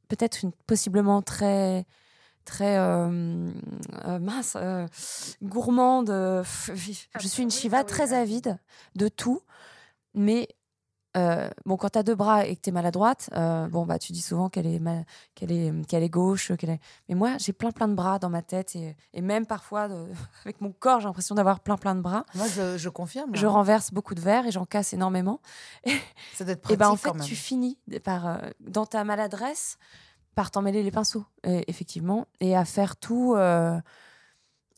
peut-être 0.08 0.44
une 0.44 0.52
possiblement 0.52 1.22
très 1.22 1.86
très 2.48 2.78
euh, 2.78 3.52
euh, 4.06 4.20
mince, 4.20 4.58
euh, 4.60 4.88
gourmande. 5.44 6.10
Ah 6.10 6.44
je 6.74 7.28
suis 7.28 7.38
bah 7.38 7.44
une 7.44 7.50
oui, 7.50 7.52
Shiva 7.52 7.80
ah 7.80 7.84
très 7.84 8.14
ah. 8.14 8.22
avide 8.22 8.58
de 8.96 9.08
tout, 9.10 9.42
mais 10.14 10.48
bon, 11.66 11.78
quand 11.78 11.90
t'as 11.90 12.04
deux 12.04 12.14
bras 12.14 12.46
et 12.46 12.56
que 12.56 12.62
t'es 12.62 12.72
maladroite, 12.72 13.30
bon 13.34 13.88
bah 13.88 13.98
tu 13.98 14.12
dis 14.14 14.22
souvent 14.22 14.50
qu'elle 14.50 14.68
est 14.68 14.78
mal- 14.78 15.04
qu'elle 15.34 15.52
est 15.52 15.74
qu'elle 15.88 16.04
est 16.04 16.10
gauche, 16.10 16.52
qu'elle 16.60 16.70
est. 16.70 16.80
Mais 17.10 17.16
moi, 17.16 17.38
j'ai 17.40 17.54
plein 17.54 17.72
plein 17.72 17.88
de 17.88 17.96
bras 17.96 18.20
dans 18.20 18.30
ma 18.30 18.44
tête 18.44 18.76
et, 18.76 18.96
et 19.14 19.22
même 19.22 19.48
parfois 19.48 19.90
avec 20.46 20.62
mon 20.62 20.72
corps, 20.72 21.00
j'ai 21.00 21.08
l'impression 21.08 21.34
d'avoir 21.34 21.60
plein 21.60 21.76
plein 21.76 21.96
de 21.96 22.02
bras. 22.02 22.24
Moi, 22.36 22.46
je, 22.48 22.78
je 22.78 22.90
confirme. 22.90 23.36
Je 23.36 23.48
hein. 23.48 23.50
renverse 23.50 23.92
beaucoup 23.92 24.14
de 24.14 24.22
verres 24.22 24.46
et 24.46 24.52
j'en 24.52 24.66
casse 24.66 24.94
énormément. 24.94 25.42
Ça 26.36 26.44
doit 26.44 26.54
être 26.54 26.72
Et 26.72 26.78
pratique 26.78 26.80
ben 26.80 26.90
en 26.90 26.98
quand 26.98 27.20
fait, 27.20 27.26
tu 27.26 27.36
finis 27.36 27.80
par 28.04 28.40
dans 28.60 28.86
ta 28.86 29.04
maladresse 29.04 29.80
par 30.38 30.52
t'en 30.52 30.62
mêler 30.62 30.84
les 30.84 30.92
pinceaux, 30.92 31.26
et- 31.44 31.66
effectivement, 31.68 32.28
et 32.40 32.56
à 32.56 32.64
faire 32.64 32.96
tout 32.96 33.34
euh, 33.36 33.76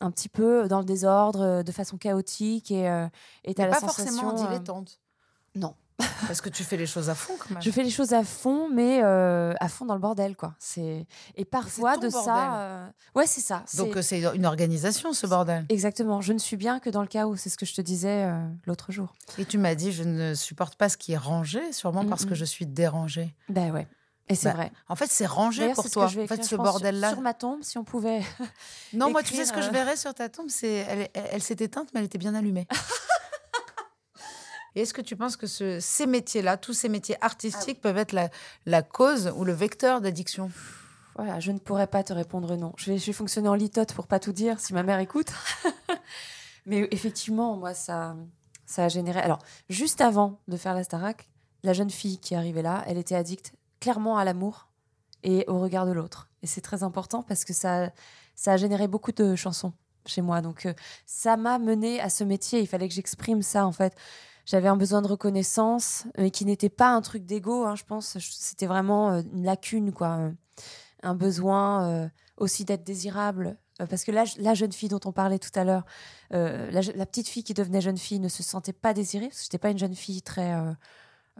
un 0.00 0.10
petit 0.10 0.30
peu 0.30 0.66
dans 0.68 0.78
le 0.78 0.86
désordre, 0.86 1.42
euh, 1.42 1.62
de 1.62 1.70
façon 1.70 1.98
chaotique, 1.98 2.70
et 2.70 2.88
euh, 2.88 3.06
et 3.44 3.52
t'as 3.52 3.66
la 3.66 3.72
pas 3.74 3.80
forcément 3.80 4.30
sensation. 4.30 4.44
euh, 4.46 4.48
dilettante. 4.48 5.00
non. 5.54 5.74
Parce 6.28 6.40
que 6.40 6.48
tu 6.48 6.64
fais 6.64 6.78
les 6.78 6.86
choses 6.86 7.10
à 7.10 7.14
fond 7.14 7.34
quand 7.38 7.50
même. 7.50 7.60
Je 7.62 7.70
fais 7.70 7.82
les 7.82 7.90
choses 7.90 8.14
à 8.14 8.24
fond, 8.24 8.70
mais 8.72 9.02
à 9.02 9.68
fond 9.68 9.84
dans 9.84 9.92
le 9.92 10.00
bordel, 10.00 10.34
quoi. 10.34 10.54
C'est 10.58 11.06
et 11.36 11.44
parfois 11.44 11.98
de 11.98 12.08
bordel. 12.08 12.24
ça. 12.24 12.90
Ouais, 13.14 13.26
c'est 13.26 13.42
ça. 13.42 13.64
Donc 13.76 13.98
c'est- 14.00 14.22
une 14.34 14.46
organisation 14.46 15.12
ce 15.12 15.26
bordel. 15.26 15.66
Exactement. 15.68 16.22
Je 16.22 16.32
ne 16.32 16.38
suis 16.38 16.56
bien 16.56 16.80
que 16.80 16.88
dans 16.88 17.02
le 17.02 17.06
chaos. 17.06 17.36
C'est 17.36 17.50
ce 17.50 17.58
que 17.58 17.66
je 17.66 17.74
te 17.74 17.82
disais 17.82 18.26
l'autre 18.66 18.92
jour. 18.92 19.12
Et 19.36 19.44
tu 19.44 19.58
m'as 19.58 19.74
dit 19.74 19.92
je 19.92 20.04
ne 20.04 20.32
supporte 20.32 20.76
pas 20.76 20.88
ce 20.88 20.96
qui 20.96 21.12
est 21.12 21.18
rangé, 21.18 21.70
sûrement 21.74 22.06
parce 22.06 22.24
que 22.24 22.30
Mm, 22.30 22.32
mm. 22.32 22.36
je 22.36 22.44
suis 22.46 22.66
dérangée. 22.66 23.36
Ben 23.50 23.70
ouais. 23.70 23.86
Et 24.30 24.34
c'est 24.36 24.48
Bah, 24.48 24.54
vrai. 24.54 24.72
En 24.88 24.96
fait, 24.96 25.10
c'est 25.10 25.26
rangé 25.26 25.72
pour 25.74 25.90
toi. 25.90 26.06
que 26.06 26.12
je 26.12 26.20
vais 26.20 26.24
en 26.24 26.28
fait, 26.28 26.44
ce 26.44 26.56
bordel-là. 26.56 27.10
Sur 27.10 27.20
ma 27.20 27.34
tombe, 27.34 27.62
si 27.62 27.76
on 27.78 27.84
pouvait. 27.84 28.22
Non, 28.92 29.10
moi, 29.10 29.22
tu 29.22 29.34
sais 29.34 29.44
ce 29.44 29.52
que 29.52 29.60
je 29.60 29.68
euh, 29.68 29.72
verrais 29.72 29.96
sur 29.96 30.14
ta 30.14 30.28
tombe, 30.28 30.48
c'est 30.48 30.68
elle, 30.72 31.08
elle, 31.14 31.24
elle 31.32 31.42
s'est 31.42 31.56
éteinte, 31.58 31.88
mais 31.92 32.00
elle 32.00 32.06
était 32.06 32.18
bien 32.18 32.34
allumée. 32.34 32.66
Et 34.76 34.82
est-ce 34.82 34.94
que 34.94 35.00
tu 35.00 35.16
penses 35.16 35.36
que 35.36 35.48
ce- 35.48 35.80
ces 35.80 36.06
métiers-là, 36.06 36.56
tous 36.56 36.74
ces 36.74 36.88
métiers 36.88 37.16
artistiques, 37.20 37.78
Ah 37.80 37.82
peuvent 37.82 37.98
être 37.98 38.12
la, 38.12 38.28
la 38.66 38.82
cause 38.82 39.32
ou 39.36 39.44
le 39.44 39.52
vecteur 39.52 40.00
d'addiction? 40.00 40.50
Voilà, 41.16 41.40
je 41.40 41.50
ne 41.50 41.58
pourrais 41.58 41.88
pas 41.88 42.04
te 42.04 42.12
répondre 42.12 42.56
non. 42.56 42.72
Je 42.76 42.92
vais, 42.92 42.98
je 42.98 43.06
vais 43.06 43.12
fonctionner 43.12 43.48
en 43.48 43.54
litote 43.54 43.92
pour 43.94 44.06
pas 44.06 44.20
tout 44.20 44.32
dire 44.32 44.60
si 44.60 44.72
ma 44.72 44.84
mère 44.84 45.00
écoute. 45.00 45.32
Mais 46.66 46.86
effectivement, 46.92 47.56
moi, 47.56 47.74
ça, 47.74 48.14
ça 48.64 48.84
a 48.84 48.88
généré. 48.88 49.18
Alors, 49.20 49.40
juste 49.68 50.00
avant 50.00 50.38
de 50.46 50.56
faire 50.56 50.74
la 50.74 50.84
Starac, 50.84 51.28
la 51.64 51.72
jeune 51.72 51.90
fille 51.90 52.18
qui 52.18 52.36
arrivait 52.36 52.62
là, 52.62 52.84
elle 52.86 52.96
était 52.98 53.16
addicte 53.16 53.52
clairement 53.80 54.18
à 54.18 54.24
l'amour 54.24 54.68
et 55.22 55.44
au 55.48 55.58
regard 55.60 55.86
de 55.86 55.92
l'autre. 55.92 56.28
Et 56.42 56.46
c'est 56.46 56.60
très 56.60 56.82
important 56.82 57.22
parce 57.22 57.44
que 57.44 57.52
ça, 57.52 57.90
ça 58.34 58.52
a 58.52 58.56
généré 58.56 58.88
beaucoup 58.88 59.12
de 59.12 59.34
chansons 59.34 59.72
chez 60.06 60.22
moi. 60.22 60.40
Donc, 60.40 60.66
euh, 60.66 60.72
ça 61.06 61.36
m'a 61.36 61.58
mené 61.58 62.00
à 62.00 62.08
ce 62.08 62.24
métier. 62.24 62.60
Il 62.60 62.66
fallait 62.66 62.88
que 62.88 62.94
j'exprime 62.94 63.42
ça, 63.42 63.66
en 63.66 63.72
fait. 63.72 63.94
J'avais 64.46 64.68
un 64.68 64.76
besoin 64.76 65.02
de 65.02 65.06
reconnaissance, 65.08 66.04
mais 66.16 66.30
qui 66.30 66.44
n'était 66.46 66.70
pas 66.70 66.88
un 66.90 67.02
truc 67.02 67.24
d'ego, 67.26 67.64
hein, 67.66 67.76
je 67.76 67.84
pense. 67.84 68.18
Je- 68.18 68.30
C'était 68.32 68.66
vraiment 68.66 69.10
euh, 69.12 69.22
une 69.34 69.44
lacune, 69.44 69.92
quoi. 69.92 70.16
Euh, 70.18 70.30
Un 71.02 71.14
besoin 71.14 71.88
euh, 71.88 72.08
aussi 72.36 72.64
d'être 72.64 72.84
désirable. 72.84 73.56
Euh, 73.80 73.86
parce 73.86 74.04
que 74.04 74.10
la, 74.12 74.54
jeune 74.54 74.72
fille 74.72 74.88
dont 74.88 75.00
on 75.04 75.12
parlait 75.12 75.38
tout 75.38 75.50
à 75.54 75.64
l'heure, 75.64 75.84
euh, 76.34 76.70
la, 76.70 76.80
je- 76.80 76.92
la 76.92 77.06
petite 77.06 77.28
fille 77.28 77.44
qui 77.44 77.54
devenait 77.54 77.80
jeune 77.80 77.96
fille 77.98 78.20
ne 78.20 78.28
se 78.28 78.42
sentait 78.42 78.72
pas 78.74 78.92
désirée, 78.94 79.28
parce 79.28 79.38
que 79.38 79.44
j'étais 79.44 79.58
pas 79.58 79.70
une 79.70 79.78
jeune 79.78 79.94
fille 79.94 80.22
très. 80.22 80.52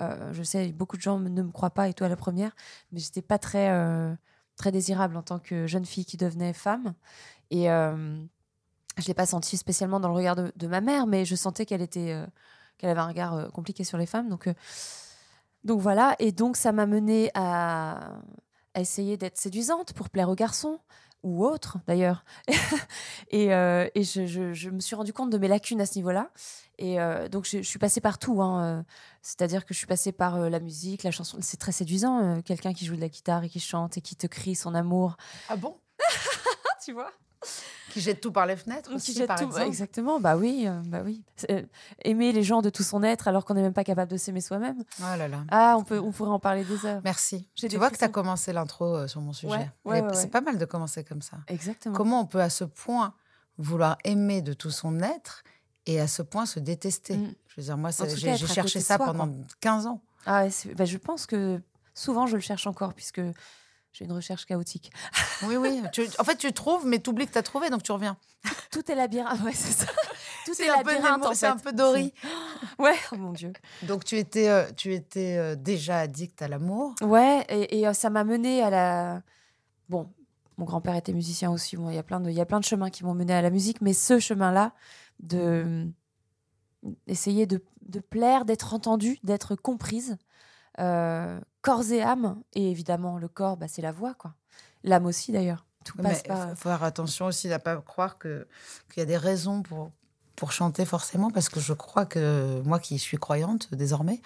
Euh, 0.00 0.32
je 0.32 0.42
sais, 0.42 0.72
beaucoup 0.72 0.96
de 0.96 1.02
gens 1.02 1.18
ne 1.18 1.42
me 1.42 1.50
croient 1.50 1.70
pas, 1.70 1.88
et 1.88 1.94
toi 1.94 2.08
la 2.08 2.16
première, 2.16 2.54
mais 2.92 3.00
j'étais 3.00 3.22
pas 3.22 3.38
très, 3.38 3.70
euh, 3.70 4.14
très 4.56 4.72
désirable 4.72 5.16
en 5.16 5.22
tant 5.22 5.38
que 5.38 5.66
jeune 5.66 5.84
fille 5.84 6.04
qui 6.04 6.16
devenait 6.16 6.52
femme. 6.52 6.94
Et 7.50 7.70
euh, 7.70 8.22
je 8.98 9.06
l'ai 9.06 9.14
pas 9.14 9.26
senti 9.26 9.56
spécialement 9.56 10.00
dans 10.00 10.08
le 10.08 10.14
regard 10.14 10.36
de, 10.36 10.66
ma 10.66 10.80
mère, 10.80 11.06
mais 11.06 11.24
je 11.24 11.34
sentais 11.34 11.66
qu'elle 11.66 11.82
était, 11.82 12.12
euh, 12.12 12.26
qu'elle 12.78 12.90
avait 12.90 13.00
un 13.00 13.08
regard 13.08 13.50
compliqué 13.52 13.84
sur 13.84 13.98
les 13.98 14.06
femmes. 14.06 14.28
Donc, 14.28 14.48
donc 15.64 15.80
voilà, 15.80 16.16
et 16.18 16.32
donc 16.32 16.56
ça 16.56 16.72
m'a 16.72 16.86
menée 16.86 17.30
à 17.34 18.12
essayer 18.74 19.16
d'être 19.16 19.36
séduisante 19.36 19.92
pour 19.92 20.08
plaire 20.10 20.30
aux 20.30 20.34
garçons 20.34 20.80
ou 21.22 21.44
autres 21.44 21.78
d'ailleurs. 21.86 22.24
et 23.30 23.52
euh, 23.54 23.88
et 23.94 24.02
je, 24.04 24.26
je- 24.26 24.52
je 24.52 24.70
me 24.70 24.80
suis 24.80 24.96
rendu 24.96 25.12
compte 25.12 25.30
de 25.30 25.38
mes 25.38 25.48
lacunes 25.48 25.80
à 25.80 25.86
ce 25.86 25.96
niveau-là. 25.96 26.30
Et 26.78 26.98
euh, 27.00 27.28
donc 27.28 27.44
je, 27.44 27.58
je 27.58 27.68
suis 27.68 27.78
passée 27.78 28.00
partout. 28.00 28.40
Hein, 28.42 28.64
euh, 28.64 28.82
C'est-à-dire 29.22 29.66
que 29.66 29.74
je 29.74 29.78
suis 29.78 29.86
passée 29.86 30.12
par 30.12 30.36
euh, 30.36 30.48
la 30.48 30.60
musique, 30.60 31.02
la 31.02 31.10
chanson. 31.10 31.38
C'est 31.40 31.58
très 31.58 31.72
séduisant, 31.72 32.40
quelqu'un 32.42 32.72
qui 32.72 32.86
joue 32.86 32.96
de 32.96 33.00
la 33.00 33.08
guitare 33.08 33.44
et 33.44 33.48
qui 33.50 33.60
chante 33.60 33.96
et 33.98 34.00
qui 34.00 34.16
te 34.16 34.26
crie 34.26 34.54
son 34.54 34.74
amour. 34.74 35.16
Ah 35.48 35.56
bon? 35.56 35.76
Tu 36.84 36.92
vois? 36.92 37.10
Qui 37.90 38.00
jette 38.00 38.20
tout 38.20 38.32
par 38.32 38.46
les 38.46 38.56
fenêtres 38.56 38.90
qui 38.96 39.12
jette 39.12 39.26
par 39.26 39.38
tout. 39.38 39.46
exemple. 39.46 39.66
Exactement, 39.66 40.20
bah 40.20 40.36
oui, 40.36 40.64
euh, 40.66 40.80
bah 40.86 41.02
oui. 41.04 41.22
Euh, 41.50 41.62
aimer 42.04 42.32
les 42.32 42.42
gens 42.42 42.62
de 42.62 42.70
tout 42.70 42.82
son 42.82 43.02
être 43.02 43.28
alors 43.28 43.44
qu'on 43.44 43.54
n'est 43.54 43.62
même 43.62 43.72
pas 43.72 43.84
capable 43.84 44.10
de 44.10 44.16
s'aimer 44.16 44.40
soi-même. 44.40 44.82
Oh 45.00 45.16
là 45.18 45.28
là. 45.28 45.44
Ah, 45.50 45.76
on, 45.78 45.84
peut, 45.84 45.98
on 45.98 46.12
pourrait 46.12 46.30
en 46.30 46.38
parler 46.38 46.64
des 46.64 46.86
heures. 46.86 47.00
Merci. 47.04 47.48
Tu 47.54 47.68
vois 47.76 47.90
que 47.90 47.98
tu 47.98 48.04
as 48.04 48.08
commencé 48.08 48.52
l'intro 48.52 48.96
euh, 48.96 49.06
sur 49.08 49.20
mon 49.20 49.32
sujet. 49.32 49.52
Ouais, 49.52 49.70
ouais, 49.84 49.98
Et 49.98 50.02
ouais, 50.02 50.14
C'est 50.14 50.30
pas 50.30 50.40
mal 50.40 50.58
de 50.58 50.64
commencer 50.64 51.04
comme 51.04 51.22
ça. 51.22 51.38
Exactement. 51.48 51.94
Comment 51.94 52.20
on 52.20 52.26
peut 52.26 52.40
à 52.40 52.50
ce 52.50 52.64
point 52.64 53.14
vouloir 53.58 53.98
aimer 54.04 54.40
de 54.40 54.52
tout 54.52 54.70
son 54.70 55.00
être 55.00 55.42
et 55.86 56.00
à 56.00 56.08
ce 56.08 56.22
point 56.22 56.46
se 56.46 56.60
détester? 56.60 57.16
Mm. 57.16 57.34
Je 57.48 57.54
veux 57.56 57.62
dire, 57.64 57.76
moi, 57.76 57.90
j'ai 57.90 58.36
cherché 58.36 58.80
ça 58.80 58.96
soi, 58.96 59.06
pendant 59.06 59.30
15 59.60 59.86
ans. 59.86 60.00
Ah, 60.26 60.46
bah, 60.76 60.84
je 60.84 60.96
pense 60.98 61.26
que 61.26 61.60
souvent 61.94 62.26
je 62.26 62.36
le 62.36 62.42
cherche 62.42 62.66
encore 62.66 62.94
puisque 62.94 63.20
j'ai 63.92 64.04
une 64.04 64.12
recherche 64.12 64.46
chaotique. 64.46 64.92
Oui, 65.42 65.56
oui. 65.56 65.82
Tu- 65.92 66.06
en 66.18 66.24
fait, 66.24 66.36
tu 66.36 66.52
trouves, 66.52 66.86
mais 66.86 67.00
tu 67.00 67.10
oublies 67.10 67.26
que 67.26 67.32
tu 67.32 67.38
as 67.38 67.42
trouvé, 67.42 67.70
donc 67.70 67.82
tu 67.82 67.92
reviens. 67.92 68.16
Tout 68.70 68.90
est 68.90 68.94
labyrinthe. 68.94 69.40
Ouais, 69.42 69.52
c'est 69.52 69.84
ça. 69.84 69.92
Tout 70.46 70.52
est, 70.52 70.66
peu 70.82 70.92
labyrinthe 70.92 71.34
c'est 71.34 71.46
un 71.46 71.56
peu 71.56 71.72
Dory. 71.72 72.12
Ouais, 72.78 72.94
oh 73.12 73.16
mon 73.16 73.32
dieu. 73.32 73.52
Donc, 73.82 74.04
tu 74.04 74.16
étais, 74.16 74.48
euh, 74.48 74.70
tu 74.76 74.94
étais 74.94 75.36
euh, 75.36 75.54
déjà 75.54 75.98
addict 75.98 76.40
à 76.42 76.48
l'amour. 76.48 76.94
Ouais, 77.02 77.44
et, 77.48 77.80
et, 77.80 77.86
euh, 77.86 77.92
ça 77.92 78.10
m'a 78.10 78.24
mené 78.24 78.62
à 78.62 78.70
la. 78.70 79.22
Bon, 79.88 80.10
mon 80.56 80.64
grand-père 80.64 80.94
était 80.94 81.12
musicien 81.12 81.50
aussi. 81.50 81.76
Bon, 81.76 81.90
il 81.90 81.96
y 81.96 81.98
a 81.98 82.02
plein 82.02 82.20
de, 82.20 82.30
il 82.30 82.36
y 82.36 82.40
a 82.40 82.46
plein 82.46 82.60
de 82.60 82.64
chemins 82.64 82.90
qui 82.90 83.04
m'ont 83.04 83.14
mené 83.14 83.34
à 83.34 83.42
la 83.42 83.50
musique, 83.50 83.80
mais 83.80 83.92
ce 83.92 84.18
chemin-là, 84.18 84.72
de 85.20 85.90
essayer 87.06 87.46
de, 87.46 87.62
de 87.82 88.00
plaire, 88.00 88.44
d'être 88.44 88.72
entendue, 88.74 89.18
d'être 89.22 89.54
comprise, 89.56 90.16
euh, 90.78 91.40
corps 91.62 91.90
et 91.92 92.02
âme, 92.02 92.40
et 92.54 92.70
évidemment 92.70 93.18
le 93.18 93.28
corps, 93.28 93.56
bah, 93.56 93.66
c'est 93.68 93.82
la 93.82 93.92
voix, 93.92 94.14
quoi. 94.14 94.34
L'âme 94.84 95.06
aussi 95.06 95.32
d'ailleurs. 95.32 95.66
Tout 95.84 95.94
Mais 95.98 96.10
passe 96.10 96.22
il 96.24 96.28
par. 96.28 96.48
faut 96.50 96.56
faire 96.68 96.82
attention 96.82 97.26
aussi 97.26 97.48
à 97.48 97.58
ne 97.58 97.62
pas 97.62 97.76
croire 97.76 98.18
qu'il 98.18 98.44
y 98.96 99.00
a 99.00 99.04
des 99.06 99.16
raisons 99.16 99.62
pour, 99.62 99.90
pour 100.36 100.52
chanter 100.52 100.84
forcément, 100.84 101.30
parce 101.30 101.48
que 101.48 101.60
je 101.60 101.72
crois 101.72 102.04
que 102.06 102.60
moi 102.64 102.78
qui 102.78 102.98
suis 102.98 103.16
croyante 103.18 103.74
désormais, 103.74 104.20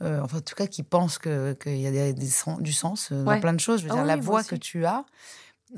euh, 0.00 0.20
enfin 0.22 0.38
en 0.38 0.40
tout 0.40 0.54
cas 0.54 0.66
qui 0.66 0.82
pense 0.82 1.18
que- 1.18 1.54
qu'il 1.54 1.78
y 1.80 1.86
a 1.86 1.90
des, 1.90 2.12
du 2.14 2.72
sens 2.72 3.10
euh, 3.12 3.24
Ouais. 3.24 3.34
dans 3.36 3.40
plein 3.40 3.52
de 3.52 3.60
choses, 3.60 3.80
je 3.80 3.84
veux 3.86 3.90
Ah 3.92 3.94
dire, 3.94 4.02
oui, 4.02 4.08
la 4.08 4.16
voix 4.16 4.40
aussi. 4.40 4.48
que 4.50 4.56
tu 4.56 4.84
as, 4.86 5.04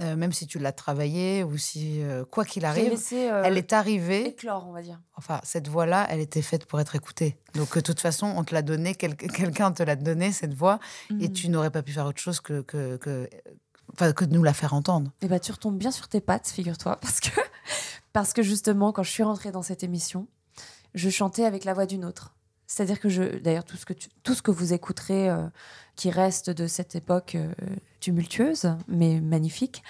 euh, 0.00 0.16
même 0.16 0.32
si 0.32 0.46
tu 0.46 0.58
l'as 0.58 0.72
travaillée 0.72 1.44
ou 1.44 1.56
si, 1.56 2.02
euh, 2.02 2.24
quoi 2.24 2.44
qu'il 2.44 2.64
arrive, 2.64 2.90
laissé, 2.90 3.30
euh, 3.30 3.42
elle 3.44 3.56
est 3.56 3.72
arrivée. 3.72 4.26
éclore, 4.26 4.66
on 4.68 4.72
va 4.72 4.82
dire. 4.82 5.00
Enfin, 5.16 5.40
cette 5.44 5.68
voix-là, 5.68 6.06
elle 6.10 6.20
était 6.20 6.42
faite 6.42 6.66
pour 6.66 6.80
être 6.80 6.96
écoutée. 6.96 7.36
Donc, 7.54 7.74
de 7.76 7.80
toute 7.80 8.00
façon, 8.00 8.26
on 8.36 8.42
te 8.44 8.54
l'a 8.54 8.62
donnée, 8.62 8.94
quel- 8.94 9.16
quelqu'un 9.16 9.70
te 9.72 9.82
l'a 9.82 9.96
donnée, 9.96 10.32
cette 10.32 10.54
voix, 10.54 10.78
et 11.20 11.28
Mm. 11.28 11.32
tu 11.32 11.48
n'aurais 11.48 11.70
pas 11.70 11.82
pu 11.82 11.92
faire 11.92 12.06
autre 12.06 12.20
chose 12.20 12.40
que, 12.40 12.62
que, 12.62 12.96
que, 12.96 13.28
que 14.12 14.24
de 14.24 14.34
nous 14.34 14.42
la 14.42 14.52
faire 14.54 14.74
entendre. 14.74 15.12
Eh 15.22 15.28
ben, 15.28 15.38
tu 15.38 15.52
retombes 15.52 15.78
bien 15.78 15.90
sur 15.92 16.08
tes 16.08 16.20
pattes, 16.20 16.48
figure-toi, 16.48 16.96
parce 17.00 17.20
que, 17.20 17.30
parce 18.12 18.32
que 18.32 18.42
justement, 18.42 18.92
quand 18.92 19.02
je 19.04 19.10
suis 19.10 19.22
rentrée 19.22 19.52
dans 19.52 19.62
cette 19.62 19.84
émission, 19.84 20.26
je 20.94 21.10
chantais 21.10 21.44
avec 21.44 21.64
la 21.64 21.74
voix 21.74 21.86
d'une 21.86 22.04
autre. 22.04 22.33
C'est-à-dire 22.66 22.98
que 23.00 23.08
je, 23.08 23.38
d'ailleurs, 23.38 23.64
tout 23.64 23.76
ce 23.76 23.84
que 23.86 23.92
tout 24.22 24.34
ce 24.34 24.42
que 24.42 24.50
vous 24.50 24.72
écouterez, 24.72 25.28
euh, 25.30 25.48
qui 25.96 26.10
reste 26.10 26.50
de 26.50 26.66
cette 26.66 26.94
époque 26.96 27.34
euh, 27.36 27.52
tumultueuse, 28.00 28.74
mais 28.88 29.20
magnifique. 29.20 29.82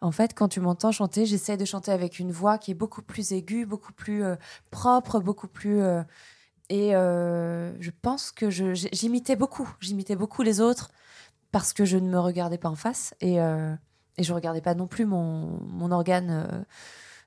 En 0.00 0.12
fait, 0.12 0.34
quand 0.34 0.48
tu 0.48 0.60
m'entends 0.60 0.92
chanter, 0.92 1.26
j'essaie 1.26 1.56
de 1.56 1.64
chanter 1.64 1.92
avec 1.92 2.18
une 2.18 2.32
voix 2.32 2.58
qui 2.58 2.70
est 2.72 2.74
beaucoup 2.74 3.02
plus 3.02 3.32
aiguë, 3.32 3.66
beaucoup 3.66 3.92
plus 3.92 4.24
euh, 4.24 4.36
propre, 4.70 5.20
beaucoup 5.20 5.48
plus. 5.48 5.80
et 6.70 6.90
je 6.92 7.90
pense 8.02 8.32
que 8.32 8.50
je- 8.50 8.74
j'imitais 8.92 9.36
beaucoup, 9.36 9.68
j'imitais 9.80 10.16
beaucoup 10.16 10.42
les 10.42 10.60
autres 10.60 10.90
parce 11.52 11.72
que 11.72 11.84
je 11.84 11.98
ne 11.98 12.08
me 12.08 12.18
regardais 12.18 12.58
pas 12.58 12.70
en 12.70 12.76
face 12.76 13.14
et, 13.20 13.36
et 13.36 14.22
je 14.22 14.32
regardais 14.32 14.60
pas 14.62 14.74
non 14.74 14.86
plus 14.86 15.04
mon, 15.06 15.60
mon 15.68 15.90
organe 15.92 16.64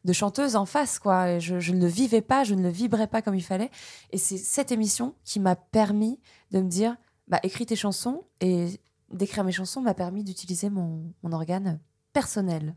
de 0.06 0.14
chanteuse 0.14 0.56
en 0.56 0.66
face 0.66 1.00
quoi. 1.00 1.40
Je, 1.40 1.60
je 1.60 1.74
ne 1.74 1.82
le 1.82 1.88
vivais 1.88 2.22
pas, 2.22 2.44
je 2.46 2.56
ne 2.56 2.62
le 2.64 2.70
vibrais 2.70 3.08
pas 3.08 3.22
comme 3.22 3.36
il 3.36 3.44
fallait. 3.44 3.72
Et 4.12 4.18
c'est 4.18 4.38
cette 4.38 4.72
émission 4.72 5.16
qui 5.26 5.40
m'a 5.42 5.56
permis 5.58 6.20
de 6.52 6.62
me 6.62 6.70
dire, 6.70 6.96
bah 7.28 7.40
écris 7.44 7.66
tes 7.66 7.76
chansons 7.76 8.24
et 8.40 8.80
d'écrire 9.12 9.44
mes 9.44 9.52
chansons 9.52 9.82
m'a 9.82 9.94
permis 9.94 10.24
d'utiliser 10.24 10.70
mon, 10.70 11.12
mon 11.24 11.32
organe 11.34 11.80
personnel 12.14 12.76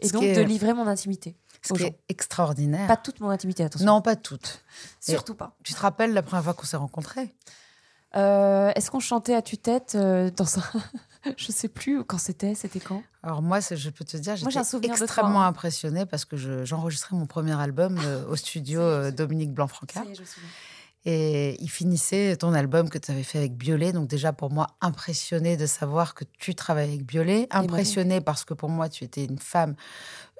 et 0.00 0.08
Ce 0.08 0.12
donc 0.14 0.22
est- 0.22 0.34
de 0.36 0.40
livrer 0.42 0.72
mon 0.72 0.86
intimité. 0.86 1.36
Ce 1.60 1.72
qui 1.74 1.82
est 1.82 1.98
extraordinaire. 2.08 2.86
Pas 2.86 2.96
toute 2.96 3.20
mon 3.20 3.30
intimité, 3.30 3.64
attention. 3.64 3.86
non, 3.86 4.00
pas 4.02 4.16
toutes. 4.16 4.62
surtout 5.00 5.34
pas. 5.34 5.56
Tu 5.62 5.72
te 5.74 5.80
rappelles 5.80 6.12
la 6.12 6.22
première 6.22 6.44
fois 6.44 6.54
qu'on 6.54 6.66
s'est 6.66 6.76
rencontrés? 6.76 7.34
Euh, 8.16 8.70
Est-ce 8.74 8.90
qu'on 8.90 9.00
chantait 9.00 9.34
à 9.34 9.42
tue-tête 9.42 9.94
euh, 9.96 10.30
dans 10.30 10.58
un... 10.58 10.62
Je 11.38 11.52
sais 11.52 11.68
plus 11.68 12.04
quand 12.04 12.18
c'était, 12.18 12.54
c'était 12.54 12.80
quand? 12.80 13.02
Alors 13.22 13.40
moi, 13.40 13.58
je 13.60 13.88
peux 13.88 14.04
te 14.04 14.18
dire, 14.18 14.36
j'étais 14.36 14.50
toi, 14.52 14.62
extrêmement 14.82 15.42
hein. 15.42 15.48
impressionnée 15.48 16.04
parce 16.04 16.26
que 16.26 16.36
je- 16.36 16.66
j'enregistrais 16.66 17.16
mon 17.16 17.24
premier 17.24 17.58
album 17.58 17.98
euh, 18.04 18.26
au 18.28 18.36
studio. 18.36 19.10
Dominique 19.10 19.52
Blanc-Franca. 19.54 20.00
Ça 20.02 20.06
y 20.06 20.12
est, 20.12 20.14
je 20.16 20.20
me 20.20 20.26
souviens. 20.26 20.48
Et 21.06 21.62
il 21.62 21.68
finissait 21.68 22.34
ton 22.36 22.54
album 22.54 22.88
que 22.88 22.96
tu 22.96 23.10
avais 23.10 23.22
fait 23.22 23.36
avec 23.38 23.56
Biolay. 23.56 23.92
Donc 23.92 24.08
déjà, 24.08 24.32
pour 24.32 24.50
moi, 24.50 24.68
impressionné 24.80 25.56
de 25.58 25.66
savoir 25.66 26.14
que 26.14 26.24
tu 26.38 26.54
travailles 26.54 26.88
avec 26.90 27.04
Biolay. 27.04 27.46
Impressionné 27.50 28.20
parce 28.22 28.44
que 28.44 28.54
pour 28.54 28.70
moi, 28.70 28.88
tu 28.88 29.04
étais 29.04 29.24
une 29.24 29.38
femme 29.38 29.74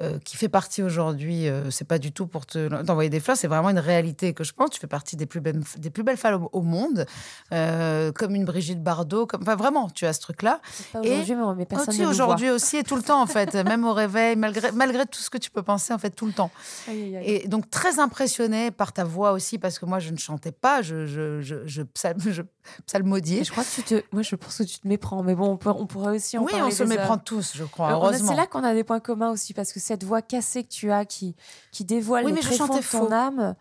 euh, 0.02 0.18
qui 0.18 0.36
fait 0.36 0.48
partie 0.48 0.82
aujourd'hui, 0.82 1.48
euh, 1.48 1.70
c'est 1.70 1.86
pas 1.86 1.98
du 1.98 2.10
tout 2.10 2.26
pour 2.26 2.46
te 2.46 2.82
t'envoyer 2.82 3.10
des 3.10 3.20
fleurs, 3.20 3.36
c'est 3.36 3.46
vraiment 3.46 3.70
une 3.70 3.78
réalité 3.78 4.34
que 4.34 4.42
je 4.42 4.52
pense. 4.52 4.70
Tu 4.70 4.80
fais 4.80 4.88
partie 4.88 5.14
des 5.16 5.26
plus 5.26 5.40
belles, 5.40 5.62
des 5.78 5.90
plus 5.90 6.02
belles 6.02 6.16
femmes 6.16 6.42
au, 6.44 6.50
au 6.52 6.62
monde, 6.62 7.06
euh, 7.52 8.10
comme 8.10 8.34
une 8.34 8.44
Brigitte 8.44 8.82
Bardot. 8.82 9.26
Comme, 9.26 9.42
enfin, 9.42 9.54
vraiment, 9.54 9.88
tu 9.88 10.04
as 10.06 10.12
ce 10.12 10.20
truc-là. 10.20 10.60
Aujourd'hui, 10.94 11.34
mais, 11.56 11.64
personne 11.66 11.88
Aussi 11.90 12.04
aujourd'hui 12.04 12.50
aussi 12.50 12.76
et 12.78 12.82
tout 12.82 12.96
le 12.96 13.02
temps, 13.02 13.22
en 13.22 13.26
fait. 13.26 13.54
Même 13.64 13.84
au 13.84 13.92
réveil, 13.92 14.34
malgré, 14.36 14.72
malgré 14.72 15.06
tout 15.06 15.20
ce 15.20 15.30
que 15.30 15.38
tu 15.38 15.50
peux 15.50 15.62
penser, 15.62 15.92
en 15.92 15.98
fait, 15.98 16.10
tout 16.10 16.26
le 16.26 16.32
temps. 16.32 16.50
Aïe, 16.88 17.16
aïe. 17.16 17.24
Et 17.26 17.48
donc 17.48 17.70
très 17.70 17.98
impressionnée 18.00 18.70
par 18.72 18.92
ta 18.92 19.04
voix 19.04 19.32
aussi, 19.32 19.58
parce 19.58 19.78
que 19.78 19.86
moi 19.86 19.98
je 20.00 20.10
ne 20.10 20.16
chantais 20.18 20.52
pas, 20.52 20.82
je, 20.82 21.06
je, 21.06 21.40
je, 21.40 21.56
je, 21.66 21.82
psal- 21.82 22.16
je 22.30 22.42
psalmodiais. 22.86 23.40
Et 23.40 23.44
je 23.44 23.52
crois 23.52 23.64
que 23.64 23.70
tu 23.74 23.82
te. 23.82 24.02
Moi, 24.12 24.22
je 24.22 24.34
pense 24.36 24.58
que 24.58 24.62
tu 24.64 24.78
te 24.80 24.88
méprends. 24.88 25.22
Mais 25.22 25.34
bon, 25.34 25.50
on, 25.52 25.56
peut, 25.56 25.70
on 25.70 25.86
pourrait 25.86 26.16
aussi 26.16 26.36
en 26.38 26.42
Oui, 26.42 26.50
parler. 26.52 26.66
on 26.66 26.70
se 26.76 26.82
méprend 26.84 27.18
tous, 27.18 27.52
je 27.54 27.64
crois, 27.64 27.92
heureusement. 27.92 28.30
C'est 28.30 28.36
là 28.36 28.46
qu'on 28.46 28.64
a 28.64 28.74
des 28.74 28.84
points 28.84 29.00
communs 29.00 29.30
aussi, 29.30 29.54
parce 29.54 29.72
que 29.72 29.80
cette 29.84 30.04
voix 30.04 30.22
cassée 30.22 30.64
que 30.64 30.70
tu 30.70 30.90
as, 30.90 31.04
qui, 31.04 31.36
qui 31.70 31.84
dévoile 31.84 32.24
Oui, 32.24 32.32
les 32.32 32.36
mais 32.36 32.42
je 32.42 32.50
de 32.50 32.90
ton 32.90 33.12
âme. 33.12 33.54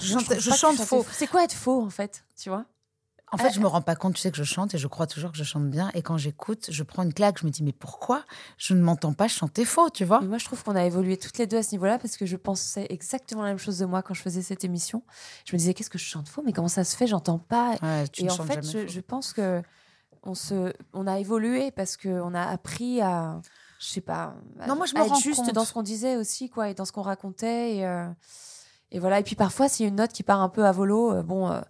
Je 0.00 0.50
chante 0.50 0.76
faux. 0.76 1.04
C'est 1.12 1.26
quoi 1.26 1.44
être 1.44 1.54
faux, 1.54 1.82
en 1.82 1.90
fait 1.90 2.24
Tu 2.36 2.48
vois? 2.48 2.66
En 3.32 3.38
fait, 3.38 3.52
je 3.52 3.60
me 3.60 3.66
rends 3.66 3.82
pas 3.82 3.96
compte, 3.96 4.14
tu 4.14 4.20
sais 4.20 4.30
que 4.30 4.36
je 4.36 4.44
chante 4.44 4.74
et 4.74 4.78
je 4.78 4.86
crois 4.86 5.06
toujours 5.06 5.32
que 5.32 5.36
je 5.36 5.42
chante 5.42 5.68
bien. 5.68 5.90
Et 5.94 6.02
quand 6.02 6.16
j'écoute, 6.16 6.66
je 6.70 6.82
prends 6.84 7.02
une 7.02 7.12
claque, 7.12 7.40
je 7.40 7.46
me 7.46 7.50
dis, 7.50 7.64
mais 7.64 7.72
pourquoi? 7.72 8.24
Je 8.56 8.72
ne 8.72 8.80
m'entends 8.80 9.14
pas 9.14 9.26
chanter 9.26 9.64
faux, 9.64 9.90
tu 9.90 10.04
vois? 10.04 10.20
Mais 10.20 10.28
moi, 10.28 10.38
je 10.38 10.44
trouve 10.44 10.62
qu'on 10.62 10.76
a 10.76 10.84
évolué 10.84 11.16
toutes 11.16 11.36
les 11.38 11.46
deux 11.48 11.56
à 11.56 11.62
ce 11.64 11.72
niveau-là 11.72 11.98
parce 11.98 12.16
que 12.16 12.24
je 12.24 12.36
pensais 12.36 12.86
exactement 12.88 13.42
la 13.42 13.48
même 13.48 13.58
chose 13.58 13.78
de 13.78 13.84
moi 13.84 14.02
quand 14.02 14.14
je 14.14 14.22
faisais 14.22 14.42
cette 14.42 14.62
émission. 14.62 15.02
Je 15.44 15.54
me 15.54 15.58
disais, 15.58 15.74
qu'est-ce 15.74 15.90
que 15.90 15.98
je 15.98 16.04
chante 16.04 16.28
faux? 16.28 16.42
Mais 16.46 16.52
comment 16.52 16.68
ça 16.68 16.84
se 16.84 16.96
fait? 16.96 17.08
J'entends 17.08 17.38
pas. 17.38 17.74
Ouais, 17.82 18.06
tu 18.08 18.24
Et 18.24 18.30
en 18.30 18.36
fait, 18.36 18.88
je, 18.88 19.00
pense 19.00 19.32
que 19.32 19.60
on 20.22 20.34
se, 20.34 20.72
on 20.92 21.08
a 21.08 21.18
évolué 21.18 21.72
parce 21.72 21.96
que 21.96 22.08
on 22.08 22.32
a 22.32 22.42
appris 22.42 23.00
à, 23.00 23.40
je 23.78 23.86
sais 23.86 24.00
pas, 24.00 24.34
Non, 24.66 24.76
moi, 24.76 24.86
je 24.86 24.94
me 24.94 25.02
rends 25.02 25.14
juste 25.16 25.44
compte. 25.44 25.52
dans 25.54 25.64
ce 25.64 25.72
qu'on 25.72 25.82
disait 25.82 26.16
aussi, 26.16 26.48
quoi, 26.48 26.70
et 26.70 26.74
dans 26.74 26.84
ce 26.84 26.92
qu'on 26.92 27.02
racontait. 27.02 27.76
Et, 27.76 27.86
euh, 27.86 28.06
et 28.90 28.98
voilà. 28.98 29.20
Et 29.20 29.22
puis 29.22 29.34
parfois, 29.36 29.68
s'il 29.68 29.84
y 29.84 29.86
a 29.86 29.90
une 29.90 29.96
note 29.96 30.12
qui 30.12 30.22
part 30.22 30.40
un 30.40 30.48
peu 30.48 30.64
à 30.64 30.72
volo, 30.72 31.12
euh, 31.12 31.22
bon, 31.22 31.48
euh, 31.50 31.60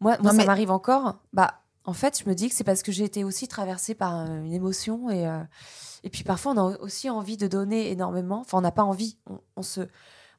moi, 0.00 0.16
moi 0.18 0.18
Non, 0.22 0.30
ça 0.30 0.36
mais- 0.36 0.44
m'arrive 0.46 0.70
encore. 0.70 1.16
Bah, 1.32 1.54
en 1.84 1.92
fait, 1.94 2.20
je 2.22 2.28
me 2.28 2.34
dis 2.34 2.48
que 2.48 2.54
c'est 2.54 2.64
parce 2.64 2.82
que 2.82 2.92
j'ai 2.92 3.04
été 3.04 3.24
aussi 3.24 3.48
traversée 3.48 3.94
par 3.94 4.14
une 4.26 4.52
émotion 4.52 5.10
et 5.10 5.26
et 6.04 6.10
puis 6.10 6.22
parfois, 6.22 6.52
on 6.52 6.56
a 6.58 6.78
aussi 6.78 7.10
envie 7.10 7.36
de 7.36 7.48
donner 7.48 7.90
énormément. 7.90 8.40
Enfin, 8.40 8.58
on 8.58 8.60
n'a 8.60 8.70
pas 8.70 8.84
envie. 8.84 9.16
On, 9.28 9.40
on 9.56 9.62
se 9.62 9.80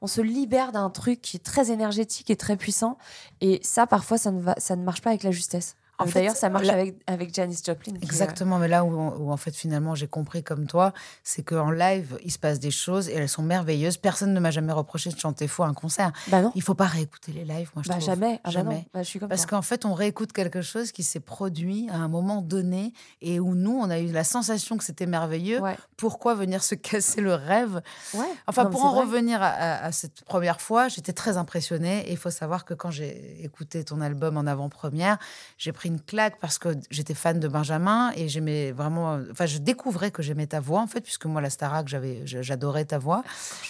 on 0.02 0.08
se 0.08 0.22
libère 0.22 0.72
d'un 0.72 0.90
truc 0.90 1.20
qui 1.22 1.36
est 1.36 1.44
très 1.44 1.72
énergétique 1.72 2.30
et 2.30 2.38
très 2.38 2.56
puissant. 2.56 2.98
Et 3.42 3.60
ça, 3.64 3.86
parfois, 3.86 4.18
ça 4.18 4.32
ne, 4.32 4.40
va, 4.42 4.56
ça 4.58 4.78
ne 4.78 4.84
marche 4.84 5.02
pas 5.02 5.10
avec 5.10 5.24
la 5.24 5.32
justesse. 5.32 5.76
D'ailleurs, 6.06 6.36
ça 6.36 6.50
marche 6.50 6.70
avec, 6.70 6.96
avec 7.08 7.34
Janis 7.34 7.60
Joplin. 7.66 7.94
euh, 7.94 8.00
Exactement, 8.02 8.58
mais 8.60 8.68
là 8.68 8.84
où, 8.86 8.90
où 8.92 9.32
en 9.32 9.38
fait 9.38 9.56
finalement 9.56 9.96
j'ai 9.96 10.08
compris 10.08 10.44
comme 10.44 10.66
toi, 10.68 10.94
c'est 11.24 11.44
qu'en 11.44 11.72
live 11.72 12.18
il 12.24 12.32
se 12.32 12.40
passe 12.40 12.60
des 12.60 12.72
choses 12.72 13.10
et 13.10 13.14
elles 13.14 13.30
sont 13.30 13.44
merveilleuses. 13.44 13.98
Personne 13.98 14.34
ne 14.34 14.40
m'a 14.40 14.52
jamais 14.52 14.72
reproché 14.74 15.10
de 15.10 15.20
chanter 15.20 15.48
faux 15.48 15.64
à 15.64 15.68
un 15.68 15.74
concert. 15.74 16.12
Bah 16.28 16.42
non, 16.42 16.52
Il 16.56 16.62
faut 16.62 16.74
pas 16.76 16.86
réécouter 16.88 17.32
les 17.34 17.44
lives, 17.44 17.70
moi 17.76 17.84
je 17.84 17.90
bah 17.90 17.96
trouve. 17.96 18.06
jamais. 18.06 18.40
Ah 18.44 18.48
bah. 18.48 18.52
Jamais. 18.52 18.88
Bah, 18.94 19.04
je 19.04 19.08
suis 19.10 19.20
comme 19.20 19.30
Parce 19.30 19.46
qu'en 19.46 19.62
fait, 19.62 19.86
on 19.86 19.94
réécoute 19.94 20.32
quelque 20.32 20.62
chose 20.62 20.92
qui 20.92 21.04
s'est 21.04 21.20
produit 21.20 21.88
à 21.90 21.98
un 21.98 22.08
moment 22.08 22.42
donné 22.42 22.94
et 23.22 23.40
où 23.40 23.56
nous, 23.56 23.72
on 23.78 23.90
a 23.90 24.00
eu 24.00 24.08
la 24.12 24.24
sensation 24.24 24.78
que 24.78 24.84
c'était 24.84 25.06
merveilleux. 25.06 25.60
Ouais. 25.62 25.76
Pourquoi 25.98 26.34
venir 26.36 26.64
se 26.64 26.76
casser 26.90 27.22
le 27.22 27.34
rêve? 27.36 27.82
Ouais. 28.14 28.26
Enfin, 28.48 28.64
Non, 28.66 28.70
pour 28.70 28.86
en 28.86 28.92
vrai. 28.94 29.02
revenir 29.02 29.42
à, 29.42 29.48
à- 29.48 29.86
à 29.86 29.92
cette 29.92 30.24
première 30.24 30.62
fois, 30.62 30.88
j'étais 30.88 31.14
très 31.14 31.38
impressionnée. 31.38 32.08
Et 32.08 32.12
il 32.12 32.18
faut 32.18 32.30
savoir 32.32 32.66
que 32.66 32.74
quand 32.74 32.92
j'ai 32.92 33.44
écouté 33.44 33.84
ton 33.84 34.02
album 34.02 34.38
en 34.38 34.46
avant-première, 34.48 35.18
j'ai 35.58 35.72
pris 35.72 35.89
une 35.90 36.00
claque 36.02 36.40
parce 36.40 36.58
que 36.58 36.70
j'étais 36.90 37.14
fan 37.14 37.40
de 37.40 37.48
Benjamin 37.48 38.12
et 38.16 38.30
j'aimais 38.30 38.72
vraiment. 38.72 39.20
Enfin, 39.32 39.46
je 39.46 39.58
découvrais 39.58 40.12
que 40.12 40.22
j'aimais 40.24 40.48
ta 40.48 40.60
voix, 40.60 40.80
en 40.82 40.88
fait, 40.88 41.02
puisque 41.02 41.26
moi, 41.26 41.42
la 41.42 41.50
Starac, 41.50 41.88
j'avais, 41.88 42.22
j'adorais 42.26 42.86
ta 42.86 42.98
voix. 42.98 43.24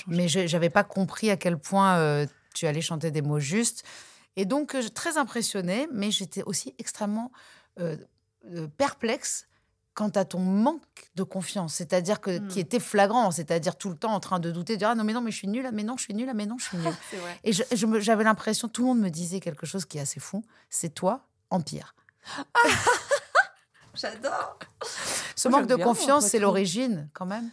Mais 0.08 0.27
je 0.27 0.51
n'avais 0.51 0.69
pas 0.69 0.84
compris 0.84 1.29
à 1.32 1.38
quel 1.38 1.58
point 1.58 1.97
euh, 1.97 2.25
tu 2.53 2.67
allais 2.67 2.82
chanter 2.82 3.10
des 3.12 3.21
mots 3.23 3.39
justes. 3.39 3.84
Et 4.36 4.45
donc, 4.45 4.75
euh, 4.75 4.88
très 4.89 5.17
impressionnée, 5.17 5.88
mais 5.91 6.12
j'étais 6.12 6.43
aussi 6.43 6.75
extrêmement 6.77 7.32
euh, 7.79 7.97
perplexe 8.77 9.47
quant 9.95 10.10
à 10.10 10.23
ton 10.23 10.39
manque 10.39 10.82
de 11.15 11.23
confiance, 11.23 11.73
c'est-à-dire 11.73 12.21
que 12.21 12.38
qui 12.47 12.60
Hmm. 12.60 12.62
était 12.62 12.79
flagrant, 12.79 13.32
c'est-à-dire 13.32 13.75
tout 13.75 13.89
le 13.89 13.97
temps 13.97 14.13
en 14.13 14.21
train 14.21 14.39
de 14.39 14.49
douter, 14.49 14.73
de 14.73 14.77
dire 14.79 14.89
ah 14.89 14.95
non 14.95 15.03
mais 15.03 15.12
non 15.12 15.19
mais 15.19 15.32
je 15.32 15.38
suis 15.38 15.47
nulle, 15.47 15.65
ah, 15.65 15.71
mais 15.73 15.84
non 15.84 15.97
je 15.97 16.03
suis 16.03 16.13
nulle, 16.13 16.29
ah, 16.29 16.34
mais 16.34 16.45
non 16.45 16.58
je 16.58 16.65
suis 16.65 16.77
nulle. 16.77 16.93
Et 17.43 17.51
j'avais 18.01 18.23
l'impression, 18.23 18.69
tout 18.69 18.82
le 18.84 18.88
monde 18.88 18.99
me 18.99 19.10
disait 19.10 19.41
quelque 19.41 19.65
chose 19.65 19.84
qui 19.86 19.97
est 19.97 20.01
assez 20.01 20.21
fou, 20.21 20.41
c'est 20.69 20.93
toi 20.93 21.27
en 21.49 21.60
pire. 21.60 21.95
J'adore. 23.93 24.58
Ce 25.36 25.47
Moi, 25.47 25.60
manque 25.60 25.69
de 25.69 25.75
bien, 25.75 25.86
confiance, 25.86 26.25
c'est 26.27 26.39
l'origine 26.39 27.10
quand 27.13 27.25
même. 27.25 27.49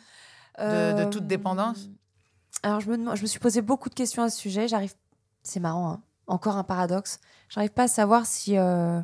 de 0.58 1.04
toute 1.10 1.26
dépendance 1.26 1.84
Euh, 1.86 2.68
Alors, 2.68 2.80
je 2.80 2.90
me, 2.90 2.96
demande- 2.96 3.16
je 3.16 3.22
me 3.22 3.26
suis 3.26 3.38
posé 3.40 3.62
beaucoup 3.62 3.88
de 3.88 3.94
questions 3.94 4.22
à 4.22 4.30
ce 4.30 4.38
sujet. 4.38 4.68
J'arrive. 4.68 4.94
C'est 5.42 5.60
marrant, 5.60 5.90
hein. 5.90 6.02
encore 6.26 6.56
un 6.56 6.64
paradoxe. 6.64 7.20
J'arrive 7.48 7.70
pas 7.70 7.84
à 7.84 7.88
savoir 7.88 8.26
si, 8.26 8.56
euh, 8.58 9.00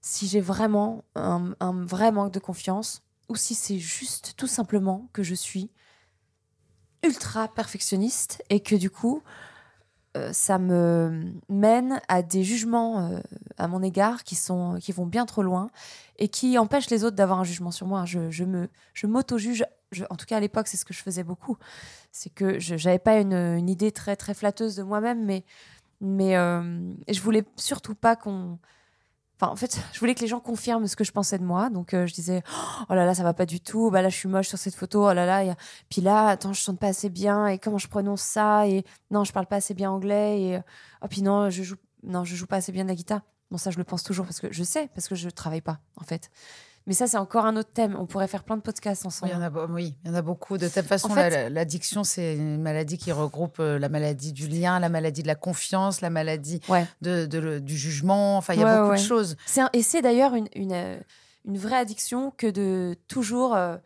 si 0.00 0.26
j'ai 0.26 0.40
vraiment 0.40 1.04
un, 1.14 1.54
un 1.60 1.84
vrai 1.84 2.12
manque 2.12 2.32
de 2.32 2.38
confiance 2.38 3.02
ou 3.28 3.36
si 3.36 3.54
c'est 3.54 3.78
juste 3.78 4.34
tout 4.36 4.46
simplement 4.46 5.08
que 5.12 5.22
je 5.22 5.34
suis 5.34 5.70
ultra 7.02 7.48
perfectionniste 7.48 8.42
et 8.48 8.60
que 8.60 8.74
du 8.74 8.88
coup, 8.90 9.22
euh, 9.26 9.30
ça 10.32 10.58
me 10.58 11.32
mène 11.48 12.00
à 12.08 12.22
des 12.22 12.44
jugements 12.44 13.08
euh, 13.08 13.18
à 13.58 13.68
mon 13.68 13.82
égard 13.82 14.22
qui, 14.24 14.36
sont, 14.36 14.78
qui 14.80 14.92
vont 14.92 15.06
bien 15.06 15.26
trop 15.26 15.42
loin 15.42 15.70
et 16.18 16.28
qui 16.28 16.56
empêchent 16.58 16.90
les 16.90 17.04
autres 17.04 17.16
d'avoir 17.16 17.40
un 17.40 17.44
jugement 17.44 17.70
sur 17.70 17.86
moi. 17.86 18.04
Je, 18.04 18.44
me, 18.44 18.68
je 18.92 19.06
m'auto-juge. 19.06 19.64
En 20.10 20.16
tout 20.16 20.26
cas, 20.26 20.36
à 20.36 20.40
l'époque, 20.40 20.68
c'est 20.68 20.76
ce 20.76 20.84
que 20.84 20.94
je 20.94 21.02
faisais 21.02 21.24
beaucoup. 21.24 21.56
C'est 22.12 22.30
que 22.30 22.58
je 22.58 22.74
n'avais 22.74 22.98
pas 22.98 23.18
une, 23.18 23.34
une 23.34 23.68
idée 23.68 23.92
très, 23.92 24.16
très 24.16 24.34
flatteuse 24.34 24.76
de 24.76 24.82
moi-même, 24.82 25.24
mais, 25.24 25.44
mais 26.00 26.36
euh, 26.36 26.92
je 27.08 27.20
voulais 27.20 27.44
surtout 27.56 27.94
pas 27.94 28.16
qu'on. 28.16 28.58
En 29.50 29.56
fait, 29.56 29.78
je 29.92 29.98
voulais 30.00 30.14
que 30.14 30.20
les 30.20 30.26
gens 30.26 30.40
confirment 30.40 30.86
ce 30.86 30.96
que 30.96 31.04
je 31.04 31.12
pensais 31.12 31.38
de 31.38 31.44
moi. 31.44 31.70
Donc, 31.70 31.94
euh, 31.94 32.06
je 32.06 32.14
disais, 32.14 32.42
oh 32.88 32.94
là 32.94 33.04
là, 33.06 33.14
ça 33.14 33.22
va 33.22 33.34
pas 33.34 33.46
du 33.46 33.60
tout. 33.60 33.90
Bah 33.90 34.02
là, 34.02 34.08
je 34.08 34.16
suis 34.16 34.28
moche 34.28 34.48
sur 34.48 34.58
cette 34.58 34.74
photo. 34.74 35.08
Oh 35.08 35.12
là 35.12 35.26
là. 35.26 35.50
a- 35.52 35.56
Puis 35.88 36.00
là, 36.00 36.28
attends, 36.28 36.52
je 36.52 36.60
chante 36.60 36.78
pas 36.78 36.88
assez 36.88 37.08
bien. 37.10 37.46
Et 37.46 37.58
comment 37.58 37.78
je 37.78 37.88
prononce 37.88 38.22
ça? 38.22 38.66
Et 38.68 38.84
non, 39.10 39.24
je 39.24 39.32
parle 39.32 39.46
pas 39.46 39.56
assez 39.56 39.74
bien 39.74 39.90
anglais. 39.90 40.40
Et 40.42 40.60
oh, 41.02 41.06
puis 41.08 41.22
non, 41.22 41.50
je 41.50 41.62
joue, 41.62 41.76
non, 42.02 42.24
je 42.24 42.36
joue 42.36 42.46
pas 42.46 42.56
assez 42.56 42.72
bien 42.72 42.84
de 42.84 42.88
la 42.88 42.94
guitare. 42.94 43.20
Bon, 43.50 43.58
ça, 43.58 43.70
je 43.70 43.78
le 43.78 43.84
pense 43.84 44.02
toujours 44.02 44.24
parce 44.26 44.40
que 44.40 44.52
je 44.52 44.64
sais, 44.64 44.88
parce 44.94 45.06
que 45.08 45.14
je 45.14 45.28
travaille 45.28 45.60
pas, 45.60 45.78
en 45.96 46.04
fait. 46.04 46.30
Mais 46.86 46.92
ça, 46.92 47.06
c'est 47.06 47.16
encore 47.16 47.46
un 47.46 47.56
autre 47.56 47.70
thème. 47.72 47.96
On 47.98 48.04
pourrait 48.04 48.28
faire 48.28 48.44
plein 48.44 48.56
de 48.58 48.62
podcasts 48.62 49.02
Oui, 49.04 49.06
ensemble. 49.06 49.32
il 49.32 49.34
y 49.34 49.38
en 49.38 49.42
a, 49.42 49.66
oui, 49.70 49.94
il 50.04 50.08
y 50.08 50.10
en 50.10 50.14
a 50.14 50.20
beaucoup. 50.20 50.58
De 50.58 50.68
toute 50.68 50.82
façon, 50.84 51.10
En 51.10 51.14
fait- 51.14 51.30
la- 51.30 51.48
l'addiction, 51.50 52.04
c'est 52.04 52.34
une 52.36 52.60
maladie 52.60 52.98
qui 52.98 53.10
regroupe 53.10 53.56
euh, 53.58 53.78
la 53.78 53.88
maladie 53.88 54.32
du 54.34 54.48
lien, 54.48 54.78
la 54.80 54.90
maladie 54.90 55.22
de 55.22 55.26
la 55.26 55.34
confiance, 55.34 56.02
la 56.02 56.10
maladie 56.10 56.60
Ouais. 56.68 56.86
de, 57.00 57.24
de 57.24 57.38
le- 57.38 57.60
du 57.62 57.76
jugement. 57.76 58.36
Enfin, 58.36 58.52
il 58.52 58.60
y 58.60 58.62
a 58.62 58.66
Ouais, 58.66 58.76
beaucoup 58.78 58.90
ouais. 58.90 58.98
de 58.98 59.02
choses. 59.02 59.36
Un- 59.56 59.70
et 59.72 59.82
c'est 59.82 60.02
d'ailleurs 60.02 60.34
une, 60.34 60.48
une, 60.54 60.72
euh, 60.74 60.98
une 61.46 61.56
vraie 61.56 61.76
addiction 61.78 62.30
que 62.36 62.48
de 62.50 62.94
toujours 63.08 63.54
euh, 63.54 63.76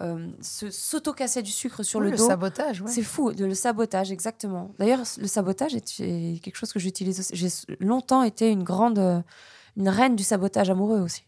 euh, 0.00 0.28
s'auto-casser 0.40 1.42
du 1.42 1.50
sucre 1.52 1.82
sur 1.84 2.00
Oui, 2.00 2.06
le 2.06 2.10
le 2.12 2.16
dos. 2.16 2.26
sabotage, 2.26 2.82
ouais. 2.82 2.90
C'est 2.90 3.02
fou, 3.02 3.32
de 3.32 3.44
le 3.44 3.54
sabotage, 3.54 4.10
exactement. 4.12 4.72
D'ailleurs, 4.78 5.00
le 5.18 5.26
sabotage 5.26 5.74
est, 5.74 6.00
est 6.00 6.40
quelque 6.42 6.56
chose 6.56 6.72
que 6.72 6.78
j'utilise 6.80 7.20
aussi. 7.20 7.34
J'ai 7.36 7.48
longtemps 7.80 8.22
été 8.22 8.50
une 8.50 8.62
grande, 8.64 8.98
euh, 8.98 9.20
une 9.76 9.88
reine 9.88 10.16
du 10.16 10.22
sabotage 10.24 10.70
amoureux 10.70 11.00
aussi. 11.00 11.24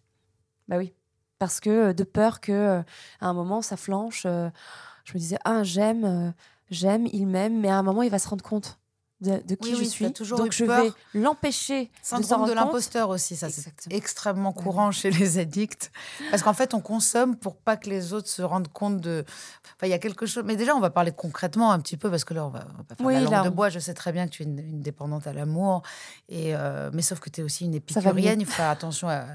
Bah 0.69 0.77
oui, 0.79 0.93
parce 1.41 1.59
que 1.59 1.71
euh, 1.89 1.93
de 1.93 2.05
peur 2.05 2.41
que 2.41 2.53
euh, 2.53 2.83
à 3.21 3.27
un 3.27 3.33
moment 3.35 3.63
ça 3.63 3.77
flanche. 3.77 4.23
euh, 4.27 4.49
je 5.05 5.15
me 5.15 5.19
disais 5.19 5.39
ah 5.45 5.65
j'aime, 5.65 6.33
j'aime, 6.71 7.07
il 7.13 7.27
m'aime, 7.27 7.59
mais 7.61 7.69
à 7.71 7.77
un 7.79 7.83
moment 7.83 8.03
il 8.03 8.11
va 8.11 8.21
se 8.21 8.29
rendre 8.29 8.45
compte 8.45 8.77
de, 9.21 9.33
de 9.47 9.55
qui 9.55 9.69
Oui, 9.71 9.75
je 9.75 9.81
oui, 9.81 9.89
suis. 9.89 10.13
toujours 10.15 10.39
Donc 10.39 10.53
je 10.53 10.65
peur. 10.65 10.83
vais 10.83 10.93
l'empêcher 11.13 11.85
de 11.87 11.91
Syndrome 12.01 12.43
de 12.43 12.47
compte. 12.47 12.55
l'imposteur 12.55 13.11
aussi, 13.11 13.37
ça 13.37 13.49
c'est 13.51 13.71
extrêmement 13.93 14.53
courant 14.55 14.93
chez 14.93 15.11
les 15.11 15.39
addicts. 15.39 15.91
Parce 16.31 16.43
qu'en 16.43 16.55
fait, 16.55 16.73
on 16.73 16.81
consomme 16.81 17.37
pour 17.37 17.57
pas 17.57 17.77
que 17.77 17.91
les 17.91 18.15
autres 18.15 18.29
se 18.29 18.41
rendent 18.41 18.69
compte 18.73 18.99
de. 18.99 19.25
Enfin, 19.77 19.89
il 19.89 19.91
y 19.91 19.93
a 19.93 19.99
quelque 19.99 20.25
chose. 20.25 20.43
Mais 20.47 20.57
déjà, 20.57 20.75
on 20.75 20.81
va 20.81 20.89
parler 20.89 21.13
concrètement 21.13 21.71
un 21.73 21.81
petit 21.81 21.99
peu 21.99 22.09
parce 22.09 22.25
que 22.25 22.33
là, 22.33 22.47
on 22.47 22.49
va, 22.49 22.65
on 22.79 22.83
va 22.83 22.95
faire 22.97 23.07
Oui, 23.07 23.13
la 23.13 23.21
langue 23.21 23.33
là, 23.33 23.43
de 23.43 23.51
bois. 23.51 23.69
Je 23.69 23.79
sais 23.79 23.93
très 23.93 24.13
bien 24.13 24.27
que 24.27 24.33
tu 24.33 24.43
es 24.43 24.47
une, 24.47 24.59
une 24.59 24.81
dépendante 24.81 25.27
à 25.27 25.35
l'amour. 25.35 25.83
Et 26.31 26.55
euh, 26.57 26.89
mais 26.95 27.03
sauf 27.03 27.21
que 27.21 27.29
tu 27.29 27.43
es 27.43 27.45
aussi 27.45 27.67
une 27.67 27.75
épicurienne. 27.75 28.41
Il 28.41 28.47
faut 28.47 28.53
faire 28.53 28.71
attention 28.71 29.07
à, 29.11 29.17
à 29.17 29.27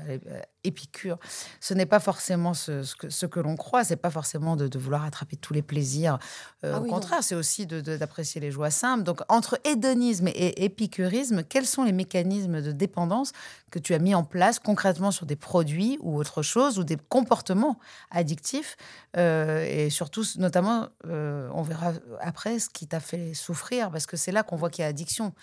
Épicure. 0.65 1.17
Ce 1.59 1.73
n'est 1.73 1.85
pas 1.85 1.99
forcément 1.99 2.53
ce, 2.53 2.83
ce 2.83 2.95
que, 2.95 3.09
ce 3.09 3.25
que 3.25 3.39
l'on 3.39 3.55
croit. 3.55 3.83
C'est 3.83 3.95
pas 3.95 4.09
forcément 4.09 4.55
de, 4.55 4.67
de 4.67 4.79
vouloir 4.79 5.03
attraper 5.03 5.37
tous 5.37 5.53
les 5.53 5.61
plaisirs. 5.61 6.17
Euh, 6.63 6.73
Ah 6.75 6.79
au 6.79 6.83
oui, 6.83 6.89
contraire, 6.89 7.23
c'est 7.23 7.35
aussi 7.35 7.65
d'apprécier 7.65 8.41
les 8.41 8.51
joies 8.51 8.71
simples. 8.71 9.03
Donc, 9.03 9.21
entre 9.29 9.59
hédonisme 9.63 10.27
et 10.27 10.65
épicurisme, 10.65 11.43
quels 11.43 11.65
sont 11.65 11.83
les 11.83 11.91
mécanismes 11.91 12.61
de 12.61 12.71
dépendance 12.71 13.31
que 13.71 13.79
tu 13.79 13.93
as 13.93 13.99
mis 13.99 14.15
en 14.15 14.23
place 14.23 14.59
concrètement 14.59 15.11
sur 15.11 15.25
des 15.25 15.35
produits 15.35 15.97
ou 16.01 16.17
autre 16.17 16.41
chose, 16.41 16.79
ou 16.79 16.83
des 16.83 16.97
comportements 16.97 17.77
addictifs 18.11 18.77
euh, 19.17 19.65
Et 19.69 19.89
surtout, 19.89 20.23
notamment, 20.37 20.87
euh, 21.07 21.49
on 21.53 21.61
verra 21.61 21.93
après 22.21 22.59
ce 22.59 22.69
qui 22.69 22.87
t'a 22.87 22.99
fait 22.99 23.33
souffrir, 23.33 23.91
parce 23.91 24.05
que 24.05 24.17
c'est 24.17 24.31
là 24.31 24.43
qu'on 24.43 24.55
voit 24.55 24.69
qu'il 24.69 24.81
y 24.83 24.85
a 24.85 24.89
addiction. 24.89 25.33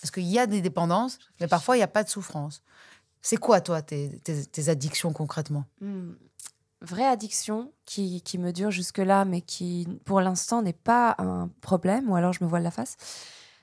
Parce 0.00 0.10
qu'il 0.10 0.24
y 0.24 0.38
a 0.38 0.46
des 0.46 0.62
dépendances, 0.62 1.18
mais 1.40 1.46
parfois, 1.46 1.76
il 1.76 1.80
n'y 1.80 1.84
a 1.84 1.88
pas 1.88 2.04
de 2.04 2.08
souffrance. 2.08 2.62
C'est 3.22 3.36
quoi, 3.36 3.60
toi, 3.60 3.82
tes, 3.82 4.20
addictions 4.68 5.12
concrètement? 5.12 5.64
Hmm. 5.80 6.12
Vraie 6.82 7.06
addiction 7.06 7.72
qui, 7.84 8.22
qui 8.22 8.38
me 8.38 8.52
dure 8.52 8.70
jusque-là, 8.70 9.26
mais 9.26 9.42
qui, 9.42 9.86
pour 10.06 10.20
l'instant, 10.22 10.62
n'est 10.62 10.72
pas 10.72 11.14
un 11.18 11.48
problème, 11.60 12.08
ou 12.10 12.16
alors 12.16 12.32
je 12.32 12.42
me 12.42 12.48
voile 12.48 12.62
la 12.62 12.70
face, 12.70 12.96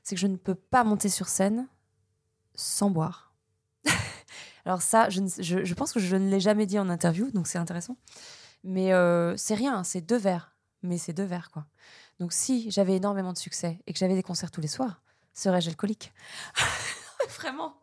c'est 0.04 0.14
que 0.14 0.22
je 0.22 0.28
ne 0.28 0.36
peux 0.36 0.54
pas 0.54 0.84
monter 0.84 1.10
sur 1.10 1.28
scène 1.28 1.68
sans 2.54 2.92
boire. 2.92 3.34
alors 4.66 4.84
ça, 4.84 5.10
je, 5.10 5.22
ne- 5.22 5.64
je 5.66 5.74
pense 5.74 5.94
que 5.94 6.00
je 6.00 6.16
ne 6.16 6.30
l'ai 6.30 6.40
jamais 6.40 6.68
dit 6.68 6.78
en 6.78 6.90
interview, 6.90 7.32
donc 7.32 7.48
c'est 7.48 7.58
intéressant. 7.58 7.98
Mais 8.64 8.94
euh, 8.94 9.36
c'est 9.38 9.56
rien, 9.56 9.84
c'est 9.84 10.02
deux 10.02 10.18
verres. 10.18 10.56
Mais 10.84 11.00
c'est 11.00 11.14
deux 11.14 11.24
verres, 11.24 11.50
quoi. 11.52 11.66
Donc 12.20 12.34
si 12.34 12.70
j'avais 12.70 12.96
énormément 12.96 13.34
de 13.34 13.38
succès 13.38 13.80
et 13.88 13.94
que 13.94 14.00
j'avais 14.00 14.16
des 14.16 14.24
concerts 14.24 14.52
tous 14.52 14.62
les 14.62 14.68
soirs, 14.68 15.02
serais-je 15.34 15.70
alcoolique? 15.70 16.14
Vraiment 17.40 17.77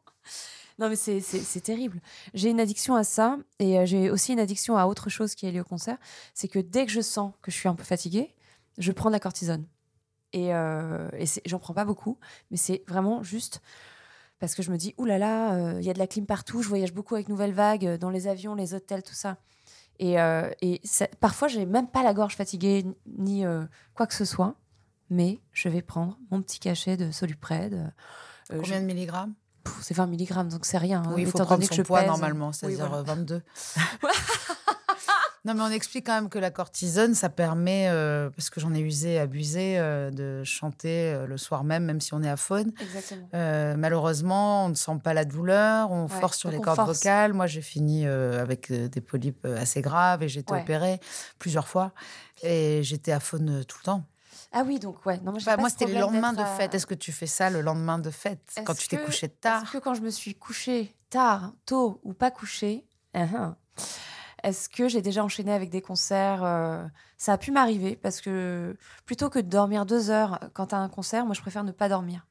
non, 0.78 0.88
mais 0.88 0.96
c'est- 0.96 1.60
terrible. 1.60 2.00
J'ai 2.34 2.50
une 2.50 2.60
addiction 2.60 2.94
à 2.94 3.04
ça 3.04 3.38
et 3.58 3.78
euh, 3.78 3.86
j'ai 3.86 4.10
aussi 4.10 4.32
une 4.32 4.40
addiction 4.40 4.76
à 4.76 4.86
autre 4.86 5.08
chose 5.08 5.34
qui 5.34 5.46
est 5.46 5.52
liée 5.52 5.60
au 5.60 5.64
concert. 5.64 5.98
C'est 6.34 6.48
que 6.48 6.58
dès 6.58 6.84
que 6.86 6.92
je 6.92 7.00
sens 7.00 7.32
que 7.42 7.50
je 7.50 7.56
suis 7.56 7.68
un 7.68 7.74
peu 7.74 7.84
fatiguée, 7.84 8.34
je 8.78 8.90
prends 8.92 9.08
de 9.08 9.14
la 9.14 9.20
cortisone. 9.20 9.66
Et, 10.32 10.52
euh, 10.52 11.08
et 11.16 11.26
j'en 11.46 11.60
prends 11.60 11.74
pas 11.74 11.84
beaucoup, 11.84 12.18
mais 12.50 12.56
c'est 12.56 12.82
vraiment 12.88 13.22
juste 13.22 13.60
parce 14.40 14.56
que 14.56 14.62
je 14.64 14.72
me 14.72 14.76
dis, 14.76 14.94
oulala, 14.98 15.18
là 15.52 15.56
là, 15.72 15.78
il 15.80 15.84
y 15.86 15.90
a 15.90 15.92
de 15.92 15.98
la 16.00 16.08
clim 16.08 16.26
partout, 16.26 16.60
je 16.60 16.68
voyage 16.68 16.92
beaucoup 16.92 17.14
avec 17.14 17.28
Nouvelle 17.28 17.52
Vague, 17.52 17.86
euh, 17.86 17.96
dans 17.96 18.10
les 18.10 18.26
avions, 18.26 18.56
les 18.56 18.74
hôtels, 18.74 19.04
tout 19.04 19.14
ça. 19.14 19.36
Et, 20.00 20.20
euh, 20.20 20.50
et 20.60 20.80
ça- 20.82 21.06
parfois, 21.20 21.46
j'ai 21.46 21.66
même 21.66 21.86
pas 21.86 22.02
la 22.02 22.12
gorge 22.14 22.34
fatiguée 22.34 22.84
ni 23.06 23.46
euh, 23.46 23.64
quoi 23.94 24.08
que 24.08 24.14
ce 24.14 24.24
soit, 24.24 24.56
mais 25.08 25.38
je 25.52 25.68
vais 25.68 25.82
prendre 25.82 26.18
mon 26.32 26.42
petit 26.42 26.58
cachet 26.58 26.96
de 26.96 27.12
Soluprède. 27.12 27.74
euh, 27.74 28.54
euh, 28.56 28.60
Combien 28.60 28.80
de 28.80 28.86
milligrammes? 28.86 29.34
C'est 29.80 29.94
20 29.94 30.06
mg, 30.06 30.48
donc 30.48 30.64
c'est 30.66 30.78
rien. 30.78 31.02
hein, 31.06 31.12
Oui, 31.14 31.22
il 31.22 31.26
faut 31.30 31.38
prendre 31.38 31.60
que 31.60 31.66
son 31.68 31.74
je 31.74 31.82
poids 31.82 32.00
pèse. 32.00 32.08
normalement, 32.08 32.48
Oui, 32.48 32.54
c'est-à-dire 32.54 32.86
voilà. 32.88 32.98
euh, 32.98 33.02
22. 33.02 33.42
non, 35.44 35.52
mais 35.54 35.60
on 35.60 35.70
explique 35.70 36.06
quand 36.06 36.14
même 36.14 36.28
que 36.30 36.38
la 36.38 36.50
cortisone, 36.50 37.14
ça 37.14 37.28
permet, 37.28 37.88
euh, 37.90 38.30
parce 38.30 38.48
que 38.48 38.60
j'en 38.60 38.72
ai 38.72 38.80
usé, 38.80 39.18
abusé, 39.18 39.78
euh, 39.78 40.10
de 40.10 40.42
chanter 40.44 41.18
le 41.26 41.36
soir 41.36 41.64
même, 41.64 41.84
même 41.84 42.00
si 42.00 42.14
on 42.14 42.22
est 42.22 42.30
à 42.30 42.36
faune. 42.38 42.72
Exactement. 42.80 43.28
Euh, 43.34 43.74
malheureusement, 43.76 44.64
on 44.64 44.68
ne 44.70 44.74
sent 44.74 44.98
pas 45.04 45.12
la 45.12 45.26
douleur, 45.26 45.90
on 45.90 46.04
Ouais, 46.04 46.20
force 46.20 46.38
sur 46.38 46.50
les 46.50 46.60
cordes 46.60 46.76
force. 46.76 46.98
vocales. 46.98 47.34
Moi, 47.34 47.46
j'ai 47.46 47.60
fini 47.62 48.06
avec 48.06 48.72
des 48.72 49.00
polypes 49.02 49.44
assez 49.44 49.82
graves 49.82 50.22
et 50.22 50.28
j'ai 50.28 50.40
été 50.40 50.52
Ouais. 50.54 50.62
opérée 50.62 50.98
plusieurs 51.38 51.68
fois. 51.68 51.92
Et 52.42 52.82
j'étais 52.82 53.12
à 53.12 53.20
faune 53.20 53.64
tout 53.66 53.76
le 53.80 53.84
temps. 53.84 54.04
Ah 54.56 54.62
oui, 54.64 54.78
donc 54.78 55.04
ouais. 55.04 55.18
Non, 55.18 55.32
moi, 55.32 55.40
Enfin, 55.40 55.56
pas 55.56 55.60
moi, 55.60 55.68
c'était 55.68 55.86
le 55.86 55.98
lendemain 55.98 56.32
de 56.32 56.44
fête. 56.44 56.74
Est-ce 56.74 56.86
que 56.86 56.94
tu 56.94 57.10
fais 57.10 57.26
ça 57.26 57.50
le 57.50 57.60
lendemain 57.60 57.98
de 57.98 58.10
fête, 58.10 58.40
quand 58.64 58.72
Est-ce 58.72 58.82
tu 58.82 58.88
t'es 58.88 58.98
couché 58.98 59.26
Est-ce 59.26 59.40
tard 59.40 59.70
que 59.70 59.78
quand 59.78 59.94
je 59.94 60.00
me 60.00 60.10
suis 60.10 60.34
couchée 60.34 60.94
tard, 61.10 61.52
tôt 61.66 62.00
ou 62.04 62.12
pas 62.12 62.30
couchée, 62.30 62.86
hein, 63.14 63.56
est-ce 64.44 64.68
que 64.68 64.88
j'ai 64.88 65.02
déjà 65.02 65.24
enchaîné 65.24 65.52
avec 65.52 65.70
des 65.70 65.82
concerts 65.82 66.44
euh, 66.44 66.84
Ça 67.18 67.32
a 67.32 67.38
pu 67.38 67.50
m'arriver 67.50 67.96
parce 67.96 68.20
que 68.20 68.76
plutôt 69.06 69.28
que 69.28 69.40
de 69.40 69.48
dormir 69.48 69.86
deux 69.86 70.10
heures 70.10 70.38
quand 70.52 70.66
t'as 70.66 70.78
un 70.78 70.88
concert, 70.88 71.26
moi 71.26 71.34
je 71.34 71.40
préfère 71.40 71.64
ne 71.64 71.72
pas 71.72 71.88
dormir. 71.88 72.26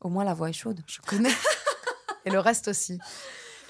Au 0.00 0.08
moins 0.08 0.24
la 0.24 0.34
voix 0.34 0.48
est 0.48 0.54
chaude. 0.54 0.80
Je 0.86 1.00
connais. 1.00 1.30
et 2.24 2.30
le 2.30 2.40
reste 2.40 2.68
aussi. 2.68 2.98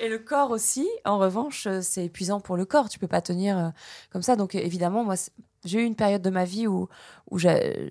Et 0.00 0.08
le 0.08 0.18
corps 0.18 0.50
aussi, 0.50 0.88
en 1.04 1.18
revanche, 1.18 1.66
euh, 1.66 1.80
c'est 1.82 2.06
épuisant 2.06 2.40
pour 2.40 2.56
le 2.56 2.64
corps. 2.64 2.88
Tu 2.88 2.98
peux 2.98 3.06
pas 3.06 3.20
tenir 3.20 3.58
euh, 3.58 3.68
comme 4.10 4.22
ça. 4.22 4.34
Donc 4.34 4.54
euh, 4.54 4.58
évidemment, 4.58 5.04
moi, 5.04 5.14
j'ai 5.64 5.80
eu 5.80 5.84
une 5.84 5.96
période 5.96 6.22
de 6.22 6.30
ma 6.30 6.44
vie 6.44 6.66
où, 6.66 6.88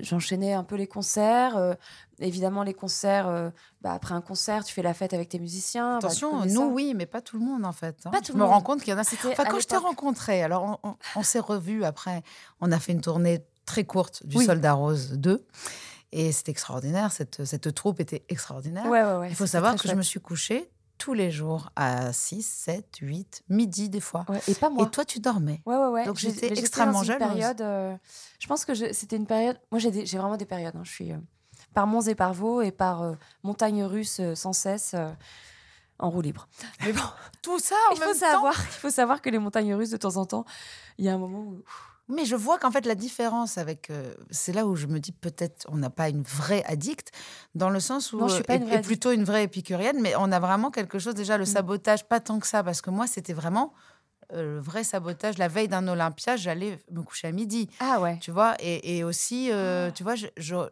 j'enchaînais 0.02 0.54
un 0.54 0.64
peu 0.64 0.76
les 0.76 0.88
concerts. 0.88 1.58
euh, 1.58 1.74
évidemment, 2.20 2.64
les 2.64 2.74
concerts, 2.74 3.28
euh, 3.28 3.50
bah, 3.82 3.94
après 3.94 4.14
un 4.14 4.22
concert, 4.22 4.64
tu 4.64 4.74
fais 4.74 4.82
la 4.82 4.94
fête 4.94 5.14
avec 5.14 5.30
tes 5.30 5.40
musiciens. 5.40 5.94
bah, 5.94 6.08
Attention, 6.08 6.46
nous, 6.46 6.50
ça. 6.62 6.66
oui, 6.68 6.94
mais 6.96 7.06
pas 7.06 7.22
tout 7.22 7.38
le 7.40 7.46
monde, 7.46 7.66
en 7.66 7.72
fait. 7.72 7.96
hein. 8.06 8.10
Pas 8.12 8.20
tout 8.20 8.28
je 8.28 8.32
le 8.34 8.40
me 8.40 8.44
monde. 8.44 8.54
rends 8.54 8.62
compte 8.62 8.82
qu'il 8.82 8.92
y 8.92 8.94
en 8.94 8.98
a. 9.00 9.02
Enfin, 9.02 9.46
quand 9.46 9.60
je 9.60 9.68
t'ai 9.68 9.78
rencontré, 9.78 10.44
alors 10.44 10.80
on, 10.84 10.90
on- 10.90 10.96
on 11.16 11.24
s'est 11.24 11.40
revus 11.40 11.84
après. 11.84 12.24
On 12.62 12.72
a 12.72 12.80
fait 12.80 12.92
une 12.92 13.02
tournée 13.02 13.40
très 13.66 13.84
courte 13.84 14.26
du 14.26 14.38
Oui. 14.38 14.46
Soldat 14.46 14.74
Rose 14.74 15.12
2. 15.14 15.46
Et 16.12 16.32
c'était 16.32 16.52
extraordinaire. 16.52 17.12
Cette, 17.12 17.46
cette 17.46 17.74
troupe 17.76 18.00
était 18.00 18.26
extraordinaire. 18.30 18.86
Ouais, 18.88 19.04
ouais, 19.04 19.16
ouais, 19.18 19.30
Il 19.30 19.36
faut 19.36 19.46
savoir 19.46 19.76
que 19.76 19.88
je 19.88 19.94
me 19.94 20.02
suis 20.02 20.20
couchée 20.20 20.70
tous 21.00 21.14
les 21.16 21.32
jours 21.32 21.72
à 21.76 22.14
6, 22.14 22.44
7, 22.46 22.98
8, 23.02 23.44
midi 23.50 23.90
des 23.90 24.00
fois. 24.02 24.26
Ouais, 24.30 24.40
et 24.48 24.54
pas 24.54 24.70
moi. 24.70 24.86
Et 24.86 24.90
toi, 24.92 25.04
tu 25.04 25.20
dormais. 25.20 25.62
Ouais, 25.66 25.76
ouais, 25.76 25.88
ouais. 25.88 26.06
Donc, 26.06 26.18
j'étais 26.18 26.48
extrêmement 26.60 27.00
dans 27.00 27.04
une 27.04 27.06
jalouse. 27.08 27.28
Période, 27.28 27.62
euh, 27.62 27.96
je 28.40 28.46
pense 28.46 28.66
que 28.66 28.76
c'était 28.76 29.16
une 29.16 29.26
période. 29.26 29.60
Moi, 29.72 29.80
j'ai 29.80 29.90
vraiment 30.18 30.38
des 30.38 30.46
périodes. 30.46 30.76
hein. 30.76 30.84
Je 30.84 30.92
suis 30.92 31.12
euh, 31.12 31.18
par 31.74 31.88
monts 31.88 32.02
et 32.02 32.14
par 32.16 32.34
vaux 32.34 32.62
et 32.62 32.72
par 32.72 33.02
euh, 33.02 33.14
montagnes 33.44 33.84
russes 33.84 34.20
euh, 34.20 34.36
sans 34.36 34.54
cesse 34.54 34.94
en 35.98 36.10
roue 36.10 36.22
libre. 36.22 36.48
Mais 36.86 36.94
bon, 36.94 37.02
Tout 37.42 37.60
ça 37.60 37.76
en 37.90 37.94
il 37.96 37.98
faut 38.02 38.14
temps. 38.14 38.20
savoir, 38.20 38.54
il 38.60 38.74
faut 38.80 38.90
savoir 38.90 39.22
que 39.22 39.30
les 39.30 39.40
montagnes 39.40 39.74
russes 39.74 39.90
de 39.90 39.98
temps 39.98 40.18
en 40.18 40.26
temps, 40.26 40.46
il 40.98 41.06
y 41.06 41.10
a 41.10 41.14
un 41.14 41.18
moment 41.18 41.40
où 41.40 41.64
Mais 42.10 42.26
je 42.26 42.36
vois 42.36 42.58
qu'en 42.58 42.72
fait, 42.72 42.86
la 42.86 42.95
différence 42.95 43.58
avec. 43.58 43.89
euh, 43.89 44.13
c'est 44.32 44.52
là 44.52 44.65
où 44.65 44.76
je 44.76 44.88
me 44.88 45.00
dis 45.00 45.12
peut-être 45.12 45.65
on 45.69 45.76
n'a 45.78 45.89
pas 45.91 46.10
une 46.10 46.24
vraie 46.24 46.63
addict, 46.65 47.12
dans 47.56 47.69
le 47.69 47.80
sens 47.80 48.13
où. 48.13 48.17
Non, 48.19 48.28
je 48.28 48.36
suis 48.36 48.43
pas 48.43 48.56
et, 48.56 48.58
une 48.58 48.65
vraie 48.65 48.78
et 48.80 48.82
plutôt 48.82 49.12
une 49.12 49.24
vraie 49.24 49.43
épicurienne, 49.43 50.02
mais 50.02 50.13
on 50.17 50.32
a 50.32 50.39
vraiment 50.39 50.72
quelque 50.72 50.98
chose. 51.00 51.13
Déjà, 51.13 51.38
le 51.38 51.43
Mm. 51.43 51.48
sabotage, 51.48 52.06
pas 52.08 52.19
tant 52.19 52.39
que 52.39 52.48
ça, 52.48 52.63
parce 52.63 52.82
que 52.82 52.89
moi, 52.89 53.06
c'était 53.08 53.34
vraiment 53.34 53.74
euh, 54.34 54.56
le 54.56 54.60
vrai 54.60 54.84
sabotage. 54.84 55.38
La 55.39 55.48
veille 55.48 55.67
d'un 55.67 55.88
Olympia, 55.88 56.36
j'allais 56.36 56.78
me 56.91 57.02
coucher 57.02 57.28
à 57.30 57.32
midi. 57.32 57.67
ah 57.80 58.00
ouais. 58.00 58.17
Tu 58.22 58.30
vois, 58.32 58.54
et, 58.60 58.98
et 58.98 59.04
aussi, 59.04 59.52
euh, 59.52 59.88
Ah. 59.89 59.91
tu 59.91 60.04
vois, 60.04 60.13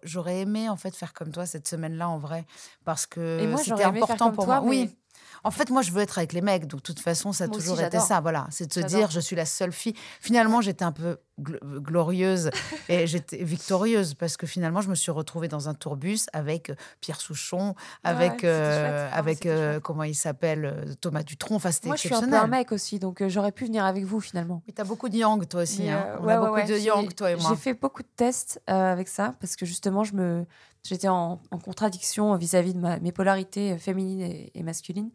j'aurais 0.03 0.41
aimé 0.41 0.69
en 0.69 0.75
fait 0.75 0.95
faire 0.95 1.11
comme 1.13 1.31
toi 1.31 1.45
cette 1.47 1.67
semaine-là 1.67 2.07
en 2.07 2.19
vrai, 2.19 2.45
parce 2.85 3.05
que 3.07 3.39
c'était 3.57 3.63
j'aurais 3.69 3.83
aimé 3.85 3.93
faire 3.93 4.03
important 4.03 4.25
comme 4.27 4.35
pour 4.35 4.45
toi, 4.45 4.61
moi. 4.61 4.69
mais- 4.69 4.81
Oui. 4.81 4.95
En 5.43 5.51
fait, 5.51 5.69
moi, 5.69 5.81
je 5.81 5.91
veux 5.91 6.01
être 6.01 6.17
avec 6.17 6.33
les 6.33 6.41
mecs, 6.41 6.67
donc 6.67 6.79
de 6.81 6.83
toute 6.85 6.99
façon, 6.99 7.31
ça 7.31 7.45
a 7.45 7.47
Moi 7.47 7.57
aussi, 7.57 7.67
toujours 7.67 7.81
été 7.81 7.99
ça. 7.99 8.19
Voilà, 8.21 8.47
c'est 8.49 8.67
de 8.67 8.73
se 8.73 8.79
dire, 8.81 9.09
je 9.11 9.19
suis 9.19 9.35
la 9.35 9.45
seule 9.45 9.71
fille. 9.71 9.93
Finalement, 10.21 10.61
j'étais 10.61 10.83
un 10.85 10.91
peu 10.91 11.17
gl- 11.41 11.59
glorieuse 11.79 12.49
et 12.89 13.07
j'étais 13.07 13.43
victorieuse 13.43 14.13
parce 14.13 14.37
que 14.37 14.47
finalement, 14.47 14.81
je 14.81 14.89
me 14.89 14.95
suis 14.95 15.11
retrouvée 15.11 15.47
dans 15.47 15.69
un 15.69 15.73
tourbus 15.73 16.21
avec 16.33 16.69
euh, 16.69 16.75
Pierre 17.01 17.21
Souchon, 17.21 17.75
avec, 18.03 18.43
euh. 18.43 19.09
Ah, 19.11 19.17
avec 19.17 19.45
euh, 19.45 19.79
comment 19.79 20.03
il 20.03 20.15
s'appelle, 20.15 20.65
euh, 20.65 20.93
Thomas 20.99 21.23
Dutronc. 21.23 21.55
Enfin, 21.55 21.71
c'était 21.71 21.87
Moi, 21.87 21.95
je 21.95 22.01
suis 22.01 22.07
un 22.09 22.19
peu 22.19 22.25
exceptionnel. 22.25 22.43
un 22.45 22.57
mec 22.57 22.71
aussi, 22.71 22.99
donc 22.99 23.21
euh, 23.21 23.29
j'aurais 23.29 23.51
pu 23.51 23.65
venir 23.65 23.85
avec 23.85 24.03
vous 24.05 24.19
finalement. 24.19 24.61
Mais 24.67 24.73
t'as 24.73 24.83
beaucoup 24.83 25.09
de 25.09 25.15
yang, 25.17 25.47
toi 25.47 25.61
aussi. 25.61 25.89
Hein. 25.89 26.03
euh, 26.07 26.17
On 26.21 26.25
ouais, 26.25 26.33
a 26.33 26.41
ouais, 26.41 26.47
beaucoup 26.61 26.67
de 26.71 26.77
yang, 26.77 27.13
toi 27.13 27.31
et 27.31 27.35
moi. 27.35 27.49
J'ai 27.51 27.55
fait 27.55 27.73
beaucoup 27.73 28.01
de 28.03 28.09
tests 28.15 28.61
euh, 28.69 28.91
avec 28.91 29.07
ça 29.07 29.33
parce 29.39 29.55
que 29.55 29.65
justement, 29.65 30.03
je 30.03 30.13
me, 30.13 30.45
j'étais 30.83 31.07
en, 31.07 31.41
en 31.51 31.57
contradiction 31.59 32.35
vis-à-vis 32.35 32.73
de 32.73 32.79
ma- 32.79 32.99
mes 32.99 33.11
polarités 33.11 33.77
féminines 33.77 34.21
et, 34.21 34.51
et 34.55 34.63
masculines. 34.63 35.09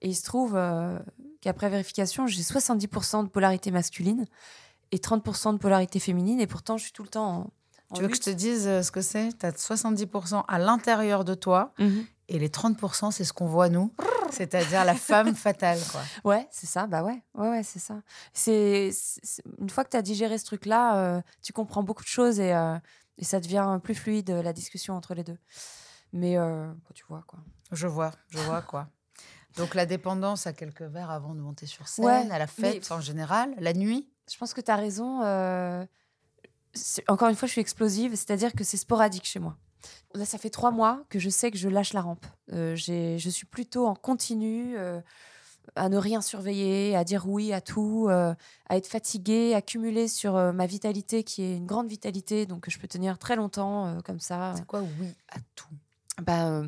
Et 0.00 0.08
il 0.08 0.14
se 0.14 0.24
trouve 0.24 0.54
euh, 0.56 0.98
qu'après 1.40 1.68
vérification, 1.70 2.26
j'ai 2.26 2.42
70% 2.42 3.24
de 3.24 3.28
polarité 3.28 3.70
masculine 3.70 4.26
et 4.92 4.98
30% 4.98 5.52
de 5.54 5.58
polarité 5.58 5.98
féminine. 5.98 6.40
Et 6.40 6.46
pourtant, 6.46 6.76
je 6.76 6.84
suis 6.84 6.92
tout 6.92 7.02
le 7.04 7.08
temps 7.08 7.26
en. 7.26 7.50
en 7.90 7.94
Tu 7.94 8.02
veux 8.02 8.08
que 8.08 8.16
je 8.16 8.20
te 8.22 8.30
dise 8.30 8.66
euh, 8.66 8.82
ce 8.82 8.90
que 8.92 9.00
c'est? 9.00 9.30
Tu 9.38 9.46
as 9.46 9.52
70% 9.52 10.44
à 10.46 10.58
l'intérieur 10.58 11.24
de 11.24 11.34
toi 11.34 11.72
Mhm. 11.78 12.04
et 12.28 12.38
les 12.38 12.48
30%, 12.48 13.10
c'est 13.12 13.24
ce 13.24 13.32
qu'on 13.32 13.46
voit 13.46 13.68
nous, 13.70 13.92
c'est-à-dire 14.30 14.84
la 14.84 14.94
femme 14.94 15.34
fatale. 15.34 15.78
Quoi. 15.90 16.00
Ouais, 16.24 16.46
c'est 16.50 16.66
ça, 16.66 16.86
bah 16.86 17.02
ouais, 17.02 17.22
ouais, 17.34 17.48
ouais, 17.48 17.62
c'est 17.62 17.78
ça. 17.78 17.96
C'est 18.34 18.90
c'est- 18.92 19.42
une 19.58 19.70
fois 19.70 19.84
que 19.84 19.90
tu 19.90 19.96
as 19.96 20.02
digéré 20.02 20.36
ce 20.38 20.44
truc-là, 20.44 20.98
euh, 20.98 21.20
tu 21.42 21.52
comprends 21.52 21.82
beaucoup 21.82 22.02
de 22.02 22.08
choses 22.08 22.40
et, 22.40 22.52
euh, 22.52 22.76
et 23.18 23.24
ça 23.24 23.40
devient 23.40 23.78
plus 23.82 23.94
fluide 23.94 24.30
la 24.30 24.52
discussion 24.52 24.94
entre 24.94 25.14
les 25.14 25.24
deux. 25.24 25.38
Mais 26.12 26.36
euh, 26.36 26.72
tu 26.94 27.04
vois 27.08 27.24
quoi. 27.26 27.40
Je 27.72 27.86
vois, 27.86 28.12
je 28.28 28.38
vois 28.38 28.62
quoi. 28.62 28.88
Donc 29.56 29.74
la 29.74 29.86
dépendance 29.86 30.46
à 30.46 30.52
quelques 30.52 30.82
verres 30.82 31.10
avant 31.10 31.34
de 31.34 31.40
monter 31.40 31.66
sur 31.66 31.86
scène, 31.88 32.04
Ouais, 32.04 32.30
à 32.30 32.38
la 32.38 32.46
fête 32.46 32.90
en 32.90 33.00
général, 33.00 33.54
la 33.58 33.72
nuit? 33.72 34.10
Je 34.30 34.36
pense 34.38 34.52
que 34.54 34.60
tu 34.60 34.70
as 34.70 34.76
raison. 34.76 35.22
euh, 35.22 35.84
Encore 37.08 37.28
une 37.28 37.36
fois, 37.36 37.46
je 37.46 37.52
suis 37.52 37.60
explosive, 37.60 38.12
c'est-à-dire 38.16 38.52
que 38.52 38.64
c'est 38.64 38.76
sporadique 38.76 39.24
chez 39.26 39.38
moi. 39.38 39.56
Là, 40.14 40.24
ça 40.24 40.38
fait 40.38 40.50
trois 40.50 40.70
mois 40.70 41.04
que 41.08 41.18
je 41.18 41.28
sais 41.28 41.50
que 41.50 41.58
je 41.58 41.68
lâche 41.68 41.92
la 41.92 42.00
rampe. 42.00 42.26
Euh, 42.52 42.74
je 42.74 43.28
suis 43.28 43.46
plutôt 43.46 43.86
en 43.86 43.94
continu, 43.94 44.76
à 45.76 45.88
ne 45.88 45.96
rien 45.96 46.20
surveiller, 46.20 46.96
à 46.96 47.04
dire 47.04 47.26
oui 47.26 47.52
à 47.52 47.60
tout, 47.60 48.06
euh, 48.08 48.34
à 48.68 48.76
être 48.76 48.86
fatiguée, 48.86 49.54
à 49.54 49.62
cumuler 49.62 50.08
sur 50.08 50.36
euh, 50.36 50.52
ma 50.52 50.66
vitalité, 50.66 51.24
qui 51.24 51.42
est 51.42 51.56
une 51.56 51.66
grande 51.66 51.88
vitalité, 51.88 52.46
donc 52.46 52.68
je 52.68 52.78
peux 52.78 52.88
tenir 52.88 53.18
très 53.18 53.36
longtemps 53.36 53.86
euh, 53.86 54.00
comme 54.00 54.20
ça. 54.20 54.54
C'est 54.56 54.66
quoi 54.66 54.80
oui 54.80 55.08
à 55.32 55.38
tout? 55.54 55.68
Bah, 56.22 56.62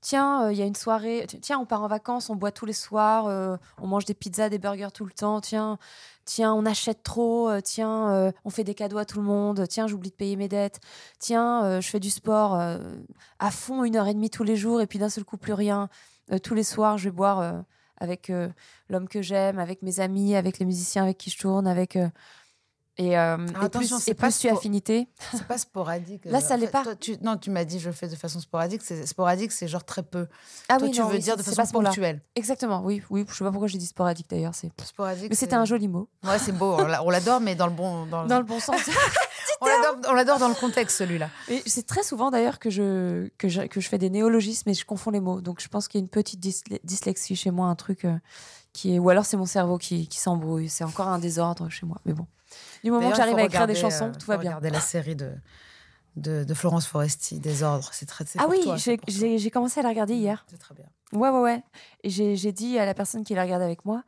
tiens, 0.00 0.50
il 0.50 0.58
y 0.58 0.62
a 0.62 0.66
une 0.66 0.74
soirée. 0.74 1.26
Tiens, 1.42 1.60
on 1.60 1.66
part 1.66 1.82
en 1.82 1.86
vacances, 1.86 2.28
on 2.28 2.34
boit 2.34 2.50
tous 2.50 2.66
les 2.66 2.72
soirs, 2.72 3.58
on 3.80 3.86
mange 3.86 4.04
des 4.04 4.14
pizzas, 4.14 4.48
des 4.48 4.58
burgers 4.58 4.90
tout 4.92 5.04
le 5.04 5.12
temps. 5.12 5.40
Tiens, 5.40 5.78
tiens, 6.24 6.52
on 6.52 6.66
achète 6.66 7.04
trop. 7.04 7.52
tiens, 7.60 8.32
on 8.44 8.50
fait 8.50 8.64
des 8.64 8.74
cadeaux 8.74 8.98
à 8.98 9.04
tout 9.04 9.20
le 9.20 9.24
monde. 9.24 9.64
Tiens, 9.68 9.86
j'oublie 9.86 10.10
de 10.10 10.16
payer 10.16 10.34
mes 10.34 10.48
dettes. 10.48 10.80
Tiens, 11.20 11.80
je 11.80 11.88
fais 11.88 12.00
du 12.00 12.10
sport 12.10 12.56
à 12.56 13.50
fond 13.52 13.84
une 13.84 13.94
heure 13.94 14.08
et 14.08 14.14
demie 14.14 14.30
tous 14.30 14.42
les 14.42 14.56
jours 14.56 14.80
et 14.80 14.88
puis 14.88 14.98
d'un 14.98 15.08
seul 15.08 15.22
coup 15.22 15.36
plus 15.36 15.52
rien. 15.52 15.88
Tous 16.42 16.54
les 16.54 16.64
soirs, 16.64 16.98
je 16.98 17.04
vais 17.04 17.14
boire 17.14 17.62
avec 18.00 18.30
euh, 18.30 18.48
l'homme 18.88 19.08
que 19.08 19.22
j'aime, 19.22 19.58
avec 19.58 19.82
mes 19.82 20.00
amis, 20.00 20.34
avec 20.34 20.58
les 20.58 20.66
musiciens 20.66 21.02
avec 21.04 21.18
qui 21.18 21.30
je 21.30 21.38
tourne, 21.38 21.66
avec 21.66 21.96
euh, 21.96 22.08
et, 23.02 23.18
euh, 23.18 23.36
et 23.46 23.64
attention, 23.64 23.96
plus, 23.96 24.04
c'est 24.04 24.10
et 24.10 24.14
pas 24.14 24.26
plus 24.28 24.38
tu 24.38 24.48
as 24.48 24.52
spo- 24.52 24.56
affinité. 24.58 25.08
C'est 25.32 25.44
pas 25.46 25.58
sporadique. 25.58 26.24
Là, 26.26 26.38
euh, 26.38 26.40
ça 26.40 26.56
l'est 26.56 26.66
pas. 26.68 26.82
toi, 26.82 26.94
tu- 26.96 27.16
non, 27.22 27.36
tu 27.36 27.50
m'as 27.50 27.64
dit 27.64 27.78
je 27.80 27.90
fais 27.90 28.08
de 28.08 28.14
façon 28.14 28.40
sporadique. 28.40 28.82
C'est 28.84 29.06
sporadique, 29.06 29.52
c'est 29.52 29.68
genre 29.68 29.84
très 29.84 30.02
peu. 30.02 30.26
Ah 30.68 30.76
Toi, 30.78 30.86
oui, 30.88 30.92
tu 30.92 31.00
non, 31.00 31.06
veux 31.08 31.14
oui, 31.14 31.20
dire 31.20 31.36
de 31.36 31.42
façon 31.42 31.72
ponctuelle. 31.82 32.20
Exactement, 32.36 32.82
oui, 32.84 33.02
oui. 33.10 33.24
Je 33.28 33.34
sais 33.34 33.44
pas 33.44 33.50
pourquoi 33.50 33.68
j'ai 33.68 33.78
dit 33.78 33.86
sporadique 33.86 34.28
d'ailleurs. 34.28 34.54
C'est. 34.54 34.70
Sporadique. 34.84 35.30
Mais 35.30 35.36
c'était 35.36 35.56
un 35.56 35.64
joli 35.64 35.88
mot. 35.88 36.08
Ouais, 36.24 36.38
c'est 36.38 36.52
beau. 36.52 36.74
on 36.78 36.84
l'a- 36.86 37.02
On 37.04 37.10
l'adore, 37.10 37.40
mais 37.40 37.54
dans 37.54 37.66
le 37.66 37.72
bon. 37.72 38.06
Dans 38.06 38.22
le- 38.22 38.28
Dans 38.28 38.38
le 38.38 38.44
bon 38.44 38.60
sens. 38.60 38.76
On 40.08 40.14
l'adore- 40.14 40.38
dans 40.38 40.48
le 40.48 40.54
contexte 40.54 40.96
celui-là. 40.98 41.28
C'est 41.66 41.86
très 41.86 42.02
souvent 42.02 42.30
d'ailleurs 42.30 42.58
que 42.58 42.70
je, 42.70 43.28
que, 43.38 43.48
je, 43.48 43.62
que 43.62 43.80
je 43.80 43.88
fais 43.88 43.98
des 43.98 44.08
néologismes 44.08 44.70
et 44.70 44.74
je 44.74 44.84
confonds 44.86 45.10
les 45.10 45.20
mots. 45.20 45.40
Donc 45.42 45.60
je 45.60 45.68
pense 45.68 45.86
qu'il 45.88 46.00
y 46.00 46.02
a 46.02 46.04
une 46.04 46.08
petite 46.08 46.40
dysle- 46.42 46.78
dyslexie 46.84 47.36
chez 47.36 47.50
moi, 47.50 47.66
un 47.66 47.74
truc 47.74 48.04
euh, 48.04 48.16
qui 48.72 48.94
est. 48.94 48.98
Ou 48.98 49.10
alors 49.10 49.24
c'est 49.26 49.36
mon 49.36 49.44
cerveau 49.46 49.76
qui, 49.76 50.08
qui 50.08 50.18
s'embrouille. 50.18 50.68
C'est 50.70 50.84
encore 50.84 51.08
un 51.08 51.18
désordre 51.18 51.68
chez 51.68 51.84
moi. 51.86 51.98
Mais 52.06 52.12
bon. 52.14 52.26
Du 52.84 52.90
moment 52.90 53.10
que 53.10 53.16
j'arrive 53.16 53.36
à 53.38 53.44
écrire 53.44 53.66
des 53.66 53.74
chansons, 53.74 54.08
euh, 54.08 54.18
tout 54.18 54.26
va 54.26 54.36
bien. 54.36 54.50
Regarder 54.50 54.70
la 54.70 54.80
série 54.80 55.16
de, 55.16 55.30
de, 56.16 56.44
de 56.44 56.54
Florence 56.54 56.86
Foresti, 56.86 57.40
Désordre. 57.40 57.90
C'est 57.92 58.06
très. 58.06 58.24
Ah 58.38 58.46
oui, 58.48 58.60
j'ai 59.08 59.50
commencé 59.50 59.80
à 59.80 59.82
la 59.82 59.90
regarder 59.90 60.14
hier. 60.14 60.44
C'est 60.48 60.58
très 60.58 60.74
bien. 60.74 60.86
Ouais, 61.12 61.28
ouais, 61.30 61.40
ouais. 61.40 61.62
Et 62.04 62.10
j'ai 62.10 62.52
dit 62.52 62.78
à 62.78 62.86
la 62.86 62.94
personne 62.94 63.24
qui 63.24 63.34
la 63.34 63.42
regardé 63.42 63.64
avec 63.64 63.84
moi, 63.84 64.04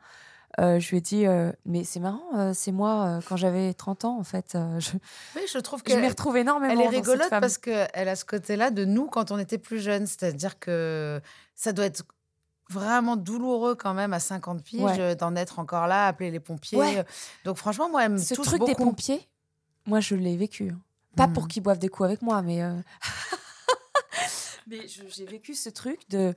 euh, 0.59 0.79
je 0.79 0.89
lui 0.91 0.97
ai 0.97 1.01
dit, 1.01 1.25
euh, 1.25 1.51
mais 1.65 1.83
c'est 1.83 1.99
marrant, 1.99 2.21
euh, 2.35 2.51
c'est 2.53 2.71
moi 2.71 3.19
quand 3.27 3.35
j'avais 3.35 3.73
30 3.73 4.05
ans, 4.05 4.19
en 4.19 4.23
fait. 4.23 4.51
je 4.53 4.91
Oui, 5.35 5.41
je 5.51 5.57
trouve 5.57 5.81
je 5.85 5.95
m'y 5.95 6.01
que 6.03 6.07
retrouve 6.07 6.37
énormément. 6.37 6.73
elle 6.73 6.81
est 6.81 6.89
rigolote 6.89 7.29
parce 7.29 7.57
qu'elle 7.57 7.89
a 8.07 8.15
ce 8.15 8.25
côté-là 8.25 8.69
de 8.69 8.85
nous 8.85 9.07
quand 9.07 9.31
on 9.31 9.39
était 9.39 9.57
plus 9.57 9.79
jeunes. 9.79 10.05
C'est-à-dire 10.05 10.59
que 10.59 11.21
ça 11.55 11.73
doit 11.73 11.85
être 11.85 12.03
vraiment 12.73 13.15
douloureux 13.15 13.75
quand 13.75 13.93
même 13.93 14.13
à 14.13 14.19
50 14.19 14.63
piges 14.63 14.81
Ouais. 14.81 15.15
d'en 15.15 15.35
être 15.35 15.59
encore 15.59 15.87
là, 15.87 16.07
appeler 16.07 16.31
les 16.31 16.39
pompiers. 16.39 16.77
Ouais. 16.77 17.05
Donc 17.45 17.57
franchement, 17.57 17.89
moi, 17.89 18.05
elle 18.05 18.13
me 18.13 18.17
Ce 18.17 18.33
touche 18.33 18.47
truc 18.47 18.59
beaucoup. 18.59 18.71
des 18.71 18.75
pompiers, 18.75 19.27
moi, 19.85 19.99
je 19.99 20.15
l'ai 20.15 20.35
vécu. 20.37 20.69
hein. 20.71 20.79
Pas 21.15 21.27
Mm. 21.27 21.33
pour 21.33 21.47
qu'ils 21.47 21.61
boivent 21.63 21.79
des 21.79 21.89
coups 21.89 22.07
avec 22.07 22.21
moi, 22.23 22.41
mais. 22.41 22.63
euh, 22.63 22.73
mais 24.67 24.87
j'ai 24.87 25.25
vécu 25.25 25.53
ce 25.55 25.69
truc 25.69 26.09
de 26.09 26.33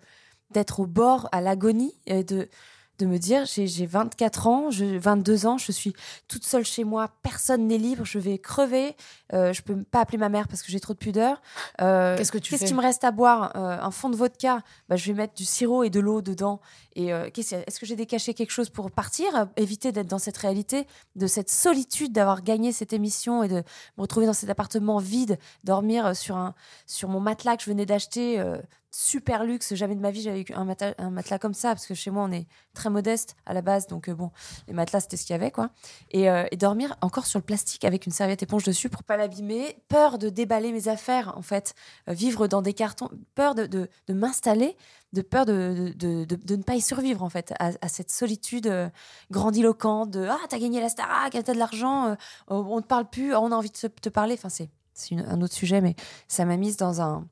d'être 0.53 0.79
au 0.81 0.87
bord, 0.87 1.29
à 1.33 1.41
l'agonie, 1.41 1.93
et 2.07 2.23
de, 2.23 2.49
de 2.99 3.07
me 3.07 3.19
dire 3.19 3.45
j'ai 3.47 3.67
j'ai 3.67 3.87
24 3.87 4.47
ans, 4.47 4.71
je, 4.71 4.85
22 4.85 5.47
ans, 5.47 5.59
je 5.59 5.73
suis 5.73 5.95
toute 6.29 6.45
seule 6.45 6.65
chez 6.65 6.85
moi, 6.85 7.11
personne 7.23 7.67
n'est 7.67 7.79
libre, 7.79 8.05
je 8.05 8.19
vais 8.19 8.39
crever, 8.39 8.97
euh, 9.33 9.53
je 9.53 9.63
peux 9.63 9.83
pas 9.83 10.01
appeler 10.01 10.19
ma 10.19 10.29
mère 10.29 10.49
parce 10.49 10.63
que 10.63 10.73
j'ai 10.73 10.81
trop 10.81 10.93
de 10.95 10.99
pudeur. 10.99 11.41
Euh, 11.81 12.17
Qu'est-ce 12.17 12.33
que 12.33 12.39
tu 12.39 12.51
Qu'est-ce 12.51 12.65
qu'il 12.65 12.77
me 12.77 12.83
reste 12.83 13.05
à 13.05 13.11
boire 13.11 13.53
Euh, 13.57 13.79
Un 13.81 13.91
fond 13.91 14.09
de 14.11 14.17
vodka, 14.17 14.61
bah, 14.89 14.97
je 14.97 15.07
vais 15.07 15.13
mettre 15.17 15.35
du 15.35 15.45
sirop 15.45 15.83
et 15.85 15.91
de 15.91 16.01
l'eau 16.01 16.23
dedans. 16.23 16.61
Et 16.97 17.13
euh, 17.13 17.29
est-ce 17.37 17.79
que 17.79 17.85
j'ai 17.85 17.95
décaché 17.95 18.33
quelque 18.33 18.51
chose 18.51 18.71
pour 18.71 18.91
partir? 18.91 19.37
Euh, 19.37 19.45
Éviter 19.57 19.93
d'être 19.93 20.09
dans 20.09 20.19
cette 20.19 20.39
réalité, 20.39 20.87
de 21.15 21.27
cette 21.27 21.51
solitude 21.51 22.11
d'avoir 22.11 22.43
gagné 22.43 22.73
cette 22.73 22.95
émission 22.95 23.43
et 23.43 23.49
de 23.49 23.63
me 23.99 24.03
retrouver 24.03 24.25
dans 24.25 24.33
cet 24.33 24.49
appartement 24.49 24.99
vide, 24.99 25.39
dormir 25.63 26.07
euh, 26.07 26.15
sur, 26.15 27.09
mon 27.09 27.21
matelas 27.21 27.59
que 27.59 27.65
je 27.65 27.71
venais 27.71 27.85
d'acheter, 27.85 28.43
super 28.91 29.45
luxe. 29.45 29.75
Jamais 29.75 29.95
de 29.95 30.01
ma 30.01 30.11
vie 30.11 30.23
j'avais 30.23 30.41
eu 30.41 30.47
un, 30.55 30.65
matelas 31.11 31.39
comme 31.39 31.53
ça, 31.53 31.69
parce 31.69 31.87
que 31.87 31.95
chez 31.95 32.11
moi 32.11 32.25
on 32.25 32.33
est 32.33 32.47
très 32.73 32.89
modeste 32.89 33.37
à 33.45 33.53
la 33.53 33.61
base, 33.61 33.87
donc 33.87 34.09
bon, 34.09 34.31
les 34.67 34.73
matelas 34.73 35.01
c'était 35.01 35.19
ce 35.19 35.27
qu'il 35.27 35.35
y 35.35 35.39
avait 35.39 35.51
quoi. 35.51 35.71
Et, 36.11 36.29
dormir 36.57 36.97
encore 37.03 37.27
sur 37.27 37.39
le 37.39 37.45
plastique 37.45 37.85
avec 37.85 38.07
une 38.07 38.13
serviette 38.13 38.43
éponge 38.43 38.65
dessus 38.65 38.89
pour 38.89 39.03
pas 39.03 39.19
l'abîmer, 39.19 39.83
peur 39.89 40.19
de 40.19 40.31
déballer 40.31 40.73
mes 40.73 40.89
affaires 40.89 41.35
en 41.37 41.43
fait, 41.43 41.75
vivre 42.07 42.47
dans 42.47 42.63
des 42.63 42.73
cartons, 42.73 43.11
peur 43.35 43.55
de, 43.55 43.67
de 43.67 44.15
m'installer, 44.15 44.77
de 45.13 45.23
peur 45.23 45.47
de, 45.47 45.93
de, 45.97 46.25
de, 46.25 46.57
ne 46.57 46.63
pas 46.63 46.75
y 46.75 46.81
survivre 46.81 47.23
en 47.23 47.31
fait, 47.31 47.55
à, 47.59 47.71
à 47.81 47.89
cette 47.89 48.11
solitude 48.11 48.67
euh, 48.67 48.89
grandiloquente 49.31 50.11
de 50.11 50.27
ah 50.29 50.39
t'as 50.49 50.59
gagné 50.59 50.81
la 50.81 50.89
Starac, 50.89 51.33
t'as 51.33 51.55
de 51.55 51.59
l'argent, 51.59 52.09
euh, 52.09 52.15
on 52.49 52.77
ne 52.77 52.81
te 52.83 52.87
parle 52.87 53.09
plus, 53.09 53.35
on 53.35 53.53
a 53.53 53.55
envie 53.55 53.71
de 53.71 53.89
te 53.89 54.09
parler. 54.09 54.35
Enfin 54.35 54.49
c'est 54.49 54.69
un 55.17 55.41
autre 55.41 55.55
sujet, 55.55 55.81
mais 55.81 55.95
ça 56.29 56.45
m'a 56.45 56.57
mise 56.57 56.77
dans 56.77 57.01
un 57.01 57.27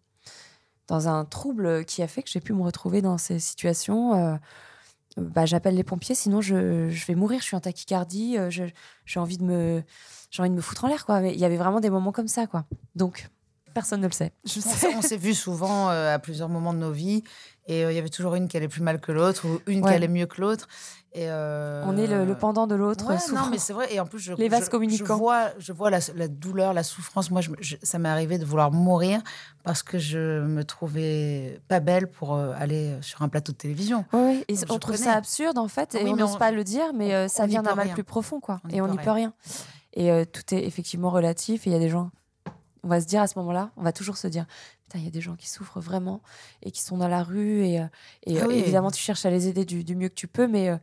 dans 0.87 1.09
un 1.09 1.25
trouble 1.25 1.85
qui 1.85 2.03
a 2.03 2.09
fait 2.09 2.22
que 2.22 2.31
j'ai 2.31 2.41
pu 2.41 2.53
me 2.53 2.62
retrouver 2.62 3.03
dans 3.03 3.18
ces 3.18 3.39
situations. 3.39 4.14
euh, 4.14 4.37
bah, 5.16 5.47
j'appelle 5.47 5.77
les 5.77 5.85
pompiers, 5.85 6.14
sinon 6.14 6.41
je, 6.41 6.91
je 6.91 7.07
vais 7.07 7.14
mourir. 7.14 7.41
Je 7.41 7.45
suis 7.47 7.57
en 7.57 7.61
tachycardie. 7.61 8.37
j'ai 8.51 9.20
envie 9.20 9.39
de 9.39 9.45
me 9.45 9.83
j'ai 10.31 10.43
envie 10.43 10.51
de 10.51 10.57
me 10.57 10.61
foutre 10.61 10.85
en 10.85 10.89
l'air 10.89 11.07
quoi. 11.07 11.20
Mais 11.20 11.33
il 11.33 11.39
y 11.39 11.45
avait 11.45 11.57
vraiment 11.57 11.81
des 11.81 11.91
moments 11.91 12.12
comme 12.12 12.29
ça 12.29 12.47
quoi. 12.47 12.64
Donc 12.97 13.29
Personne 13.75 14.01
ne 14.01 14.07
le 14.07 14.12
sait. 14.12 14.33
Je 14.45 14.61
sais. 14.61 14.95
On 14.97 15.03
s'est 15.03 15.16
vu 15.16 15.35
souvent 15.35 15.89
à 15.89 16.18
plusieurs 16.18 16.49
moments 16.49 16.72
de 16.72 16.79
nos 16.79 16.93
vies. 16.93 17.25
Et 17.66 17.81
il 17.83 17.93
y 17.93 17.99
avait 17.99 18.11
toujours 18.11 18.35
une 18.35 18.47
qui 18.47 18.57
allait 18.59 18.68
plus 18.68 18.83
mal 18.83 19.01
que 19.01 19.11
l'autre 19.11 19.47
ou 19.47 19.59
une 19.66 19.83
qui 19.83 19.89
allait 19.89 20.09
mieux 20.09 20.27
que 20.27 20.41
l'autre. 20.41 20.68
Et 21.14 21.29
On 21.31 21.97
est 21.97 22.07
le, 22.07 22.35
pendant 22.35 22.66
de 22.66 22.75
l'autre. 22.75 23.07
non, 23.33 23.49
mais 23.51 23.59
c'est 23.59 23.72
vrai. 23.72 23.93
Et 23.95 24.01
en 24.01 24.07
plus, 24.07 24.18
je, 24.18 24.33
les 24.35 24.49
vases 24.49 24.68
communicants. 24.68 25.05
Je 25.07 25.12
vois, 25.12 25.49
je 25.59 25.72
vois 25.72 25.91
la, 25.91 26.01
douleur, 26.29 26.75
la 26.75 26.83
souffrance. 26.83 27.31
Moi, 27.31 27.41
ça 27.83 27.99
m'est 27.99 28.09
arrivé 28.09 28.37
de 28.37 28.45
vouloir 28.45 28.72
mourir 28.72 29.20
parce 29.62 29.83
que 29.83 29.99
je 29.99 30.41
me 30.45 30.64
trouvais 30.64 31.61
pas 31.68 31.81
belle 31.81 32.09
pour 32.09 32.37
aller 32.37 32.97
sur 33.01 33.22
un 33.22 33.29
plateau 33.29 33.53
de 33.53 33.57
télévision. 33.57 34.05
Oui, 34.12 34.45
et 34.49 34.55
on 34.68 34.79
trouve 34.79 34.97
ça 34.97 35.12
absurde 35.12 35.59
en 35.59 35.68
fait. 35.68 35.95
et 35.95 36.05
on 36.05 36.16
n'ose 36.16 36.37
pas 36.37 36.51
le 36.51 36.64
dire, 36.64 36.93
mais 36.95 37.29
ça 37.29 37.47
vient 37.47 37.62
d'un 37.62 37.75
mal 37.75 37.91
plus 37.91 38.05
profond, 38.05 38.41
quoi. 38.41 38.61
et 38.70 38.81
on 38.81 38.89
n'y 38.89 38.99
peut 38.99 39.11
rien. 39.11 39.33
Et 39.95 40.27
tout 40.27 40.55
est 40.55 40.64
effectivement 40.66 41.11
relatif. 41.11 41.66
Et 41.66 41.70
il 41.70 41.72
y 41.72 41.77
a 41.77 41.79
des 41.79 41.89
gens 41.89 42.11
on 42.85 42.89
va 42.89 43.01
se 43.01 43.07
dire 43.07 43.22
à 43.22 43.26
ce 43.26 43.39
moment-là, 43.39 43.70
on 43.76 43.82
va 43.82 43.93
toujours 43.93 44.16
se 44.16 44.28
dire, 44.28 44.47
putain, 44.85 44.99
il 44.99 45.05
y 45.05 45.09
a 45.09 45.11
des 45.11 45.20
gens 45.20 45.35
qui 45.35 45.49
souffrent 45.49 45.80
vraiment 45.80 46.20
et 46.62 46.70
qui 46.70 46.82
sont 46.82 46.99
dans 46.99 47.09
la 47.09 47.22
rue 47.22 47.64
et, 47.64 47.80
euh, 47.80 47.87
et 48.24 48.41
ah 48.41 48.47
évidemment 48.51 48.91
tu 48.91 49.01
cherches 49.01 49.24
à 49.24 49.30
les 49.30 49.49
aider 49.49 49.64
du, 49.64 49.97
mieux 49.97 50.09
que 50.09 50.14
tu 50.14 50.28
peux, 50.28 50.47
mais 50.47 50.68
euh, 50.68 50.76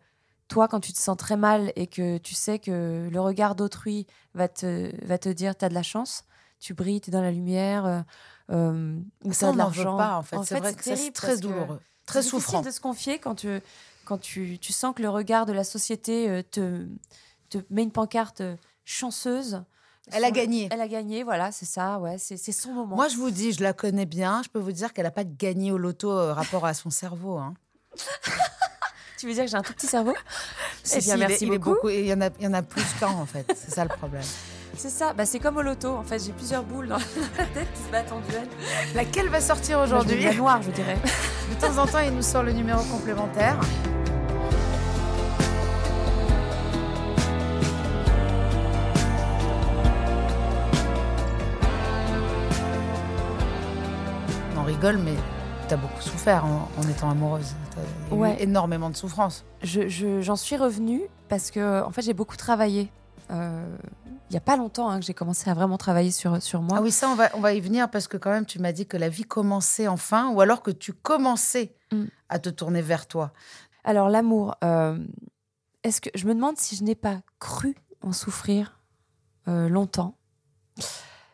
toi, 0.48 0.68
quand 0.68 0.80
tu 0.80 0.92
te 0.92 1.00
sens 1.00 1.16
très 1.16 1.38
mal 1.38 1.72
et 1.76 1.88
que 1.88 2.18
tu 2.18 2.34
sais 2.34 2.60
que 2.60 3.08
le 3.10 3.22
regard 3.22 3.56
d'autrui 3.56 4.08
va 4.34 4.48
te, 4.48 4.92
va 5.06 5.18
te 5.18 5.30
dire, 5.30 5.56
tu 5.56 5.64
as 5.64 5.70
de 5.70 5.74
la 5.76 5.84
chance, 5.84 6.26
tu 6.60 6.74
brilles, 6.74 7.02
tu 7.02 7.10
es 7.10 7.14
dans 7.14 7.22
la 7.22 7.32
lumière, 7.32 8.04
euh, 8.50 9.00
ou 9.24 9.32
ça, 9.32 9.52
de 9.52 9.58
l'argent. 9.58 9.96
pas, 9.96 10.18
en 10.18 10.24
fait. 10.24 10.38
c'est 10.44 10.60
vrai 10.60 10.74
que 10.74 10.84
c'est 10.84 11.12
très 11.12 11.38
douloureux, 11.38 11.80
très 12.06 12.24
souffrant. 12.24 12.64
C'est 12.64 12.70
de 12.70 12.74
se 12.74 12.82
confier 12.82 13.20
quand 13.20 13.36
tu, 13.36 13.62
quand 14.06 14.18
tu, 14.18 14.58
tu, 14.60 14.74
sens 14.74 14.94
que 14.96 15.04
le 15.04 15.10
regard 15.10 15.46
de 15.46 15.54
la 15.54 15.64
société 15.64 16.44
te, 16.52 16.88
te 17.50 17.60
met 17.70 17.84
une 17.84 17.92
pancarte 17.92 18.42
chanceuse. 18.84 19.64
Elle 20.12 20.26
a 20.26 20.32
gagné. 20.32 20.70
Elle 20.72 20.82
a 20.82 20.88
gagné, 20.88 21.24
voilà, 21.24 21.52
c'est 21.52 21.66
ça, 21.66 22.00
ouais, 22.00 22.18
c'est 22.18 22.38
son 22.52 22.74
moment. 22.74 22.96
Moi, 22.96 23.08
je 23.08 23.18
vous 23.18 23.32
dis, 23.32 23.54
je 23.54 23.64
la 23.64 23.74
connais 23.74 24.06
bien. 24.06 24.42
Je 24.44 24.50
peux 24.50 24.60
vous 24.60 24.72
dire 24.72 24.94
qu'elle 24.94 25.06
n'a 25.06 25.12
pas 25.12 25.24
gagné 25.24 25.72
au 25.72 25.78
loto 25.78 26.12
euh, 26.12 26.34
rapport 26.34 26.66
à 26.66 26.74
son 26.74 26.90
cerveau. 26.90 27.38
Hein. 27.38 27.54
tu 29.18 29.28
veux 29.28 29.34
dire 29.34 29.46
que 29.46 29.52
j'ai 29.52 29.58
un 29.58 29.62
tout 29.62 29.74
petit 29.74 29.88
cerveau? 29.88 30.14
Eh 30.96 31.00
bien, 31.00 31.18
merci 31.18 31.46
beaucoup. 31.46 31.90
Il 31.90 32.06
y, 32.06 32.14
en 32.14 32.22
a, 32.22 32.30
il 32.40 32.46
y 32.46 32.48
en 32.48 32.54
a 32.54 32.62
plus 32.62 32.86
qu'un, 33.00 33.08
en 33.08 33.26
fait. 33.26 33.46
C'est 33.56 33.72
ça 33.72 33.84
le 33.84 33.90
problème. 33.90 34.24
C'est 34.78 34.90
ça, 34.90 35.14
bah, 35.14 35.26
c'est 35.26 35.40
comme 35.40 35.58
au 35.58 35.62
loto. 35.62 35.90
En 35.96 36.04
fait, 36.04 36.24
j'ai 36.24 36.32
plusieurs 36.32 36.64
boules 36.64 36.88
dans 36.88 36.98
la 37.38 37.46
tête 37.46 37.68
qui 37.74 37.84
se 37.84 37.92
battent 37.92 38.12
en 38.12 38.20
duel. 38.22 38.48
Laquelle 38.96 39.30
va 39.30 39.42
sortir 39.42 39.80
aujourd'hui? 39.80 40.24
La 40.24 40.34
noire, 40.34 40.62
je 40.62 40.72
dirais. 40.72 40.98
De 41.50 41.60
temps 41.60 41.82
en 41.82 41.86
temps, 41.86 42.00
il 42.00 42.12
nous 42.12 42.22
sort 42.22 42.44
le 42.44 42.54
numéro 42.54 42.82
complémentaire. 42.84 43.60
Rigole, 54.82 54.98
mais 54.98 55.16
tu 55.68 55.76
as 55.76 55.78
beaucoup 55.78 56.02
souffert 56.02 56.44
en, 56.44 56.68
étant 56.90 57.12
amoureuse. 57.12 57.54
Tu 58.10 58.16
ouais. 58.16 58.34
eu 58.40 58.42
énormément 58.42 58.90
de 58.90 58.96
souffrance. 58.96 59.46
J'en 59.62 59.88
je, 59.88 60.36
suis 60.36 60.58
revenue 60.58 61.04
parce 61.30 61.52
que 61.52 61.84
en 61.84 61.92
fait, 61.92 62.02
j'ai 62.02 62.16
beaucoup 62.16 62.36
travaillé. 62.36 62.92
Euh, 63.30 63.78
il 64.06 64.34
n'y 64.34 64.38
a 64.38 64.42
pas 64.42 64.58
longtemps 64.58 64.90
hein, 64.90 65.00
que 65.00 65.06
j'ai 65.06 65.14
commencé 65.14 65.52
à 65.52 65.54
vraiment 65.54 65.78
travailler 65.78 66.10
sur, 66.10 66.42
sur 66.42 66.64
moi. 66.64 66.78
Ah 66.80 66.82
oui, 66.82 66.92
ça, 66.92 67.10
on 67.10 67.16
va, 67.16 67.30
on 67.36 67.42
va 67.42 67.54
y 67.54 67.62
venir 67.62 67.92
parce 67.92 68.08
que 68.08 68.18
quand 68.18 68.32
même, 68.32 68.48
tu 68.48 68.58
m'as 68.58 68.72
dit 68.72 68.88
que 68.88 68.98
la 68.98 69.08
vie 69.08 69.24
commençait 69.24 69.88
enfin, 69.88 70.32
ou 70.32 70.42
alors 70.42 70.64
que 70.64 70.72
tu 70.72 70.94
commençais 70.94 71.76
mm. 71.92 72.06
à 72.30 72.40
te 72.40 72.50
tourner 72.50 72.82
vers 72.82 73.06
toi. 73.06 73.34
Alors, 73.84 74.10
l'amour, 74.10 74.56
euh, 74.64 74.98
est-ce 75.84 76.02
que 76.02 76.10
je 76.16 76.26
me 76.26 76.34
demande 76.34 76.58
si 76.58 76.76
je 76.76 76.84
n'ai 76.84 76.96
pas 76.96 77.20
cru 77.38 77.76
en 78.02 78.14
souffrir 78.14 78.80
euh, 79.48 79.70
longtemps 79.70 80.16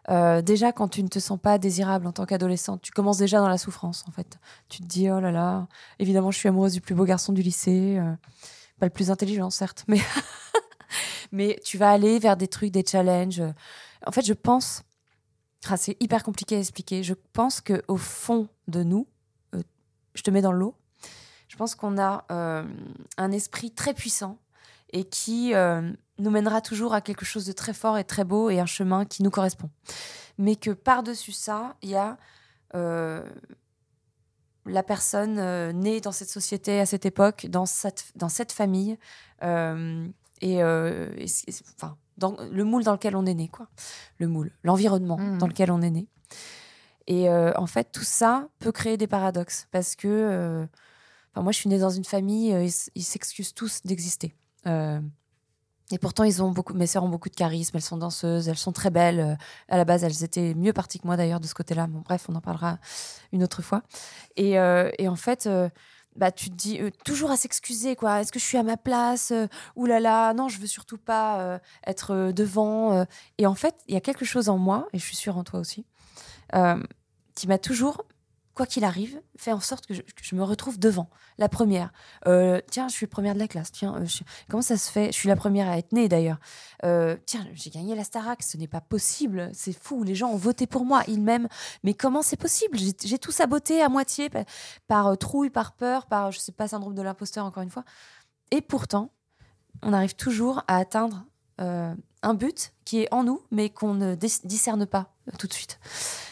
euh, 0.09 0.41
déjà, 0.41 0.71
quand 0.71 0.87
tu 0.87 1.03
ne 1.03 1.09
te 1.09 1.19
sens 1.19 1.39
pas 1.39 1.57
désirable 1.57 2.07
en 2.07 2.13
tant 2.13 2.25
qu'adolescente, 2.25 2.81
tu 2.81 2.91
commences 2.91 3.17
déjà 3.17 3.39
dans 3.39 3.49
la 3.49 3.57
souffrance, 3.57 4.05
en 4.07 4.11
fait. 4.11 4.39
Tu 4.69 4.81
te 4.81 4.85
dis, 4.85 5.09
oh 5.09 5.19
là 5.19 5.31
là, 5.31 5.67
évidemment, 5.99 6.31
je 6.31 6.37
suis 6.37 6.47
amoureuse 6.47 6.73
du 6.73 6.81
plus 6.81 6.95
beau 6.95 7.03
garçon 7.03 7.33
du 7.33 7.41
lycée. 7.41 7.97
Euh, 7.99 8.13
pas 8.79 8.85
le 8.85 8.91
plus 8.91 9.11
intelligent, 9.11 9.49
certes, 9.49 9.83
mais, 9.87 9.99
mais 11.31 11.59
tu 11.65 11.77
vas 11.77 11.91
aller 11.91 12.19
vers 12.19 12.37
des 12.37 12.47
trucs, 12.47 12.71
des 12.71 12.85
challenges. 12.85 13.43
En 14.05 14.11
fait, 14.11 14.25
je 14.25 14.33
pense, 14.33 14.83
ah, 15.67 15.75
c'est 15.75 15.97
hyper 15.99 16.23
compliqué 16.23 16.55
à 16.55 16.59
expliquer, 16.59 17.03
je 17.03 17.15
pense 17.33 17.59
qu'au 17.59 17.97
fond 17.97 18.47
de 18.67 18.83
nous, 18.83 19.07
euh, 19.55 19.63
je 20.13 20.21
te 20.21 20.31
mets 20.31 20.41
dans 20.41 20.51
l'eau, 20.53 20.75
je 21.49 21.55
pense 21.57 21.75
qu'on 21.75 21.97
a 21.97 22.25
un 22.29 23.31
esprit 23.31 23.71
très 23.71 23.93
puissant 23.93 24.37
et 24.91 25.05
qui 25.05 25.53
nous 26.19 26.31
mènera 26.31 26.61
toujours 26.61 26.93
à 26.93 27.01
quelque 27.01 27.25
chose 27.25 27.45
de 27.45 27.51
très 27.51 27.73
fort 27.73 27.97
et 27.97 28.03
très 28.03 28.23
beau 28.23 28.49
et 28.49 28.59
un 28.59 28.65
chemin 28.65 29.05
qui 29.05 29.23
nous 29.23 29.29
correspond. 29.29 29.69
Mais 30.37 30.55
que 30.55 30.71
par-dessus 30.71 31.31
ça, 31.31 31.75
il 31.81 31.89
y 31.89 31.95
a 31.95 32.17
euh, 32.75 33.23
la 34.65 34.83
personne 34.83 35.39
euh, 35.39 35.71
née 35.71 36.01
dans 36.01 36.11
cette 36.11 36.29
société 36.29 36.79
à 36.79 36.85
cette 36.85 37.05
époque, 37.05 37.47
dans 37.49 37.65
cette, 37.65 38.05
dans 38.15 38.29
cette 38.29 38.51
famille, 38.51 38.97
euh, 39.43 40.07
et, 40.41 40.63
enfin, 40.63 41.97
dans 42.17 42.35
le 42.51 42.63
moule 42.63 42.83
dans 42.83 42.91
lequel 42.91 43.15
on 43.15 43.25
est 43.25 43.33
né, 43.33 43.47
quoi. 43.47 43.67
Le 44.19 44.27
moule, 44.27 44.51
l'environnement 44.63 45.17
mmh. 45.17 45.37
dans 45.37 45.47
lequel 45.47 45.71
on 45.71 45.81
est 45.81 45.89
né. 45.89 46.07
Et 47.07 47.29
en 47.29 47.67
fait, 47.67 47.89
tout 47.93 48.03
ça 48.03 48.49
peut 48.59 48.73
créer 48.73 48.97
des 48.97 49.07
paradoxes 49.07 49.67
parce 49.71 49.95
que, 49.95 50.67
moi, 51.35 51.53
je 51.53 51.57
suis 51.57 51.69
née 51.69 51.79
dans 51.79 51.89
une 51.89 52.03
famille, 52.03 52.53
ils 52.95 53.03
s'excusent 53.03 53.53
tous 53.53 53.81
d'exister. 53.85 54.35
Et 55.91 55.97
pourtant, 55.97 56.23
ils 56.23 56.43
ont 56.43 56.51
beaucoup, 56.51 56.73
mes 56.73 56.87
sœurs 56.87 57.03
ont 57.03 57.09
beaucoup 57.09 57.29
de 57.29 57.35
charisme, 57.35 57.77
elles 57.77 57.83
sont 57.83 57.97
danseuses, 57.97 58.49
elles 58.49 58.57
sont 58.57 58.73
très 58.73 58.89
belles. 58.89 59.19
Euh, 59.19 59.35
à 59.69 59.77
la 59.77 59.85
base, 59.85 60.03
elles 60.03 60.23
étaient 60.23 60.53
mieux 60.53 60.73
parties 60.73 60.99
que 60.99 61.07
moi 61.07 61.15
d'ailleurs 61.15 61.39
de 61.39 61.47
ce 61.47 61.53
côté-là. 61.53 61.87
Bon, 61.87 61.99
bref, 61.99 62.25
on 62.27 62.35
en 62.35 62.41
parlera 62.41 62.77
une 63.31 63.41
autre 63.43 63.61
fois. 63.61 63.83
Et, 64.35 64.59
euh, 64.59 64.91
en 65.07 65.15
fait, 65.15 65.47
euh, 65.47 65.69
bah, 66.17 66.31
tu 66.31 66.49
te 66.49 66.55
dis 66.55 66.81
toujours 67.05 67.31
à 67.31 67.37
s'excuser, 67.37 67.95
quoi. 67.95 68.19
Est-ce 68.19 68.31
que 68.31 68.39
je 68.39 68.45
suis 68.45 68.57
à 68.57 68.63
ma 68.63 68.75
place? 68.75 69.31
Ouh 69.75 69.85
là 69.85 69.99
là, 69.99 70.33
non, 70.33 70.49
je 70.49 70.59
veux 70.59 70.67
surtout 70.67 70.97
pas 70.97 71.59
être 71.85 72.31
devant. 72.31 73.05
Et 73.37 73.45
en 73.45 73.53
fait, 73.53 73.75
il 73.87 73.93
y 73.93 73.97
a 73.97 74.01
quelque 74.01 74.25
chose 74.25 74.49
en 74.49 74.57
moi, 74.57 74.87
et 74.93 74.97
je 74.97 75.03
suis 75.03 75.15
sûre 75.15 75.37
en 75.37 75.43
toi 75.43 75.59
aussi, 75.59 75.85
qui 77.35 77.47
m'a 77.47 77.59
toujours 77.59 78.03
quoi 78.57 78.65
qu'il 78.65 78.83
arrive, 78.83 79.21
fait 79.37 79.51
en 79.51 79.59
sorte 79.59 79.85
que 79.85 79.93
je, 79.93 80.35
me 80.35 80.43
retrouve 80.43 80.79
devant, 80.79 81.11
la 81.37 81.47
première. 81.47 81.93
Euh, 82.25 82.59
tiens, 82.71 82.87
je 82.87 82.93
suis 82.95 83.05
première 83.05 83.35
de 83.35 83.39
la 83.39 83.47
classe. 83.47 83.71
Tiens, 83.71 83.95
euh, 84.01 84.05
comment 84.49 84.63
ça 84.63 84.77
se 84.77 84.91
fait? 84.91 85.11
Je 85.11 85.15
suis 85.15 85.29
la 85.29 85.35
première 85.35 85.69
à 85.69 85.77
être 85.77 85.93
née 85.93 86.09
d'ailleurs. 86.09 86.39
Euh, 86.83 87.17
tiens, 87.27 87.45
j'ai 87.53 87.69
gagné 87.69 87.95
la 87.95 88.03
Starac. 88.03 88.41
Ce 88.41 88.57
n'est 88.57 88.67
pas 88.67 88.81
possible. 88.81 89.51
C'est 89.53 89.73
fou. 89.73 90.03
Les 90.03 90.15
gens 90.15 90.31
ont 90.31 90.37
voté 90.37 90.65
pour 90.65 90.85
moi. 90.85 91.03
Ils 91.07 91.21
m'aiment. 91.21 91.47
Mais 91.83 91.93
comment 91.93 92.23
c'est 92.23 92.35
possible? 92.35 92.79
J'ai 92.79 93.19
tout 93.19 93.31
saboté 93.31 93.83
à 93.83 93.89
moitié 93.89 94.31
par, 94.87 95.15
trouille, 95.19 95.51
par 95.51 95.73
peur, 95.73 96.07
par 96.07 96.31
je 96.31 96.39
sais 96.39 96.51
pas 96.51 96.67
syndrome 96.67 96.95
de 96.95 97.03
l'imposteur 97.03 97.45
encore 97.45 97.61
une 97.61 97.69
fois. 97.69 97.85
Et 98.49 98.61
pourtant, 98.61 99.11
on 99.83 99.93
arrive 99.93 100.15
toujours 100.15 100.63
à 100.67 100.77
atteindre 100.77 101.25
un 101.59 102.33
but 102.33 102.73
qui 102.85 103.01
est 103.01 103.13
en 103.13 103.23
nous, 103.23 103.41
mais 103.51 103.69
qu'on 103.69 103.93
ne 103.93 104.15
discerne 104.15 104.87
pas 104.87 105.13
tout 105.37 105.47
de 105.47 105.53
suite. 105.53 105.79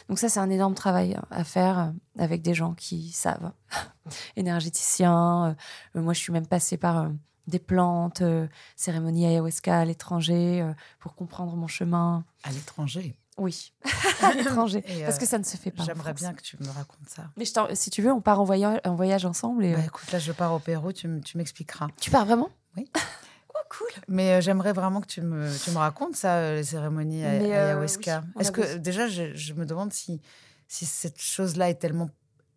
Donc 0.09 0.19
ça, 0.19 0.29
c'est 0.29 0.39
un 0.39 0.49
énorme 0.49 0.75
travail 0.75 1.17
à 1.31 1.43
faire 1.43 1.79
euh, 1.79 1.89
avec 2.19 2.41
des 2.41 2.53
gens 2.53 2.73
qui 2.73 3.11
savent. 3.11 3.51
Énergéticiens. 4.35 5.55
Euh, 5.95 6.01
moi, 6.01 6.13
je 6.13 6.19
suis 6.19 6.31
même 6.31 6.47
passée 6.47 6.77
par 6.77 7.01
euh, 7.01 7.09
des 7.47 7.59
plantes, 7.59 8.23
cérémonies 8.75 9.27
ayahuasca 9.27 9.79
à 9.79 9.85
l'étranger 9.85 10.67
pour 10.99 11.13
comprendre 11.13 11.55
mon 11.55 11.67
chemin. 11.67 12.25
À 12.43 12.51
l'étranger? 12.51 13.19
Oui, 13.37 13.71
à 14.23 14.33
l'étranger. 14.33 14.83
parce 15.05 15.19
que 15.19 15.27
ça 15.27 15.37
ne 15.37 15.43
se 15.43 15.55
fait 15.55 15.69
pas. 15.69 15.83
J'aimerais 15.83 16.13
bien 16.13 16.33
que 16.33 16.41
tu 16.41 16.57
me 16.59 16.67
racontes 16.69 17.07
ça. 17.07 17.29
Mais 17.37 17.45
si 17.75 17.89
tu 17.91 18.01
veux, 18.01 18.11
on 18.11 18.21
part 18.21 18.41
en 18.41 18.45
voyage, 18.45 18.79
en 18.83 18.95
voyage 18.95 19.25
ensemble. 19.25 19.65
Et 19.65 19.75
bah, 19.75 19.81
écoute, 19.85 20.11
là, 20.11 20.17
je 20.17 20.31
pars 20.31 20.53
au 20.53 20.59
Pérou, 20.59 20.91
tu 20.91 21.07
m'expliqueras. 21.35 21.89
Tu 21.99 22.09
pars 22.09 22.25
vraiment? 22.25 22.49
Oui. 22.77 22.89
cool. 23.69 23.87
Mais 24.07 24.33
euh, 24.33 24.41
j'aimerais 24.41 24.73
vraiment 24.73 25.01
que 25.01 25.07
tu 25.07 25.21
me, 25.21 25.49
tu 25.63 25.71
me 25.71 25.77
racontes 25.77 26.15
ça, 26.15 26.37
euh, 26.37 26.55
les 26.57 26.63
cérémonies 26.63 27.23
à, 27.23 27.29
euh, 27.29 27.65
ayahuasca. 27.65 28.23
Est-ce 28.39 28.51
que 28.51 28.77
déjà, 28.77 29.07
je, 29.07 29.53
me 29.53 29.65
demande 29.65 29.93
si, 29.93 30.21
si 30.67 30.85
cette 30.85 31.21
chose-là 31.21 31.69
est 31.69 31.75
tellement 31.75 32.09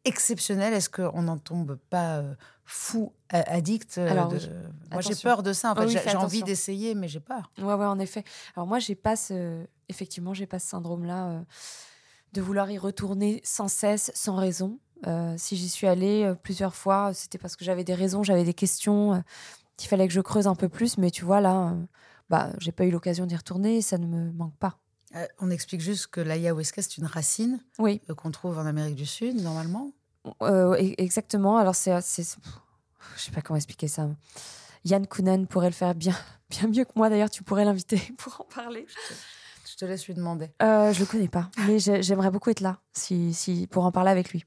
exceptionnelle, 0.05 0.73
est-ce 0.73 0.89
qu'on 0.89 1.23
n'en 1.23 1.39
tombe 1.39 1.79
pas 1.91 2.23
fou, 2.65 3.13
addict 3.31 3.99
Alors, 3.99 4.33
Moi, 4.91 5.01
j'ai 5.03 5.15
peur 5.15 5.43
de 5.43 5.53
ça. 5.53 5.73
En 5.73 5.75
fait, 5.75 5.89
j'ai 5.89 6.17
envie 6.17 6.43
d'essayer, 6.43 6.95
mais 6.95 7.09
j'ai 7.09 7.21
peur. 7.21 7.51
Ouais, 7.59 7.75
ouais, 7.75 7.87
en 7.87 7.99
effet. 7.99 8.25
Alors 8.57 8.67
moi, 8.67 8.79
j'ai 8.79 8.95
pas 8.95 9.17
ce... 9.17 9.65
effectivement, 9.89 10.35
j'ai 10.35 10.47
pas 10.47 10.59
ce 10.59 10.69
syndrome-là 10.69 11.43
de 12.33 12.41
vouloir 12.41 12.71
y 12.71 12.79
retourner 12.79 13.41
sans 13.45 13.69
cesse, 13.69 14.11
sans 14.15 14.37
raison. 14.37 14.79
si 15.37 15.57
j'y 15.57 15.69
suis 15.69 15.87
allée 15.87 16.33
plusieurs 16.43 16.75
fois, 16.75 17.13
c'était 17.13 17.39
parce 17.39 17.57
que 17.57 17.65
j'avais 17.65 17.85
des 17.85 17.95
raisons, 17.95 18.23
j'avais 18.23 18.45
des 18.45 18.55
questions 18.55 19.23
il 19.81 19.87
fallait 19.87 20.07
que 20.09 20.15
je 20.15 20.21
creuse 20.21 20.47
un 20.47 20.55
peu 20.55 20.69
plus, 20.69 20.99
mais 20.99 21.11
tu 21.11 21.25
vois, 21.25 21.41
là, 21.41 21.71
euh, 21.71 21.85
bah, 22.31 22.51
j'ai 22.59 22.73
pas 22.73 22.85
eu 22.85 22.91
l'occasion 22.91 23.27
d'y 23.27 23.37
retourner, 23.37 23.81
ça 23.83 23.99
ne 23.99 24.07
me 24.07 24.33
manque 24.33 24.57
pas. 24.57 24.79
Euh, 25.15 25.27
on 25.41 25.51
explique 25.51 25.81
juste 25.81 26.09
que 26.09 26.21
l'ayahuasca, 26.21 26.83
c'est 26.83 26.99
une 26.99 27.07
racine 27.07 27.61
oui. 27.79 28.01
Euh, 28.11 28.15
qu'on 28.15 28.31
trouve 28.31 28.59
en 28.59 28.67
Amérique 28.67 28.97
du 28.97 29.07
Sud, 29.07 29.41
normalement. 29.41 29.91
exactement. 30.99 31.57
Alors, 31.57 31.75
c'est. 31.75 31.93
Je 32.01 33.23
sais 33.23 33.31
pas 33.33 33.41
comment 33.41 33.57
expliquer 33.57 33.89
ça. 33.89 34.09
Yann 34.85 35.07
Kounen 35.07 35.47
pourrait 35.47 35.69
le 35.69 35.75
faire 35.75 35.95
bien, 35.95 36.15
bien 36.51 36.69
mieux 36.69 36.85
que 36.85 36.93
moi. 36.97 37.09
D'ailleurs, 37.09 37.31
tu 37.31 37.43
pourrais 37.43 37.65
l'inviter 37.65 37.99
pour 38.19 38.41
en 38.41 38.45
parler. 38.45 38.87
Je 39.71 39.77
te 39.77 39.85
laisse 39.85 40.07
lui 40.07 40.15
demander. 40.15 40.51
Euh, 40.63 40.93
je 40.93 41.01
le 41.01 41.07
connais 41.07 41.29
pas, 41.29 41.51
mais 41.67 41.79
j'ai- 41.79 42.03
j'aimerais 42.03 42.31
beaucoup 42.31 42.51
être 42.51 42.61
là 42.61 42.79
si, 42.93 43.33
si, 43.35 43.67
pour 43.67 43.85
en 43.85 43.93
parler 43.93 44.11
avec 44.11 44.31
lui. 44.33 44.45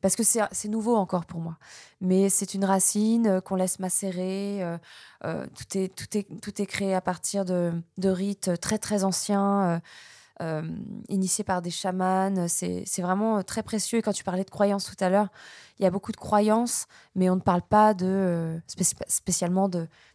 Parce 0.00 0.16
que 0.16 0.22
c'est 0.22 0.68
nouveau 0.68 0.96
encore 0.96 1.24
pour 1.26 1.40
moi. 1.40 1.56
Mais 2.00 2.28
c'est 2.28 2.54
une 2.54 2.64
racine 2.64 3.26
euh, 3.26 3.40
qu'on 3.40 3.56
laisse 3.56 3.78
macérer. 3.78 4.62
euh, 4.62 4.78
euh, 5.24 5.46
tout, 5.56 5.78
est, 5.78 5.94
tout, 5.94 6.16
est, 6.16 6.40
tout 6.40 6.62
est 6.62 6.66
créé 6.66 6.94
à 6.94 7.00
partir 7.00 7.44
de, 7.44 7.72
de 7.96 8.08
rites 8.08 8.58
très 8.60 8.78
très 8.78 9.04
anciens, 9.04 9.80
initiés 11.08 11.42
par 11.42 11.62
des 11.62 11.70
chamans. 11.70 12.46
C'est 12.48 13.02
vraiment 13.02 13.42
très 13.42 13.64
précieux. 13.64 13.98
Et 13.98 14.02
quand 14.02 14.12
tu 14.12 14.22
parlais 14.22 14.44
de 14.44 14.50
croyances 14.50 14.84
tout 14.84 15.04
à 15.04 15.08
l'heure, 15.08 15.28
il 15.78 15.82
y 15.82 15.86
a 15.86 15.90
beaucoup 15.90 16.12
de 16.12 16.16
croyances, 16.16 16.86
mais 17.16 17.28
on 17.28 17.36
ne 17.36 17.40
parle 17.40 17.62
pas 17.62 17.92
de, 17.94 18.60
spéci- 18.68 18.94
spécialement 19.08 19.68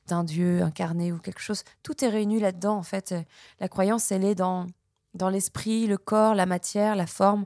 d'un 0.07 0.23
dieu 0.23 0.61
incarné 0.61 1.11
ou 1.11 1.17
quelque 1.17 1.41
chose. 1.41 1.63
Tout 1.83 2.05
est 2.05 2.09
réuni 2.09 2.39
là-dedans, 2.39 2.77
en 2.77 2.83
fait. 2.83 3.13
La 3.59 3.67
croyance, 3.67 4.11
elle 4.11 4.23
est 4.23 4.35
dans 4.35 4.67
dans 5.13 5.29
l'esprit, 5.29 5.85
le 5.85 5.97
corps, 5.97 6.33
la 6.33 6.45
matière, 6.47 6.95
la 6.95 7.05
forme, 7.05 7.45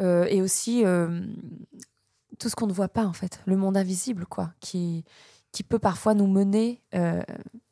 euh, 0.00 0.24
et 0.28 0.42
aussi 0.42 0.84
euh, 0.84 1.24
tout 2.38 2.48
ce 2.48 2.56
qu'on 2.56 2.66
ne 2.66 2.72
voit 2.72 2.88
pas 2.88 3.04
en 3.04 3.12
fait, 3.12 3.40
le 3.46 3.56
monde 3.56 3.76
invisible 3.76 4.26
quoi, 4.26 4.52
qui 4.60 5.04
qui 5.52 5.62
peut 5.62 5.78
parfois 5.78 6.14
nous 6.14 6.26
mener 6.26 6.82
euh, 6.94 7.22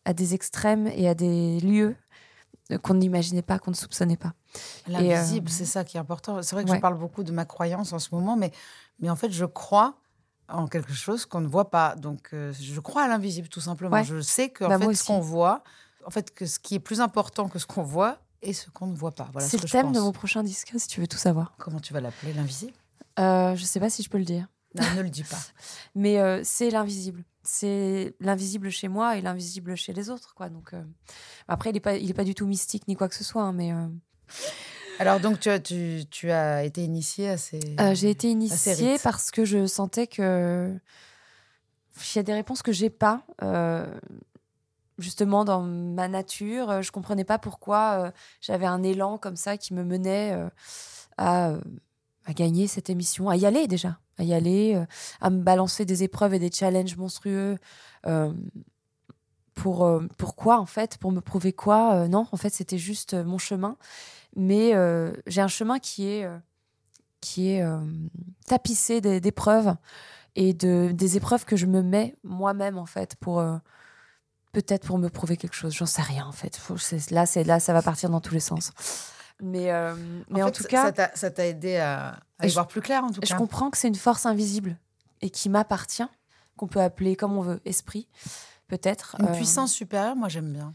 à 0.04 0.12
des 0.14 0.34
extrêmes 0.34 0.86
et 0.86 1.08
à 1.08 1.14
des 1.14 1.58
lieux 1.60 1.96
qu'on 2.82 2.94
n'imaginait 2.94 3.42
pas, 3.42 3.58
qu'on 3.58 3.72
ne 3.72 3.76
soupçonnait 3.76 4.16
pas. 4.16 4.34
L'invisible, 4.86 5.48
c'est 5.48 5.64
ça 5.64 5.82
qui 5.82 5.96
est 5.96 6.00
important. 6.00 6.40
C'est 6.42 6.54
vrai 6.54 6.64
que 6.64 6.70
ouais. 6.70 6.76
je 6.76 6.80
parle 6.80 6.96
beaucoup 6.96 7.24
de 7.24 7.32
ma 7.32 7.44
croyance 7.44 7.92
en 7.92 7.98
ce 7.98 8.14
moment, 8.14 8.36
mais, 8.36 8.52
mais 9.00 9.10
en 9.10 9.16
fait, 9.16 9.32
je 9.32 9.44
crois 9.44 9.96
en 10.48 10.68
quelque 10.68 10.92
chose 10.92 11.26
qu'on 11.26 11.40
ne 11.40 11.48
voit 11.48 11.70
pas. 11.70 11.96
Donc, 11.96 12.30
je 12.32 12.80
crois 12.80 13.02
à 13.02 13.08
l'invisible, 13.08 13.48
tout 13.48 13.60
simplement. 13.60 13.96
Ouais. 13.96 14.04
Je 14.04 14.20
sais 14.20 14.48
que 14.48 14.64
en 14.64 14.68
Bah, 14.68 14.78
fait, 14.78 14.94
ce 14.94 15.04
qu'on 15.04 15.20
voit, 15.20 15.64
en 16.06 16.10
fait, 16.10 16.32
que 16.32 16.46
ce 16.46 16.60
qui 16.60 16.76
est 16.76 16.80
plus 16.80 17.00
important 17.00 17.48
que 17.48 17.58
ce 17.58 17.66
qu'on 17.66 17.82
voit 17.82 18.18
est 18.42 18.52
ce 18.52 18.70
qu'on 18.70 18.86
ne 18.86 18.94
voit 18.94 19.12
pas. 19.12 19.28
Voilà 19.32 19.48
C'est 19.48 19.58
ce 19.58 19.62
le 19.62 19.68
thème 19.68 19.92
de 19.92 20.00
mon 20.00 20.12
prochain 20.12 20.42
disque, 20.42 20.72
si 20.76 20.88
tu 20.88 21.00
veux 21.00 21.06
tout 21.06 21.18
savoir. 21.18 21.54
Comment 21.58 21.80
tu 21.80 21.92
vas 21.92 22.00
l'appeler, 22.00 22.32
l'invisible? 22.32 22.72
Euh, 23.18 23.54
je 23.56 23.64
sais 23.64 23.80
pas 23.80 23.90
si 23.90 24.02
je 24.02 24.08
peux 24.08 24.18
le 24.18 24.24
dire, 24.24 24.48
Non, 24.74 24.84
ne 24.96 25.02
le 25.02 25.10
dis 25.10 25.24
pas. 25.24 25.38
mais 25.94 26.18
euh, 26.18 26.40
c'est 26.44 26.70
l'invisible. 26.70 27.24
C'est 27.42 28.14
l'invisible 28.20 28.70
chez 28.70 28.88
moi 28.88 29.16
et 29.16 29.20
l'invisible 29.20 29.76
chez 29.76 29.92
les 29.92 30.10
autres, 30.10 30.34
quoi. 30.34 30.48
Donc 30.48 30.72
euh, 30.72 30.82
après, 31.48 31.70
il 31.70 31.76
est 31.76 31.80
pas, 31.80 31.96
il 31.96 32.08
est 32.08 32.14
pas 32.14 32.24
du 32.24 32.34
tout 32.34 32.46
mystique 32.46 32.86
ni 32.88 32.96
quoi 32.96 33.08
que 33.08 33.14
ce 33.14 33.24
soit, 33.24 33.42
hein, 33.42 33.52
mais 33.52 33.72
Alors, 34.98 35.18
donc, 35.18 35.40
tu 35.40 35.48
as, 35.50 35.58
tu, 35.58 36.04
tu 36.10 36.30
as 36.30 36.64
été 36.64 36.84
initiée 36.84 37.30
à 37.30 37.36
ces. 37.36 37.60
J'ai 37.94 38.10
été 38.10 38.30
initiée 38.30 38.96
parce 39.02 39.30
que 39.30 39.44
je 39.44 39.66
sentais 39.66 40.06
que 40.06 40.78
il 41.96 42.16
y 42.16 42.18
a 42.18 42.22
des 42.22 42.32
réponses 42.34 42.62
que 42.62 42.72
j'ai 42.72 42.90
pas 42.90 43.24
euh, 43.42 43.86
justement 44.98 45.44
dans 45.44 45.62
ma 45.62 46.08
nature. 46.08 46.70
Euh, 46.70 46.82
Je 46.82 46.92
comprenais 46.92 47.24
pas 47.24 47.38
pourquoi 47.38 48.06
euh, 48.06 48.10
j'avais 48.40 48.66
un 48.66 48.82
élan 48.82 49.18
comme 49.18 49.36
ça 49.36 49.56
qui 49.56 49.74
me 49.74 49.84
menait 49.84 50.32
euh, 50.32 50.48
à, 51.16 51.54
gagner 52.34 52.66
cette 52.68 52.88
émission, 52.88 53.28
à 53.28 53.36
y 53.36 53.46
aller 53.46 53.66
déjà, 53.66 53.98
à 54.18 54.24
y 54.24 54.32
aller, 54.32 54.80
à 55.20 55.30
me 55.30 55.42
balancer 55.42 55.84
des 55.84 56.04
épreuves 56.04 56.34
et 56.34 56.38
des 56.38 56.52
challenges 56.52 56.96
monstrueux. 56.96 57.58
pour 59.54 60.00
pourquoi 60.18 60.58
en 60.60 60.66
fait 60.66 60.96
pour 60.98 61.12
me 61.12 61.20
prouver 61.20 61.52
quoi 61.52 62.08
non 62.08 62.26
en 62.32 62.36
fait 62.36 62.54
c'était 62.54 62.78
juste 62.78 63.12
mon 63.14 63.38
chemin 63.38 63.76
mais 64.34 64.72
j'ai 65.26 65.42
un 65.42 65.48
chemin 65.48 65.78
qui 65.78 66.08
est 66.08 66.26
qui 67.20 67.50
est 67.50 67.62
tapissé 68.46 69.00
d'é- 69.00 69.20
d'épreuves 69.20 69.74
et 70.36 70.54
de 70.54 70.90
des 70.94 71.16
épreuves 71.16 71.44
que 71.44 71.56
je 71.56 71.66
me 71.66 71.82
mets 71.82 72.16
moi-même 72.22 72.78
en 72.78 72.86
fait 72.86 73.16
pour 73.16 73.42
peut-être 74.52 74.86
pour 74.86 74.98
me 74.98 75.08
prouver 75.08 75.36
quelque 75.36 75.54
chose 75.54 75.74
j'en 75.74 75.86
sais 75.86 76.02
rien 76.02 76.26
en 76.26 76.32
fait 76.32 76.56
Faut- 76.56 76.76
là 77.10 77.26
c'est 77.26 77.44
là 77.44 77.58
ça 77.60 77.72
va 77.72 77.82
partir 77.82 78.10
dans 78.10 78.20
tous 78.20 78.34
les 78.34 78.40
sens 78.40 78.72
mais 79.40 79.72
euh, 79.72 79.94
mais 80.30 80.42
en, 80.42 80.46
fait, 80.46 80.52
tout 80.52 80.64
cas 80.64 80.92
ça 81.14 81.30
t'a- 81.30 81.46
aidé 81.46 81.76
à, 81.78 82.20
à 82.38 82.46
y 82.46 82.48
Je- 82.48 82.54
voir 82.54 82.68
plus 82.68 82.80
clair, 82.80 83.02
en 83.02 83.10
tout 83.10 83.20
je 83.24 83.28
cas. 83.30 83.36
comprends 83.36 83.70
que 83.70 83.78
c'est 83.78 83.88
une 83.88 83.94
force 83.96 84.24
invisible 84.26 84.76
et 85.20 85.30
qui 85.30 85.48
m'appartient 85.48 86.06
qu'on 86.56 86.68
peut 86.68 86.80
appeler 86.80 87.16
comme 87.16 87.36
on 87.36 87.40
veut 87.42 87.60
esprit 87.64 88.06
peut-être 88.68 89.16
Une 89.18 89.26
Euh, 89.28 89.32
puissance 89.32 89.72
supérieure, 89.72 90.14
moi, 90.16 90.28
j'aime 90.28 90.52
bien. 90.52 90.72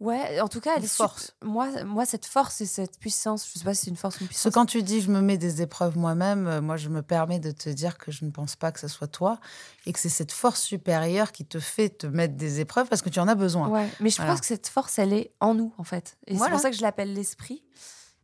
Ouais 0.00 0.40
en 0.40 0.48
tout 0.48 0.60
cas 0.60 0.72
elle 0.76 0.84
est 0.84 0.88
force. 0.88 1.34
moi 1.42 1.84
moi 1.84 2.04
cette 2.04 2.26
force 2.26 2.60
et 2.60 2.66
cette 2.66 2.98
puissance 2.98 3.48
je 3.52 3.58
sais 3.58 3.64
pas 3.64 3.74
si 3.74 3.84
c'est 3.84 3.90
une 3.90 3.96
force 3.96 4.16
ou 4.16 4.24
une 4.24 4.26
Parce 4.28 4.38
que 4.38 4.42
puissance 4.48 4.54
quand 4.54 4.66
tu 4.66 4.82
dis 4.82 5.00
je 5.00 5.10
me 5.10 5.20
mets 5.20 5.38
des 5.38 5.62
épreuves 5.62 5.96
moi-même, 5.96 6.46
euh, 6.46 6.60
moi 6.60 6.76
je 6.76 6.88
me 6.88 7.00
permets 7.02 7.38
de 7.38 7.52
te 7.52 7.68
dire 7.70 7.96
que 7.98 8.10
je 8.12 8.24
ne 8.24 8.30
pense 8.30 8.56
pas 8.56 8.72
que 8.72 8.80
ce 8.80 8.88
soit 8.88 9.06
toi 9.08 9.38
et 9.86 9.92
que 9.92 9.98
c'est 9.98 10.08
cette 10.08 10.32
force 10.32 10.60
supérieure 10.62 11.32
qui 11.32 11.44
te 11.46 11.60
fait 11.60 11.90
te 11.90 12.06
mettre 12.06 12.34
des 12.34 12.60
épreuves 12.60 12.88
parce 12.88 13.02
que 13.02 13.08
tu 13.10 13.20
en 13.20 13.28
as 13.28 13.34
besoin. 13.36 13.68
Ouais, 13.68 13.88
mais 14.00 14.10
je 14.10 14.16
Voilà. 14.16 14.32
pense 14.32 14.40
que 14.40 14.46
cette 14.46 14.66
force, 14.68 14.98
elle 14.98 15.12
est 15.12 15.32
en 15.40 15.54
nous, 15.54 15.72
en 15.78 15.84
fait. 15.84 16.16
Et 16.26 16.36
c'est 16.36 16.50
pour 16.50 16.60
ça 16.60 16.70
que 16.70 16.76
je 16.76 16.82
l'appelle 16.82 17.12
l'esprit. 17.14 17.62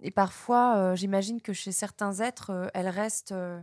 Et 0.03 0.11
parfois, 0.11 0.77
euh, 0.77 0.97
j'imagine 0.97 1.41
que 1.43 1.53
chez 1.53 1.73
certains 1.73 2.21
êtres, 2.21 2.51
euh, 2.51 2.68
elle 2.73 2.89
reste 2.89 3.33
euh, 3.33 3.61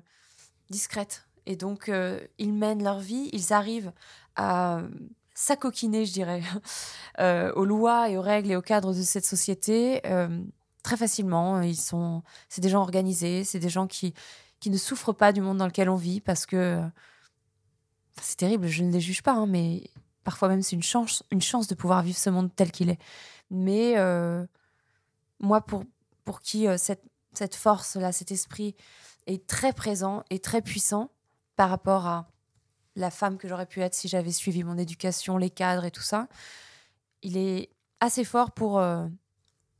discrète. 0.69 1.27
Et 1.47 1.55
donc, 1.55 1.89
ils 2.37 2.53
mènent 2.53 2.83
leur 2.83 2.99
vie, 2.99 3.29
ils 3.31 3.53
arrivent 3.53 3.93
à 4.35 4.81
s'acoquiner, 5.37 6.03
je 6.07 6.13
dirais, 6.13 6.41
euh, 7.19 7.53
aux 7.53 7.63
lois 7.63 8.09
et 8.09 8.17
aux 8.17 8.21
règles 8.21 8.51
et 8.51 8.55
aux 8.55 8.61
cadres 8.63 8.93
de 8.95 9.03
cette 9.03 9.25
société 9.25 10.01
euh, 10.07 10.43
très 10.81 10.97
facilement. 10.97 11.61
Ils 11.61 11.77
sont, 11.77 12.23
c'est 12.49 12.59
des 12.59 12.69
gens 12.69 12.81
organisés, 12.81 13.43
c'est 13.43 13.59
des 13.59 13.69
gens 13.69 13.87
qui 13.87 14.13
qui 14.59 14.71
ne 14.71 14.77
souffrent 14.77 15.13
pas 15.13 15.33
du 15.33 15.41
monde 15.41 15.57
dans 15.57 15.67
lequel 15.67 15.87
on 15.87 15.95
vit 15.95 16.19
parce 16.19 16.47
que 16.47 16.81
c'est 18.19 18.37
terrible, 18.37 18.65
je 18.65 18.83
ne 18.83 18.91
les 18.91 18.99
juge 18.99 19.21
pas, 19.21 19.33
hein, 19.33 19.45
mais 19.45 19.83
parfois 20.23 20.47
même 20.47 20.63
c'est 20.63 20.75
une 20.75 20.81
chance, 20.81 21.21
une 21.29 21.43
chance 21.43 21.67
de 21.67 21.75
pouvoir 21.75 22.01
vivre 22.01 22.17
ce 22.17 22.31
monde 22.31 22.49
tel 22.55 22.71
qu'il 22.71 22.89
est. 22.89 22.99
Mais 23.51 23.95
euh, 23.97 24.43
moi, 25.39 25.61
pour, 25.61 25.83
pour 26.25 26.41
qui 26.41 26.65
cette, 26.79 27.03
cette 27.33 27.53
force-là, 27.53 28.11
cet 28.11 28.31
esprit 28.31 28.75
est 29.27 29.45
très 29.45 29.73
présent 29.73 30.23
et 30.31 30.39
très 30.39 30.63
puissant 30.63 31.11
par 31.55 31.69
rapport 31.69 32.07
à 32.07 32.27
la 32.97 33.11
femme 33.11 33.37
que 33.37 33.47
j'aurais 33.47 33.65
pu 33.67 33.81
être 33.81 33.93
si 33.93 34.07
j'avais 34.09 34.31
suivi 34.31 34.63
mon 34.63 34.77
éducation, 34.77 35.37
les 35.37 35.49
cadres 35.49 35.85
et 35.85 35.91
tout 35.91 36.01
ça, 36.01 36.27
il 37.21 37.37
est 37.37 37.69
assez 37.99 38.23
fort 38.25 38.51
pour 38.51 38.79
euh, 38.79 39.07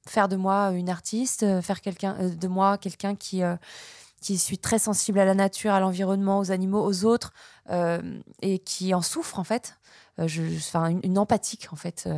faire 0.08 0.28
de 0.30 0.36
moi 0.36 0.72
une 0.72 0.90
artiste, 0.90 1.44
euh, 1.44 1.62
faire 1.62 1.80
euh, 2.06 2.30
de 2.30 2.48
moi 2.48 2.78
quelqu'un 2.78 3.16
qui 3.16 3.42
qui 4.22 4.40
suis 4.40 4.58
très 4.58 4.80
sensible 4.80 5.20
à 5.20 5.26
la 5.26 5.36
nature, 5.36 5.72
à 5.74 5.80
l'environnement, 5.80 6.40
aux 6.40 6.52
animaux, 6.52 6.84
aux 6.84 7.06
autres, 7.06 7.34
et 8.42 8.58
qui 8.60 8.94
en 8.96 9.04
souffre 9.04 9.38
en 9.38 9.44
fait. 9.44 9.78
Je, 10.18 10.44
je- 10.50 10.78
une, 10.78 11.00
une 11.04 11.20
empathique 11.20 11.68
en 11.72 11.76
fait, 11.76 12.10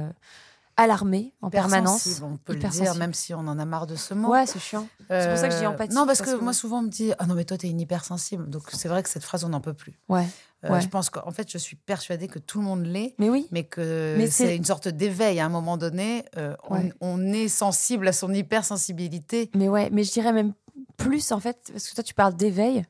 alarmée 0.81 1.33
en 1.41 1.49
permanence. 1.49 2.21
On 2.23 2.37
peut 2.37 2.53
le 2.53 2.59
dire, 2.69 2.95
même 2.95 3.13
si 3.13 3.33
on 3.33 3.39
en 3.39 3.59
a 3.59 3.65
marre 3.65 3.87
de 3.87 3.95
ce 3.95 4.13
mot. 4.13 4.29
Ouais, 4.31 4.45
c'est 4.45 4.59
chiant. 4.59 4.87
c'est 5.09 5.29
pour 5.29 5.37
ça 5.37 5.47
que 5.47 5.53
je 5.53 5.59
dis 5.59 5.65
empathique, 5.65 5.93
Non, 5.93 6.05
parce, 6.05 6.19
parce 6.19 6.31
que, 6.31 6.37
que- 6.37 6.43
moi, 6.43 6.53
souvent, 6.53 6.79
on 6.79 6.83
me 6.83 6.89
dit 6.89 7.11
Ah 7.19 7.25
non, 7.25 7.35
mais 7.35 7.45
toi, 7.45 7.57
t'es 7.57 7.69
une 7.69 7.79
hypersensible. 7.81 8.49
Donc, 8.49 8.63
c'est 8.73 8.87
vrai 8.87 9.03
que 9.03 9.09
cette 9.09 9.23
phrase, 9.23 9.43
on 9.43 9.49
n'en 9.49 9.61
peut 9.61 9.73
plus. 9.73 9.99
Ouais. 10.09 10.25
Euh, 10.65 10.69
Ouais. 10.71 10.81
Je 10.81 10.89
pense 10.89 11.09
qu'en 11.09 11.31
fait, 11.31 11.49
je 11.49 11.57
suis 11.57 11.77
persuadée 11.77 12.27
que 12.27 12.37
tout 12.39 12.59
le 12.59 12.65
monde 12.65 12.85
l'est. 12.85 13.15
Mais 13.17 13.29
oui. 13.29 13.47
mais 13.51 13.63
que 13.63 14.15
Mais 14.17 14.29
c'est 14.29 14.57
une 14.57 14.65
sorte 14.65 14.89
d'éveil 14.89 15.39
à 15.39 15.45
un 15.45 15.49
moment 15.49 15.77
donné. 15.77 16.25
euh, 16.37 16.53
on, 16.69 16.89
on 16.99 17.21
est 17.31 17.47
sensible 17.47 18.07
à 18.09 18.11
son 18.11 18.33
hypersensibilité. 18.33 19.49
Mais 19.55 19.69
ouais, 19.69 19.89
mais 19.91 20.03
je 20.03 20.11
dirais 20.11 20.33
même 20.33 20.53
plus 20.97 21.31
en 21.31 21.39
fait, 21.39 21.57
parce 21.71 21.87
que 21.89 21.95
toi 21.95 22.03
tu 22.03 22.13
parles 22.13 22.35
d'éveil, 22.35 22.83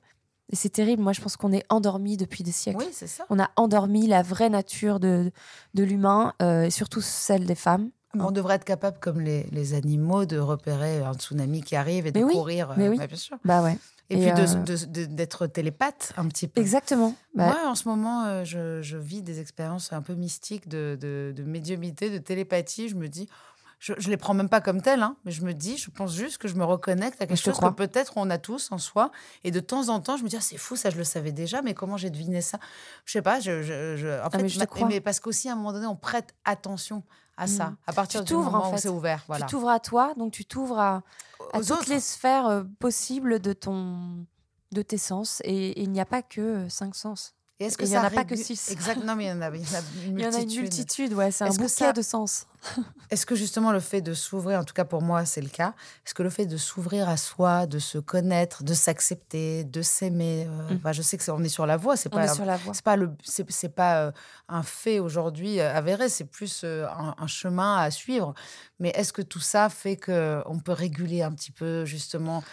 et 0.51 0.55
c'est 0.55 0.69
terrible. 0.69 1.01
Moi 1.03 1.13
je 1.13 1.21
pense 1.21 1.37
qu'on 1.37 1.51
est 1.53 1.63
endormi 1.69 2.17
depuis 2.17 2.43
des 2.43 2.51
siècles. 2.51 2.79
Oui, 2.79 2.89
c'est 2.91 3.07
ça. 3.07 3.25
On 3.29 3.39
a 3.39 3.49
endormi 3.55 4.07
la 4.07 4.21
vraie 4.21 4.49
nature 4.49 4.99
de, 4.99 5.31
de 5.73 5.83
l'humain, 5.83 6.33
euh, 6.41 6.63
et 6.63 6.69
surtout 6.69 7.01
celle 7.01 7.45
des 7.45 7.55
femmes. 7.55 7.89
On 8.15 8.31
devrait 8.31 8.55
être 8.55 8.65
capable, 8.65 8.97
comme 8.99 9.19
les, 9.21 9.43
les 9.51 9.75
animaux, 9.75 10.25
de 10.25 10.39
repérer 10.39 10.97
un 11.03 11.13
tsunami 11.13 11.61
qui 11.61 11.75
arrive 11.75 12.07
et 12.07 12.11
de 12.11 12.17
Mais 12.17 12.25
oui, 12.25 12.33
courir. 12.33 12.73
mais 12.75 12.87
euh, 12.87 12.89
oui. 12.89 12.97
bah, 12.97 13.05
bien 13.05 13.15
sûr. 13.17 13.37
Bah 13.45 13.61
ouais. 13.61 13.77
Et, 14.09 14.15
Et, 14.15 14.31
puis 14.31 14.41
euh, 14.41 15.05
d'être 15.05 15.45
télépathe 15.45 16.13
un 16.17 16.27
petit 16.27 16.47
peu. 16.47 16.59
Exactement. 16.59 17.13
Bah, 17.35 17.45
Moi, 17.45 17.57
en 17.67 17.75
ce 17.75 17.87
moment, 17.87 18.25
euh, 18.25 18.43
je, 18.43 18.81
je 18.81 18.97
vis 18.97 19.21
des 19.21 19.39
expériences 19.39 19.93
un 19.93 20.01
peu 20.01 20.15
mystiques 20.15 20.67
de, 20.67 20.97
de, 20.99 21.31
de 21.37 21.43
médiumité, 21.43 22.09
de 22.09 22.17
télépathie. 22.17 22.89
Je 22.89 22.95
me 22.95 23.07
dis, 23.07 23.29
je, 23.79 23.93
je 23.97 24.09
les 24.09 24.17
prends 24.17 24.33
même 24.33 24.49
pas 24.49 24.59
comme 24.61 24.81
telles, 24.81 25.01
hein, 25.03 25.15
mais 25.25 25.31
je 25.31 25.41
me 25.43 25.53
dis, 25.53 25.77
je 25.77 25.89
pense 25.89 26.13
juste 26.13 26.37
que 26.37 26.47
je 26.47 26.55
me 26.55 26.63
reconnecte 26.65 27.21
à 27.21 27.25
quelque 27.25 27.37
chose 27.39 27.53
crois. 27.55 27.69
que 27.71 27.75
peut-être 27.75 28.13
on 28.17 28.29
a 28.29 28.37
tous 28.37 28.71
en 28.71 28.77
soi. 28.77 29.09
Et 29.43 29.51
de 29.51 29.59
temps 29.61 29.87
en 29.89 29.99
temps, 30.01 30.17
je 30.17 30.23
me 30.23 30.29
dis, 30.29 30.35
ah, 30.35 30.41
c'est 30.41 30.57
fou, 30.57 30.75
ça, 30.75 30.89
je 30.89 30.97
le 30.97 31.03
savais 31.05 31.31
déjà, 31.31 31.61
mais 31.61 31.73
comment 31.73 31.95
j'ai 31.97 32.09
deviné 32.09 32.41
ça? 32.41 32.59
Je 33.05 33.13
sais 33.13 33.21
pas. 33.21 33.39
Je, 33.39 33.63
je, 33.63 33.95
je- 33.97 34.19
en 34.21 34.29
fait, 34.29 34.37
Ah, 34.37 34.41
mais 34.41 34.49
je 34.49 34.55
te 34.55 34.59
ma- 34.59 34.65
crois. 34.65 34.87
mais 34.87 34.99
parce 35.01 35.19
qu'aussi, 35.19 35.47
à 35.49 35.53
un 35.53 35.55
moment 35.55 35.71
donné, 35.73 35.87
on 35.87 35.95
prête 35.95 36.35
attention 36.45 37.03
à 37.37 37.47
ça, 37.47 37.67
Mm. 37.69 37.77
à 37.87 37.93
partir 37.93 38.19
Tu 38.21 38.25
du 38.25 38.33
t'ouvres, 38.33 38.49
en 38.49 38.57
moment 38.57 38.69
où 38.69 38.75
fait. 38.75 38.81
c'est 38.81 38.89
ouvert. 38.89 39.23
Voilà. 39.27 39.45
Tu 39.45 39.51
t'ouvres 39.51 39.69
à 39.69 39.79
toi, 39.79 40.13
donc 40.17 40.33
tu 40.33 40.43
t'ouvres 40.45 40.77
à, 40.77 41.01
toutes 41.53 41.71
autres. 41.71 41.89
les 41.89 42.01
sphères 42.01 42.47
euh, 42.47 42.63
possibles 42.79 43.39
de 43.39 43.53
ton 43.53 44.25
de 44.73 44.81
tes 44.81 44.97
sens. 44.97 45.41
Et 45.45 45.69
et 45.71 45.81
il 45.83 45.91
n'y 45.91 46.01
a 46.01 46.05
pas 46.05 46.21
que 46.21 46.41
euh, 46.41 46.69
cinq 46.69 46.95
sens. 46.95 47.33
Et 47.61 47.65
est-ce 47.65 47.77
que 47.77 47.83
il 47.83 47.89
y 47.89 47.91
ça 47.91 48.01
en 48.01 48.05
a 48.05 48.09
pas 48.09 48.23
que 48.23 48.35
six. 48.37 48.69
Exactement, 48.71 49.15
mais 49.17 49.25
il 49.25 49.27
y 49.27 49.31
en 49.31 49.41
a, 49.41 49.49
il 49.53 49.61
y 49.61 49.65
en 49.65 49.73
a 49.75 49.79
une 50.05 50.13
Il 50.17 50.23
y 50.23 50.25
en 50.27 50.33
a 50.33 50.37
une 50.37 50.43
multitude. 50.45 50.61
multitude, 50.61 51.13
ouais, 51.13 51.29
c'est 51.31 51.43
un 51.43 51.47
Est-ce 51.47 51.57
que 51.59 51.63
bouquet 51.63 51.69
ça- 51.87 51.91
de 51.93 52.01
sens. 52.01 52.45
Est-ce 53.09 53.25
que 53.25 53.33
justement 53.35 53.71
le 53.71 53.79
fait 53.79 54.01
de 54.01 54.13
s'ouvrir, 54.13 54.59
en 54.59 54.63
tout 54.63 54.73
cas 54.73 54.85
pour 54.85 55.01
moi 55.01 55.25
c'est 55.25 55.41
le 55.41 55.49
cas, 55.49 55.73
est-ce 56.05 56.13
que 56.13 56.21
le 56.21 56.29
fait 56.29 56.45
de 56.45 56.57
s'ouvrir 56.57 57.09
à 57.09 57.17
soi, 57.17 57.65
de 57.65 57.79
se 57.79 57.97
connaître, 57.97 58.63
de 58.63 58.73
s'accepter, 58.75 59.63
de 59.63 59.81
s'aimer, 59.81 60.45
euh, 60.47 60.73
Mm. 60.73 60.75
enfin, 60.75 60.91
je 60.91 61.01
sais 61.01 61.17
que 61.17 61.23
c'est- 61.23 61.31
on 61.31 61.43
est 61.43 61.49
sur 61.49 61.65
la 61.65 61.75
voie, 61.77 61.95
c'est 61.97 62.09
pas 62.09 62.25
est 62.25 62.35
sur 62.35 62.45
la 62.45 62.57
voie. 62.57 62.73
c'est 62.75 62.83
pas 62.83 62.95
le 62.97 63.09
c'est 63.23 63.69
pas 63.75 64.03
euh, 64.05 64.11
un 64.47 64.61
fait 64.61 64.99
aujourd'hui 64.99 65.59
euh, 65.59 65.73
avéré, 65.75 66.07
c'est 66.07 66.25
plus 66.25 66.61
euh, 66.63 66.85
un, 66.87 67.15
un 67.17 67.27
chemin 67.27 67.77
à 67.77 67.89
suivre. 67.91 68.35
Mais 68.79 68.89
est-ce 68.89 69.11
que 69.11 69.21
tout 69.23 69.39
ça 69.39 69.69
fait 69.69 69.95
que 69.95 70.41
on 70.45 70.59
peut 70.59 70.73
réguler 70.73 71.23
un 71.23 71.31
petit 71.31 71.51
peu 71.51 71.85
justement 71.85 72.43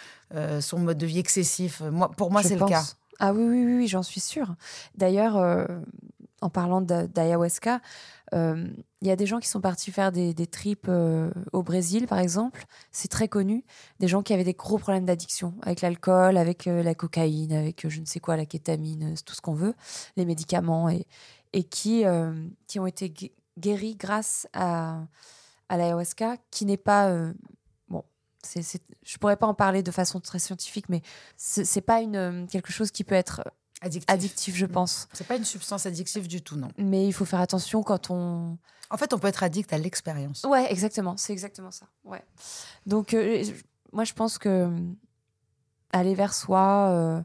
son 0.59 0.79
mode 0.79 0.97
de 0.97 1.05
vie 1.05 1.19
excessif? 1.19 1.81
Moi, 1.81 2.09
pour 2.11 2.31
moi, 2.31 2.41
c'est 2.43 2.55
le 2.57 2.65
cas. 2.65 2.83
Ah 3.19 3.33
oui, 3.33 3.43
oui, 3.43 3.75
oui, 3.77 3.87
j'en 3.87 4.03
suis 4.03 4.19
sûre. 4.19 4.55
D'ailleurs, 4.95 5.37
euh, 5.37 5.65
en 6.41 6.49
parlant 6.49 6.81
d'a- 6.81 7.07
d'ayahuasca, 7.07 7.81
euh, 8.33 8.67
il 9.01 9.07
y 9.07 9.11
a 9.11 9.15
des 9.15 9.25
gens 9.25 9.39
qui 9.39 9.47
sont 9.47 9.61
partis 9.61 9.91
faire 9.91 10.11
des, 10.11 10.33
des 10.33 10.47
trips 10.47 10.87
euh, 10.89 11.31
au 11.53 11.63
Brésil, 11.63 12.07
par 12.07 12.19
exemple. 12.19 12.65
C'est 12.91 13.07
très 13.09 13.27
connu. 13.27 13.63
Des 13.99 14.07
gens 14.07 14.21
qui 14.23 14.33
avaient 14.33 14.43
des 14.43 14.53
gros 14.53 14.77
problèmes 14.77 15.05
d'addiction 15.05 15.55
avec 15.63 15.81
l'alcool, 15.81 16.37
avec 16.37 16.65
la 16.65 16.93
cocaïne, 16.95 17.53
avec 17.53 17.87
je 17.89 17.99
ne 18.01 18.05
sais 18.05 18.19
quoi, 18.19 18.37
la 18.37 18.45
kétamine, 18.45 19.15
tout 19.25 19.33
ce 19.35 19.41
qu'on 19.41 19.53
veut, 19.55 19.73
les 20.17 20.25
médicaments, 20.25 20.89
et, 20.89 21.63
qui, 21.63 22.03
qui 22.67 22.79
ont 22.79 22.85
été 22.87 23.09
gu- 23.09 23.31
guéris 23.57 23.95
grâce 23.95 24.47
à 24.53 24.99
l'ayahuasca, 25.71 26.37
qui 26.51 26.65
n'est 26.65 26.77
pas... 26.77 27.11
c'est- 28.43 28.81
je 29.03 29.17
pourrais 29.17 29.35
pas 29.37 29.47
en 29.47 29.53
parler 29.53 29.83
de 29.83 29.91
façon 29.91 30.19
très 30.19 30.39
scientifique, 30.39 30.89
mais 30.89 31.01
c'est, 31.37 31.81
pas 31.81 32.01
une, 32.01 32.15
euh, 32.15 32.45
quelque 32.47 32.71
chose 32.71 32.91
qui 32.91 33.03
peut 33.03 33.15
être 33.15 33.43
Addictif. 33.81 34.09
addictif, 34.13 34.55
je 34.55 34.65
Mm. 34.65 34.69
pense. 34.71 35.07
C'est 35.13 35.27
pas 35.27 35.35
une 35.35 35.45
substance 35.45 35.85
addictive 35.85 36.27
du 36.27 36.41
tout, 36.41 36.55
non. 36.55 36.69
Mais 36.77 37.05
il 37.07 37.13
faut 37.13 37.25
faire 37.25 37.41
attention 37.41 37.83
quand 37.83 38.09
on. 38.09 38.57
En 38.89 38.97
fait, 38.97 39.13
on 39.13 39.19
peut 39.19 39.27
être 39.27 39.43
addict 39.43 39.73
à 39.73 39.77
l'expérience. 39.77 40.43
Ouais, 40.45 40.71
exactement. 40.71 41.17
C'est 41.17 41.33
exactement 41.33 41.71
ça. 41.71 41.87
Ouais. 42.05 42.23
Donc, 42.85 43.13
euh, 43.13 43.43
je- 43.43 43.51
moi, 43.91 44.03
je 44.05 44.13
pense 44.13 44.37
que 44.37 44.47
euh, 44.49 44.69
aller 45.91 46.15
vers 46.15 46.33
soi. 46.33 46.89
euh, 46.91 47.21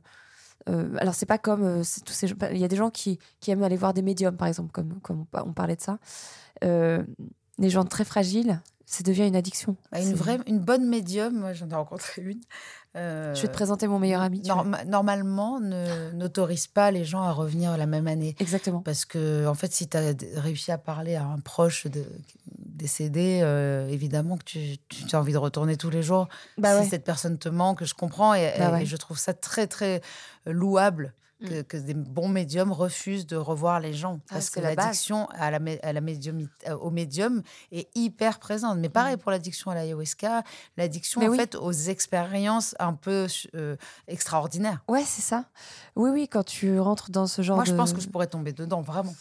euh, 0.69 0.97
alors, 0.99 1.15
c'est 1.15 1.27
pas 1.27 1.39
comme 1.39 1.83
tous 2.05 2.13
ces. 2.13 2.27
Il 2.51 2.59
y 2.59 2.65
a 2.65 2.69
des 2.69 2.77
gens 2.77 2.91
qui, 2.91 3.19
qui 3.41 3.51
aiment 3.51 3.63
aller 3.63 3.77
voir 3.77 3.95
des 3.95 4.03
médiums, 4.03 4.37
par 4.37 4.49
exemple, 4.49 4.71
comme, 4.73 5.01
comme 5.01 5.21
on, 5.21 5.25
pa- 5.25 5.45
on 5.47 5.53
parlait 5.53 5.77
de 5.77 5.81
ça. 5.83 5.99
Les 7.59 7.71
gens 7.71 7.85
très 7.85 8.05
fragiles, 8.05 8.61
ça 8.95 9.03
devient 9.03 9.27
une 9.27 9.37
addiction. 9.37 9.77
Bah, 9.91 10.01
Une 10.01 10.15
vraie, 10.15 10.39
une 10.47 10.59
bonne 10.61 10.87
médium, 10.89 11.35
moi 11.39 11.53
j'en 11.53 11.69
ai 11.71 11.75
rencontré 11.75 12.23
une. 12.23 12.41
euh, 12.97 13.35
Je 13.35 13.43
vais 13.43 13.49
te 13.49 13.53
présenter 13.55 13.87
mon 13.89 13.99
meilleur 13.99 14.21
ami. 14.21 14.41
norma- 14.43 14.85
normalement, 14.85 15.61
ne- 15.61 16.11
n'autorise 16.13 16.67
pas 16.67 16.91
les 16.91 17.05
gens 17.05 17.23
à 17.23 17.33
revenir 17.33 17.77
la 17.79 17.87
même 17.87 18.07
année. 18.07 18.37
Exactement. 18.39 18.81
Parce 18.81 19.05
que, 19.07 19.47
en 19.47 19.55
fait, 19.55 19.73
si 19.73 19.89
tu 19.89 19.97
as 19.97 20.13
réussi 20.37 20.71
à 20.73 20.79
parler 20.79 21.15
à 21.15 21.25
un 21.25 21.39
proche 21.41 21.87
de, 21.87 22.05
décédé, 22.59 23.41
euh, 23.43 23.89
évidemment 23.89 24.37
que 24.37 24.45
tu, 24.45 24.77
tu 24.89 25.05
as 25.17 25.19
envie 25.19 25.33
de 25.33 25.39
retourner 25.39 25.77
tous 25.77 25.91
les 25.91 26.03
jours. 26.03 26.29
Bah 26.59 26.75
si 26.77 26.83
ouais. 26.83 26.89
cette 26.89 27.05
personne 27.05 27.39
te 27.39 27.49
manque, 27.49 27.85
je 27.85 27.95
comprends. 27.95 28.35
Et, 28.35 28.53
Bah 28.59 28.69
et- 28.69 28.73
ouais. 28.73 28.83
et 28.83 28.87
je 28.87 28.97
trouve 28.97 29.19
ça 29.19 29.33
très, 29.35 29.67
très 29.67 30.01
louable. 30.47 31.15
Que, 31.43 31.61
Mm. 31.61 31.65
que 31.65 31.77
des 31.77 31.95
bons 31.95 32.29
médiums 32.29 32.73
refusent 32.73 33.27
de 33.27 33.37
revoir 33.37 33.81
les 33.81 33.93
gens. 33.93 34.21
Ah, 34.31 34.35
Parce 34.35 34.51
que 34.51 34.61
la 34.61 34.75
l'addiction 34.75 35.29
à 35.31 35.51
la, 35.51 35.59
mé- 35.59 35.81
à 35.83 35.93
la 35.93 36.01
médiumit- 36.01 36.49
euh, 36.69 36.77
au 36.77 36.91
médium 36.91 37.43
est 37.73 37.89
hyper 37.97 38.39
présente. 38.39 38.79
Mais 38.79 38.89
pareil 38.89 39.17
Mm. 39.17 39.19
pour 39.19 39.31
l'addiction 39.31 39.71
à 39.71 39.75
l'ayahuasca, 39.75 40.43
l'addiction 40.77 41.21
en 41.21 41.27
oui. 41.29 41.37
fait 41.37 41.55
aux 41.57 41.73
expériences 41.73 42.75
un 42.79 42.95
peu 42.95 43.27
euh, 43.55 43.77
extraordinaires. 44.09 44.83
Ouais, 44.89 45.03
c'est 45.05 45.23
ça. 45.23 45.45
Oui, 45.97 46.11
oui, 46.11 46.29
quand 46.29 46.45
tu 46.45 46.79
rentres 46.79 47.11
dans 47.11 47.27
ce 47.27 47.43
genre 47.43 47.57
Moi, 47.57 47.65
de. 47.65 47.71
je 47.71 47.75
pense 47.75 47.93
que 47.93 48.01
je 48.01 48.09
pourrais 48.09 48.27
tomber 48.27 48.53
dedans, 48.53 48.81
vraiment. 48.83 49.15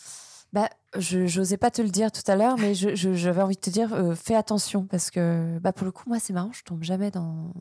Bah, 0.54 0.70
je 0.98 1.20
n'osais 1.38 1.56
pas 1.58 1.72
te 1.72 1.82
le 1.82 1.88
dire 1.90 2.12
tout 2.12 2.30
à 2.30 2.36
l'heure, 2.36 2.58
mais 2.58 2.74
j'avais 2.76 3.42
envie 3.42 3.56
de 3.56 3.62
te 3.62 3.70
dire, 3.70 3.94
euh, 3.94 4.16
fais 4.16 4.36
attention, 4.36 4.86
parce 4.86 5.10
que 5.10 5.58
bah, 5.60 5.72
pour 5.72 5.86
le 5.86 5.92
coup, 5.92 6.04
moi, 6.08 6.20
c'est 6.20 6.34
marrant, 6.34 6.52
je 6.52 6.64
tombe 6.64 6.84
jamais 6.84 7.10
dans. 7.10 7.54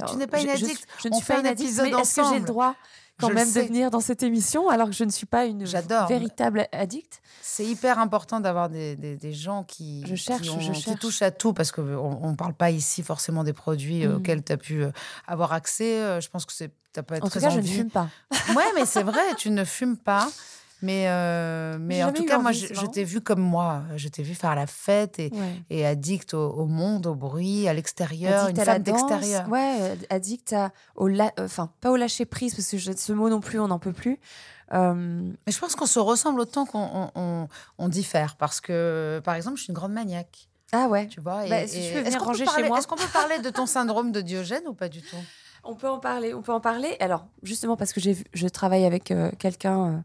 Mais 0.00 0.08
tu 0.08 0.16
n'es 0.16 0.26
pas 0.26 0.38
je- 0.38 0.44
une 0.46 0.56
je- 0.56 0.64
addict. 0.64 0.86
Je, 1.02 1.08
ne 1.08 1.14
On 1.14 1.16
suis 1.18 1.26
pas 1.26 1.36
un 1.36 1.40
une 1.40 1.46
addict, 1.46 1.80
mais 1.82 1.90
est-ce 1.90 2.16
que 2.16 2.28
j'ai 2.32 2.38
le 2.40 2.44
droit 2.46 2.74
quand 3.20 3.28
Je 3.28 3.32
même 3.34 3.52
de 3.52 3.60
venir 3.60 3.90
dans 3.90 3.98
cette 4.00 4.22
émission 4.22 4.68
alors 4.68 4.86
que 4.88 4.94
je 4.94 5.02
ne 5.04 5.10
suis 5.10 5.26
pas 5.26 5.44
une 5.46 5.64
véritable 6.08 6.68
addict? 6.72 7.20
C'est 7.42 7.64
hyper 7.64 7.98
important 7.98 8.38
d'avoir 8.40 8.68
des, 8.68 8.94
des- 8.94 9.16
des 9.16 9.32
gens 9.32 9.64
qui, 9.64 10.04
Je 10.06 10.14
cherche, 10.14 10.42
qui, 10.42 10.50
ont- 10.50 10.60
je 10.60 10.70
qui 10.72 10.80
cherche. 10.82 11.00
touchent 11.00 11.22
à 11.22 11.30
tout, 11.32 11.52
parce 11.52 11.72
qu'on 11.72 12.30
ne 12.30 12.36
parle 12.36 12.54
pas 12.54 12.70
ici 12.70 13.02
forcément 13.02 13.42
des 13.42 13.52
produits 13.52 14.04
euh, 14.06 14.10
Mm. 14.12 14.16
auxquels 14.16 14.44
tu 14.44 14.52
as 14.52 14.56
pu 14.56 14.82
euh, 14.84 14.90
avoir 15.26 15.52
accès. 15.52 16.00
Euh, 16.00 16.20
Je 16.20 16.28
pense 16.30 16.44
que 16.46 16.52
tu 16.54 16.64
as 16.96 17.02
pas 17.02 17.16
En 17.16 17.28
tout 17.28 17.40
cas, 17.40 17.50
je 17.50 17.58
ne 17.58 17.66
fume 17.66 17.90
pas. 17.90 18.08
Ouais, 18.54 18.64
mais 18.76 18.86
c'est 18.86 19.02
vrai, 19.02 19.34
tu 19.36 19.50
ne 19.50 19.64
fumes 19.64 19.96
pas. 19.96 20.28
Mais, 20.80 21.08
euh, 21.08 21.76
mais 21.80 22.04
en 22.04 22.12
tout 22.12 22.24
cas, 22.24 22.38
moi, 22.38 22.52
je, 22.52 22.86
t'ai 22.86 23.02
vu 23.04 23.20
comme 23.20 23.40
moi. 23.40 23.82
Je 23.96 24.08
t'ai 24.08 24.22
vu 24.22 24.34
faire 24.34 24.54
la 24.54 24.66
fête 24.66 25.18
et, 25.18 25.30
Ouais. 25.32 25.62
et 25.70 25.84
addict 25.86 26.34
au, 26.34 26.50
au 26.50 26.66
monde, 26.66 27.06
au 27.06 27.14
bruit, 27.16 27.66
à 27.68 27.74
l'extérieur, 27.74 28.44
Addict 28.44 28.56
une 28.56 28.62
à 28.62 28.64
femme 28.64 28.82
d'extérieur. 28.82 29.48
Ouais, 29.48 29.76
euh, 29.80 29.96
addict 30.10 30.52
à, 30.52 30.70
au 30.94 31.08
la- 31.08 31.32
enfin 31.40 31.70
pas 31.80 31.90
au 31.90 31.96
lâcher 31.96 32.26
prise 32.26 32.54
parce 32.54 32.68
que 32.70 32.78
je- 32.78 32.92
ce 32.92 33.12
mot 33.12 33.28
non 33.28 33.40
plus, 33.40 33.58
on 33.58 33.68
n'en 33.68 33.78
peut 33.80 33.92
plus. 33.92 34.20
Euh, 34.72 34.94
Mais 35.46 35.52
je 35.52 35.58
pense 35.58 35.74
qu'on 35.74 35.86
se 35.86 35.98
ressemble 35.98 36.40
autant 36.40 36.64
qu'on 36.66 36.78
on, 36.92 37.10
on- 37.14 37.48
on 37.78 37.88
diffère. 37.88 38.36
Parce 38.36 38.60
que, 38.60 39.20
par 39.24 39.34
exemple, 39.34 39.56
je 39.56 39.62
suis 39.64 39.70
une 39.70 39.74
grande 39.76 39.92
maniaque. 39.92 40.48
Ah 40.72 40.86
ouais. 40.88 41.06
Tu 41.08 41.20
vois, 41.20 41.46
Bah, 41.48 41.66
si 41.66 41.78
est-ce 41.78 42.18
qu'on 42.18 42.32
peut 42.32 42.44
parler- 42.44 42.68
moi. 42.68 42.78
Est-ce 42.78 42.86
qu'on 42.86 42.96
peut 42.96 43.12
parler 43.12 43.38
de 43.38 43.50
ton 43.50 43.66
syndrome 43.66 44.12
de 44.12 44.20
Diogène 44.20 44.68
ou 44.68 44.74
pas 44.74 44.88
du 44.88 45.00
tout? 45.02 45.16
On 45.64 45.74
peut 45.74 45.88
en 45.88 45.98
parler, 45.98 46.34
on 46.34 46.42
peut 46.42 46.52
en 46.52 46.60
parler. 46.60 46.96
Alors, 47.00 47.26
justement, 47.42 47.76
parce 47.76 47.92
que 47.92 48.00
j'ai 48.00 48.16
je 48.32 48.46
travaille 48.48 48.84
avec 48.84 49.10
euh, 49.10 49.30
quelqu'un 49.38 49.86
euh, 49.86 49.98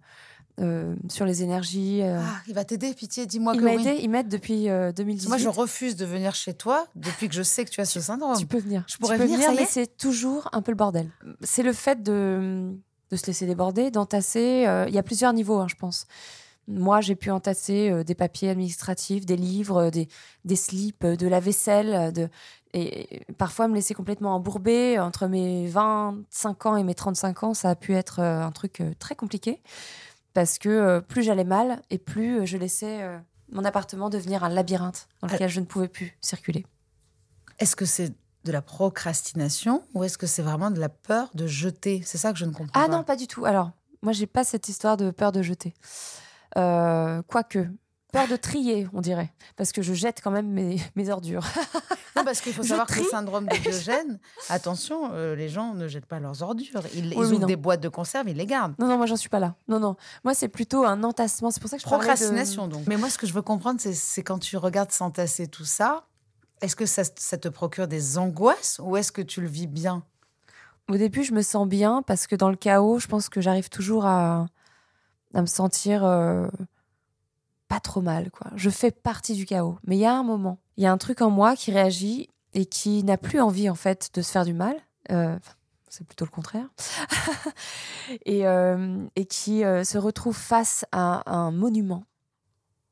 euh, 0.59 0.95
sur 1.09 1.25
les 1.25 1.41
énergies. 1.43 2.01
euh, 2.03 2.19
Ah, 2.21 2.41
il 2.47 2.53
va 2.53 2.63
t'aider, 2.63 2.93
pitié, 2.93 3.25
dis-moi 3.25 3.55
que 3.55 3.61
m'a 3.61 3.73
oui. 3.75 3.87
aidé, 3.87 3.99
il 4.03 4.09
m'aide 4.09 4.27
depuis 4.29 4.69
euh, 4.69 4.91
2018. 4.91 5.27
Moi, 5.29 5.37
je 5.37 5.49
refuse 5.49 5.95
de 5.95 6.05
venir 6.05 6.35
chez 6.35 6.53
toi 6.53 6.85
depuis 6.95 7.27
que 7.29 7.35
je 7.35 7.43
sais 7.43 7.65
que 7.65 7.69
tu 7.71 7.81
as 7.81 7.85
ce 7.85 7.99
syndrome. 7.99 8.37
Tu 8.37 8.45
peux 8.45 8.59
venir. 8.59 8.83
Je 8.87 8.93
Tu 8.93 8.99
pourrais 8.99 9.17
peux 9.17 9.23
venir, 9.23 9.51
mais 9.55 9.63
est 9.63 9.65
c'est 9.65 9.97
toujours 9.97 10.49
un 10.53 10.61
peu 10.61 10.71
le 10.71 10.77
bordel. 10.77 11.09
C'est 11.41 11.63
le 11.63 11.73
fait 11.73 12.03
de, 12.03 12.71
de 13.09 13.15
se 13.15 13.25
laisser 13.27 13.45
déborder, 13.47 13.89
d'entasser. 13.91 14.65
euh, 14.67 14.85
Il 14.87 14.93
y 14.93 14.99
a 14.99 15.03
plusieurs 15.03 15.33
niveaux, 15.33 15.57
hein, 15.59 15.67
je 15.69 15.75
pense. 15.75 16.05
Moi, 16.67 17.01
j'ai 17.01 17.15
pu 17.15 17.29
entasser 17.29 18.05
des 18.05 18.15
papiers 18.15 18.49
administratifs, 18.49 19.25
des 19.25 19.35
livres, 19.35 19.89
des, 19.89 20.07
des 20.45 20.55
slips, 20.55 21.05
de 21.05 21.27
la 21.27 21.41
vaisselle, 21.41 22.13
de, 22.13 22.29
et, 22.73 23.19
parfois 23.37 23.67
me 23.67 23.75
laisser 23.75 23.93
complètement 23.93 24.33
embourbée. 24.33 24.97
Entre 24.97 25.27
mes 25.27 25.67
25 25.67 26.65
ans 26.67 26.77
et 26.77 26.83
mes 26.83 26.95
35 26.95 27.43
ans, 27.43 27.53
ça 27.53 27.71
a 27.71 27.75
pu 27.75 27.93
être 27.95 28.21
un 28.21 28.51
truc 28.51 28.81
très 28.97 29.13
compliqué. 29.15 29.61
Parce 30.33 30.57
que 30.57 30.69
euh, 30.69 31.01
plus 31.01 31.23
j'allais 31.23 31.43
mal 31.43 31.81
et 31.89 31.97
plus 31.97 32.39
euh, 32.41 32.45
je 32.45 32.57
laissais 32.57 33.01
euh, 33.03 33.17
mon 33.51 33.63
appartement 33.65 34.09
devenir 34.09 34.43
un 34.43 34.49
labyrinthe 34.49 35.07
dans 35.21 35.27
lequel 35.27 35.49
je 35.49 35.59
ne 35.59 35.65
pouvais 35.65 35.87
plus 35.87 36.17
circuler. 36.21 36.65
Est-ce 37.59 37.75
que 37.75 37.85
c'est 37.85 38.13
de 38.45 38.51
la 38.51 38.61
procrastination 38.61 39.83
ou 39.93 40.03
est-ce 40.03 40.17
que 40.17 40.27
c'est 40.27 40.41
vraiment 40.41 40.71
de 40.71 40.79
la 40.79 40.89
peur 40.89 41.29
de 41.33 41.45
jeter? 41.47 42.01
C'est 42.05 42.17
ça 42.17 42.33
que 42.33 42.39
je 42.39 42.45
ne 42.45 42.51
comprends 42.51 42.81
Ah 42.81 42.87
pas. 42.87 42.91
non, 42.97 43.03
pas 43.03 43.15
du 43.15 43.27
tout. 43.27 43.45
Alors, 43.45 43.71
moi, 44.01 44.11
j'ai 44.11 44.25
pas 44.27 44.43
cette 44.43 44.67
histoire 44.69 44.97
de 44.97 45.11
peur 45.11 45.31
de 45.31 45.41
jeter. 45.41 45.73
Euh, 46.57 47.21
quoique, 47.27 47.67
peur 48.13 48.27
de 48.29 48.37
trier, 48.37 48.87
on 48.93 49.01
dirait. 49.01 49.33
Parce 49.57 49.73
que 49.73 49.81
je 49.81 49.93
jette 49.93 50.21
quand 50.23 50.31
même 50.31 50.47
mes, 50.47 50.79
mes 50.95 51.09
ordures. 51.09 51.43
Non, 52.15 52.23
parce 52.23 52.39
qu'il 52.39 52.53
faut 52.53 52.63
savoir 52.63 52.87
que 52.87 52.99
le 52.99 53.05
syndrome 53.05 53.47
de 53.47 53.55
Diogène, 53.57 54.19
attention, 54.49 55.09
euh, 55.13 55.35
les 55.35 55.49
gens 55.49 55.73
ne 55.73 55.87
jettent 55.89 56.05
pas 56.05 56.19
leurs 56.19 56.41
ordures. 56.43 56.81
Ils, 56.95 57.07
Oui, 57.09 57.13
oui, 57.17 57.25
ouvrent 57.25 57.39
non. 57.39 57.47
des 57.47 57.55
boîtes 57.57 57.81
de 57.81 57.89
conserve, 57.89 58.29
ils 58.29 58.37
les 58.37 58.45
gardent. 58.45 58.75
Non, 58.79 58.87
non, 58.87 58.95
moi, 58.97 59.07
j'en 59.07 59.15
suis 59.17 59.27
pas 59.29 59.39
là. 59.39 59.55
Non, 59.67 59.79
non. 59.79 59.97
Moi, 60.23 60.33
c'est 60.33 60.47
plutôt 60.47 60.85
un 60.85 61.03
entassement. 61.03 61.51
C'est 61.51 61.59
pour 61.59 61.69
ça 61.69 61.75
que 61.77 61.83
je 61.83 61.89
parlais 61.89 61.99
de- 61.99 62.07
Procrastination, 62.07 62.67
donc. 62.69 62.83
Mais 62.87 62.95
moi, 62.97 63.09
ce 63.09 63.17
que 63.17 63.27
je 63.27 63.33
veux 63.33 63.41
comprendre, 63.41 63.81
c'est- 63.81 63.93
c'est 63.93 64.23
quand 64.23 64.39
tu 64.39 64.55
regardes 64.57 64.91
s'entasser 64.91 65.47
tout 65.47 65.65
ça, 65.65 66.05
est-ce 66.61 66.75
que 66.77 66.85
ça, 66.85 67.01
ça 67.17 67.37
te 67.37 67.49
procure 67.49 67.87
des 67.89 68.17
angoisses 68.17 68.79
ou 68.81 68.95
est-ce 68.95 69.11
que 69.11 69.21
tu 69.21 69.41
le 69.41 69.47
vis 69.47 69.67
bien? 69.67 70.03
Au 70.89 70.97
début, 70.97 71.23
je 71.23 71.33
me 71.33 71.41
sens 71.41 71.67
bien 71.67 72.01
parce 72.05 72.27
que 72.27 72.35
dans 72.35 72.49
le 72.49 72.55
chaos, 72.57 72.99
je 72.99 73.07
pense 73.07 73.27
que 73.29 73.41
j'arrive 73.41 73.69
toujours 73.69 74.05
à, 74.05 74.45
à 75.33 75.41
me 75.41 75.45
sentir 75.47 76.05
euh, 76.05 76.47
pas 77.67 77.79
trop 77.79 78.01
mal. 78.01 78.29
Quoi. 78.31 78.51
Je 78.55 78.69
fais 78.69 78.91
partie 78.91 79.33
du 79.33 79.45
chaos. 79.45 79.77
Mais 79.85 79.95
il 79.97 79.99
y 79.99 80.05
a 80.05 80.13
un 80.13 80.23
moment, 80.23 80.59
il 80.77 80.83
y 80.83 80.87
a 80.87 80.91
un 80.91 80.97
truc 80.97 81.21
en 81.21 81.29
moi 81.29 81.55
qui 81.55 81.71
réagit 81.71 82.29
et 82.53 82.65
qui 82.65 83.03
n'a 83.03 83.17
plus 83.17 83.39
envie 83.41 83.69
en 83.69 83.75
fait 83.75 84.09
de 84.13 84.21
se 84.21 84.31
faire 84.31 84.45
du 84.45 84.53
mal. 84.53 84.75
Euh, 85.11 85.37
c'est 85.89 86.05
plutôt 86.05 86.25
le 86.25 86.31
contraire. 86.31 86.67
et, 88.25 88.47
euh, 88.47 88.97
et 89.15 89.25
qui 89.25 89.63
euh, 89.63 89.83
se 89.83 89.97
retrouve 89.97 90.35
face 90.35 90.85
à 90.91 91.29
un 91.31 91.51
monument. 91.51 92.03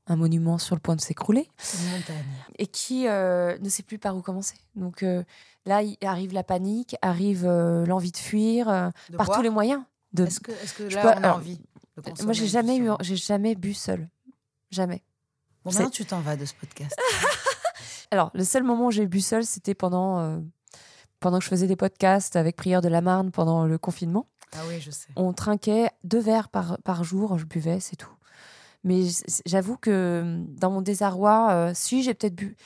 Un 0.08 0.16
monument 0.16 0.58
sur 0.58 0.76
le 0.76 0.82
point 0.82 0.96
de 0.96 1.02
s'écrouler 1.02 1.48
et 2.58 2.68
qui 2.68 3.04
ne 3.06 3.70
sait 3.70 3.84
plus 3.84 3.98
par 4.00 4.18
où 4.18 4.22
commencer. 4.22 4.56
Donc 4.76 5.06
là, 5.66 5.84
il 5.84 5.96
arrive 6.04 6.34
la 6.34 6.44
panique, 6.44 6.98
arrive 7.02 7.46
l'envie 7.46 8.12
de 8.12 8.18
fuir 8.18 8.66
De 9.10 9.16
par 9.16 9.28
boire 9.28 9.38
tous 9.38 9.44
les 9.44 9.50
moyens. 9.52 9.84
De... 10.12 10.26
Est-ce 10.26 10.40
que, 10.42 10.52
est-ce 10.52 10.74
que 10.74 10.84
là, 10.84 11.02
peux- 11.14 11.20
on 11.20 11.24
a 11.24 11.34
envie 11.34 11.62
de 12.04 12.24
Moi, 12.24 12.34
j'ai 12.34 12.48
jamais 12.48 12.78
eu, 12.78 12.90
jamais 13.02 13.56
bu 13.56 13.74
seul, 13.74 14.10
jamais. 14.72 15.04
Bon, 15.64 15.72
maintenant, 15.72 15.90
tu 15.90 16.06
t'en 16.06 16.22
vas 16.22 16.36
de 16.36 16.46
ce 16.46 16.54
podcast. 16.54 16.96
Alors, 18.12 18.32
le 18.34 18.44
seul 18.44 18.64
moment 18.64 18.88
où 18.88 18.92
j'ai 18.92 19.06
bu 19.06 19.22
seul, 19.22 19.46
c'était 19.46 19.76
pendant 19.76 20.20
euh, 20.20 20.40
pendant 21.20 21.38
que 21.38 21.46
je 21.46 21.50
faisais 21.50 21.68
des 21.68 21.76
podcasts 21.76 22.36
avec 22.36 22.56
Prière 22.56 22.82
de 22.82 22.90
la 22.90 23.02
Marne 23.02 23.32
pendant 23.32 23.66
le 23.66 23.78
confinement. 23.78 24.28
Ah 24.54 24.64
oui, 24.68 24.82
je 24.82 24.92
sais. 24.92 25.08
On 25.16 25.34
trinquait 25.34 25.90
deux 26.04 26.20
verres 26.20 26.50
par, 26.50 26.78
par 26.84 27.04
jour, 27.04 27.38
je 27.38 27.46
buvais, 27.46 27.80
c'est 27.80 27.96
tout. 27.96 28.12
Mais 28.84 29.04
j'avoue 29.46 29.78
que 29.78 30.22
hum, 30.24 30.46
dans 30.56 30.72
mon 30.72 30.82
désarroi, 30.82 31.52
euh, 31.52 31.72
si 31.74 32.04
j'ai 32.04 32.14
peut-être 32.14 32.36
bu 32.36 32.58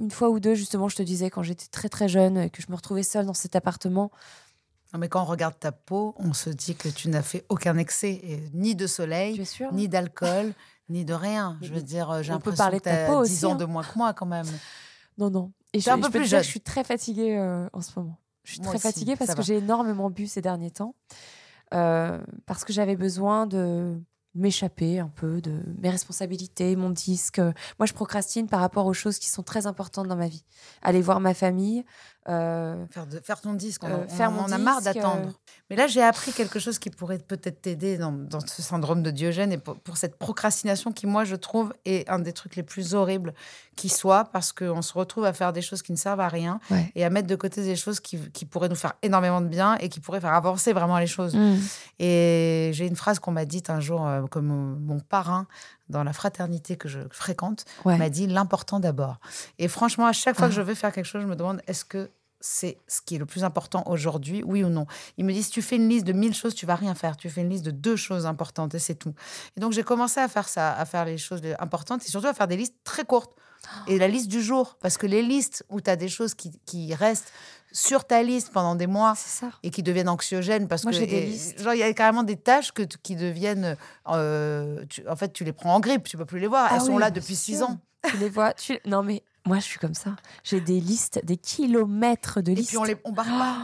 une 0.00 0.10
fois 0.10 0.30
ou 0.30 0.40
deux, 0.40 0.54
justement, 0.54 0.88
je 0.88 0.96
te 0.96 1.02
disais, 1.02 1.28
quand 1.28 1.42
j'étais 1.42 1.66
très 1.66 1.88
très 1.88 2.08
jeune 2.08 2.38
et 2.38 2.50
que 2.50 2.62
je 2.62 2.70
me 2.70 2.76
retrouvais 2.76 3.02
seule 3.02 3.26
dans 3.26 3.34
cet 3.34 3.56
appartement. 3.56 4.10
Non, 4.92 5.00
mais 5.00 5.08
quand 5.08 5.20
on 5.20 5.26
regarde 5.26 5.58
ta 5.58 5.72
peau, 5.72 6.14
on 6.18 6.32
se 6.32 6.50
dit 6.50 6.74
que 6.76 6.88
tu 6.88 7.08
n'as 7.08 7.22
fait 7.22 7.44
aucun 7.48 7.76
excès, 7.76 8.40
ni 8.54 8.74
de 8.74 8.86
soleil, 8.86 9.42
ni 9.72 9.88
d'alcool, 9.88 10.54
ni 10.88 11.04
de 11.04 11.14
rien. 11.14 11.58
Je 11.60 11.72
veux 11.72 11.82
dire, 11.82 12.10
euh, 12.10 12.22
j'ai 12.22 12.32
l'impression 12.32 12.56
parler 12.56 12.78
que 12.80 12.84
de 12.84 12.90
ta 12.90 12.96
tu 12.96 13.02
as 13.02 13.06
peau 13.06 13.24
10 13.24 13.32
aussi, 13.32 13.46
ans 13.46 13.52
hein. 13.52 13.56
de 13.56 13.64
moins 13.64 13.82
que 13.82 13.96
moi 13.96 14.12
quand 14.14 14.26
même. 14.26 14.46
Non, 15.18 15.30
non. 15.30 15.52
Et 15.72 15.80
je, 15.80 15.90
un 15.90 15.96
je 15.96 16.00
peu 16.02 16.06
peux 16.06 16.12
te 16.12 16.18
plus 16.18 16.20
dire 16.20 16.30
que 16.30 16.36
jeune. 16.36 16.42
je 16.44 16.48
suis 16.48 16.60
très 16.60 16.84
fatiguée 16.84 17.36
euh, 17.36 17.68
en 17.72 17.80
ce 17.80 17.90
moment. 17.98 18.18
Je 18.44 18.52
suis 18.52 18.60
Moi 18.62 18.70
très 18.70 18.78
aussi, 18.78 18.94
fatiguée 18.94 19.16
parce 19.16 19.34
que 19.34 19.42
j'ai 19.42 19.58
énormément 19.58 20.10
bu 20.10 20.26
ces 20.26 20.40
derniers 20.40 20.70
temps. 20.70 20.94
Euh, 21.74 22.18
parce 22.46 22.64
que 22.64 22.72
j'avais 22.72 22.96
besoin 22.96 23.46
de 23.46 24.00
m'échapper 24.34 24.98
un 25.00 25.08
peu 25.08 25.40
de 25.40 25.60
mes 25.82 25.90
responsabilités, 25.90 26.76
mon 26.76 26.90
disque. 26.90 27.40
Moi, 27.78 27.86
je 27.86 27.92
procrastine 27.92 28.46
par 28.46 28.60
rapport 28.60 28.86
aux 28.86 28.94
choses 28.94 29.18
qui 29.18 29.28
sont 29.28 29.42
très 29.42 29.66
importantes 29.66 30.06
dans 30.06 30.16
ma 30.16 30.28
vie. 30.28 30.44
Aller 30.80 31.02
voir 31.02 31.20
ma 31.20 31.34
famille. 31.34 31.84
Euh, 32.28 32.84
Faire, 32.90 33.06
de- 33.06 33.20
faire 33.20 33.40
ton 33.40 33.54
disque, 33.54 33.82
on, 33.84 33.88
Euh, 33.90 33.96
on- 34.04 34.08
faire 34.08 34.28
on 34.30 34.32
mon 34.34 34.42
en 34.42 34.52
a 34.52 34.58
marre 34.58 34.80
disque, 34.80 34.94
d'attendre. 34.94 35.28
euh. 35.28 35.32
Mais 35.70 35.76
là, 35.76 35.86
j'ai 35.86 36.02
appris 36.02 36.32
quelque 36.32 36.58
chose 36.58 36.78
qui 36.78 36.90
pourrait 36.90 37.18
peut-être 37.18 37.62
t'aider 37.62 37.98
dans, 37.98 38.12
dans 38.12 38.40
ce 38.40 38.62
syndrome 38.62 39.02
de 39.02 39.10
Diogène 39.10 39.52
et 39.52 39.58
pour, 39.58 39.76
pour 39.78 39.96
cette 39.96 40.16
procrastination 40.18 40.92
qui, 40.92 41.06
moi, 41.06 41.24
je 41.24 41.36
trouve, 41.36 41.72
est 41.84 42.08
un 42.08 42.18
des 42.18 42.32
trucs 42.32 42.56
les 42.56 42.62
plus 42.62 42.94
horribles 42.94 43.34
qui 43.76 43.88
soit 43.88 44.24
parce 44.24 44.52
qu'on 44.52 44.82
se 44.82 44.92
retrouve 44.92 45.24
à 45.24 45.32
faire 45.32 45.52
des 45.52 45.62
choses 45.62 45.82
qui 45.82 45.92
ne 45.92 45.96
servent 45.96 46.20
à 46.20 46.28
rien 46.28 46.58
Ouais. 46.70 46.90
et 46.94 47.04
à 47.04 47.10
mettre 47.10 47.28
de 47.28 47.36
côté 47.36 47.62
des 47.62 47.76
choses 47.76 48.00
qui, 48.00 48.18
qui 48.30 48.44
pourraient 48.44 48.68
nous 48.68 48.74
faire 48.74 48.94
énormément 49.02 49.40
de 49.40 49.46
bien 49.48 49.76
et 49.76 49.88
qui 49.88 50.00
pourraient 50.00 50.20
faire 50.20 50.34
avancer 50.34 50.72
vraiment 50.72 50.98
les 50.98 51.06
choses. 51.06 51.34
Mm. 51.36 51.56
Et 51.98 52.70
j'ai 52.74 52.86
une 52.86 52.96
phrase 52.96 53.18
qu'on 53.18 53.32
m'a 53.32 53.44
dite 53.44 53.70
un 53.70 53.80
jour, 53.80 54.06
euh, 54.06 54.22
comme 54.26 54.50
euh, 54.50 54.78
mon 54.80 55.00
parrain 55.00 55.46
dans 55.88 56.04
la 56.04 56.12
fraternité 56.12 56.76
que 56.76 56.88
je 56.88 57.00
fréquente, 57.10 57.64
Ouais. 57.84 57.96
m'a 57.96 58.10
dit 58.10 58.26
l'important 58.26 58.80
d'abord. 58.80 59.18
Et 59.58 59.68
franchement, 59.68 60.06
à 60.06 60.12
chaque 60.12 60.36
fois 60.36 60.46
Ah. 60.46 60.48
que 60.48 60.54
je 60.54 60.60
vais 60.60 60.74
faire 60.74 60.92
quelque 60.92 61.06
chose, 61.06 61.22
je 61.22 61.26
me 61.26 61.36
demande 61.36 61.62
est-ce 61.66 61.84
que 61.84 62.10
c'est 62.40 62.78
ce 62.86 63.00
qui 63.00 63.16
est 63.16 63.18
le 63.18 63.26
plus 63.26 63.42
important 63.44 63.82
aujourd'hui, 63.86 64.42
oui 64.46 64.62
ou 64.64 64.68
non 64.68 64.86
Il 65.16 65.24
me 65.24 65.32
dit 65.32 65.42
si 65.42 65.50
tu 65.50 65.62
fais 65.62 65.76
une 65.76 65.88
liste 65.88 66.04
de 66.06 66.12
1000 66.12 66.34
choses, 66.34 66.54
tu 66.54 66.66
vas 66.66 66.76
rien 66.76 66.94
faire. 66.94 67.16
Tu 67.16 67.28
fais 67.30 67.40
une 67.40 67.48
liste 67.50 67.64
de 67.64 67.70
deux 67.72 67.96
choses 67.96 68.26
importantes 68.26 68.74
et 68.74 68.78
c'est 68.78 68.94
tout. 68.94 69.12
Et 69.56 69.60
donc 69.60 69.72
j'ai 69.72 69.82
commencé 69.82 70.20
à 70.20 70.28
faire 70.28 70.48
ça, 70.48 70.72
à 70.72 70.84
faire 70.84 71.04
les 71.04 71.18
choses 71.18 71.40
importantes 71.58 72.04
et 72.04 72.08
surtout 72.08 72.28
à 72.28 72.34
faire 72.34 72.46
des 72.48 72.56
listes 72.56 72.76
très 72.84 73.04
courtes. 73.04 73.32
Et 73.88 73.98
la 73.98 74.06
liste 74.06 74.28
du 74.28 74.40
jour, 74.40 74.76
parce 74.80 74.96
que 74.98 75.06
les 75.06 75.20
listes 75.20 75.64
où 75.68 75.80
tu 75.80 75.90
as 75.90 75.96
des 75.96 76.08
choses 76.08 76.34
qui, 76.34 76.52
qui 76.64 76.94
restent 76.94 77.32
sur 77.72 78.04
ta 78.06 78.22
liste 78.22 78.50
pendant 78.52 78.76
des 78.76 78.86
mois, 78.86 79.14
et 79.64 79.70
qui 79.70 79.82
deviennent 79.82 80.08
anxiogènes 80.08 80.68
parce 80.68 80.84
Moi, 80.84 80.92
que 80.92 80.98
j'ai 80.98 81.06
des 81.06 81.16
et- 81.16 81.26
listes. 81.26 81.60
genre 81.60 81.74
il 81.74 81.80
y 81.80 81.82
a 81.82 81.92
carrément 81.92 82.22
des 82.22 82.36
tâches 82.36 82.70
que 82.72 82.82
qui 82.82 83.16
deviennent 83.16 83.76
euh, 84.08 84.84
tu- 84.88 85.06
en 85.08 85.16
fait 85.16 85.32
tu 85.32 85.44
les 85.44 85.52
prends 85.52 85.74
en 85.74 85.80
grippe 85.80 86.04
tu 86.04 86.16
peux 86.16 86.24
plus 86.24 86.38
les 86.40 86.46
voir 86.46 86.68
Ah 86.70 86.76
elles 86.76 86.80
sont 86.82 86.98
là 86.98 87.10
depuis 87.10 87.36
six 87.36 87.56
sûr. 87.58 87.68
ans 87.68 87.78
Tu 88.08 88.16
les 88.18 88.30
vois. 88.30 88.52
Tu... 88.54 88.78
Non, 88.86 89.02
mais 89.02 89.22
moi, 89.48 89.58
je 89.58 89.64
suis 89.64 89.78
comme 89.78 89.94
ça. 89.94 90.14
J'ai 90.44 90.60
des 90.60 90.80
listes, 90.80 91.20
des 91.24 91.36
kilomètres 91.36 92.40
de 92.40 92.52
et 92.52 92.54
listes. 92.54 92.68
puis 92.68 92.78
on 92.78 92.84
les 92.84 92.96
on 93.04 93.12
barre 93.12 93.26
pas 93.26 93.56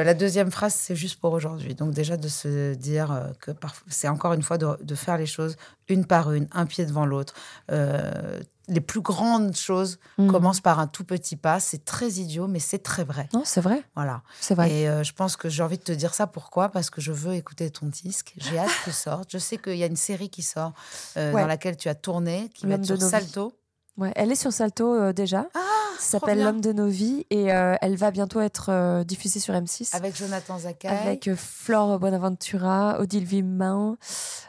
Euh, 0.00 0.04
la 0.04 0.14
deuxième 0.14 0.50
phrase 0.50 0.74
c'est 0.74 0.96
juste 0.96 1.20
pour 1.20 1.32
aujourd'hui 1.32 1.74
donc 1.74 1.92
déjà 1.92 2.16
de 2.16 2.28
se 2.28 2.72
dire 2.74 3.12
euh, 3.12 3.26
que 3.40 3.50
parfois 3.50 3.86
c'est 3.90 4.08
encore 4.08 4.32
une 4.32 4.42
fois 4.42 4.56
de, 4.56 4.68
de 4.82 4.94
faire 4.94 5.18
les 5.18 5.26
choses 5.26 5.56
une 5.88 6.06
par 6.06 6.32
une 6.32 6.48
un 6.52 6.64
pied 6.64 6.86
devant 6.86 7.04
l'autre 7.04 7.34
Euh, 7.70 8.40
les 8.68 8.80
plus 8.80 9.00
grandes 9.02 9.54
choses 9.56 9.98
Mm. 10.18 10.30
commencent 10.30 10.60
par 10.62 10.78
un 10.78 10.86
tout 10.86 11.04
petit 11.04 11.36
pas 11.36 11.58
c'est 11.60 11.84
très 11.84 12.08
idiot 12.12 12.46
mais 12.48 12.58
c'est 12.60 12.78
très 12.82 13.04
vrai 13.04 13.28
Non, 13.34 13.42
c'est 13.44 13.60
vrai. 13.60 13.82
voilà 13.94 14.22
C'est 14.40 14.54
vrai. 14.54 14.70
Et 14.72 14.88
euh, 14.88 15.02
je 15.02 15.12
pense 15.12 15.36
que 15.36 15.48
j'ai 15.50 15.62
envie 15.62 15.78
de 15.78 15.82
te 15.82 15.92
dire 15.92 16.14
ça. 16.14 16.26
Pourquoi? 16.26 16.68
Parce 16.70 16.88
que 16.88 17.00
je 17.00 17.12
veux 17.12 17.34
écouter 17.34 17.70
ton 17.70 17.86
disque. 17.86 18.32
J'ai 18.38 18.58
hâte 18.58 18.70
que 18.84 18.90
sorte. 18.92 19.28
Je 19.32 19.38
sais 19.38 19.58
qu'il 19.58 19.76
y 19.76 19.82
a 19.82 19.86
une 19.86 19.96
série 19.96 20.30
qui 20.30 20.42
sort 20.42 20.72
euh, 21.16 21.32
Ouais. 21.32 21.42
dans 21.42 21.48
laquelle 21.48 21.76
tu 21.76 21.88
as 21.88 21.94
tourné, 21.94 22.50
qui 22.54 22.66
va 22.66 22.74
être 22.76 22.82
de 22.82 22.96
sur. 22.96 23.08
Salto. 23.08 23.52
Ouais, 23.98 24.12
elle 24.16 24.32
est 24.32 24.36
sur 24.36 24.52
Salto 24.52 24.94
euh, 24.94 25.12
déjà. 25.12 25.48
Ah, 25.54 25.60
Ça 25.98 26.18
s'appelle. 26.18 26.42
L'homme 26.42 26.60
de 26.60 26.72
nos 26.72 26.88
vies 26.88 27.26
et 27.30 27.52
euh, 27.52 27.74
elle 27.82 27.96
va 27.96 28.10
bientôt 28.10 28.40
être 28.40 28.70
euh, 28.70 29.04
diffusée 29.04 29.38
sur 29.38 29.54
M6 29.54 29.94
Avec 29.94 30.16
Jonathan 30.16 30.56
avec 30.84 31.34
Flore 31.34 31.98
Bonaventura, 31.98 32.98
Odile 33.00 33.24
Vimain. 33.24 33.96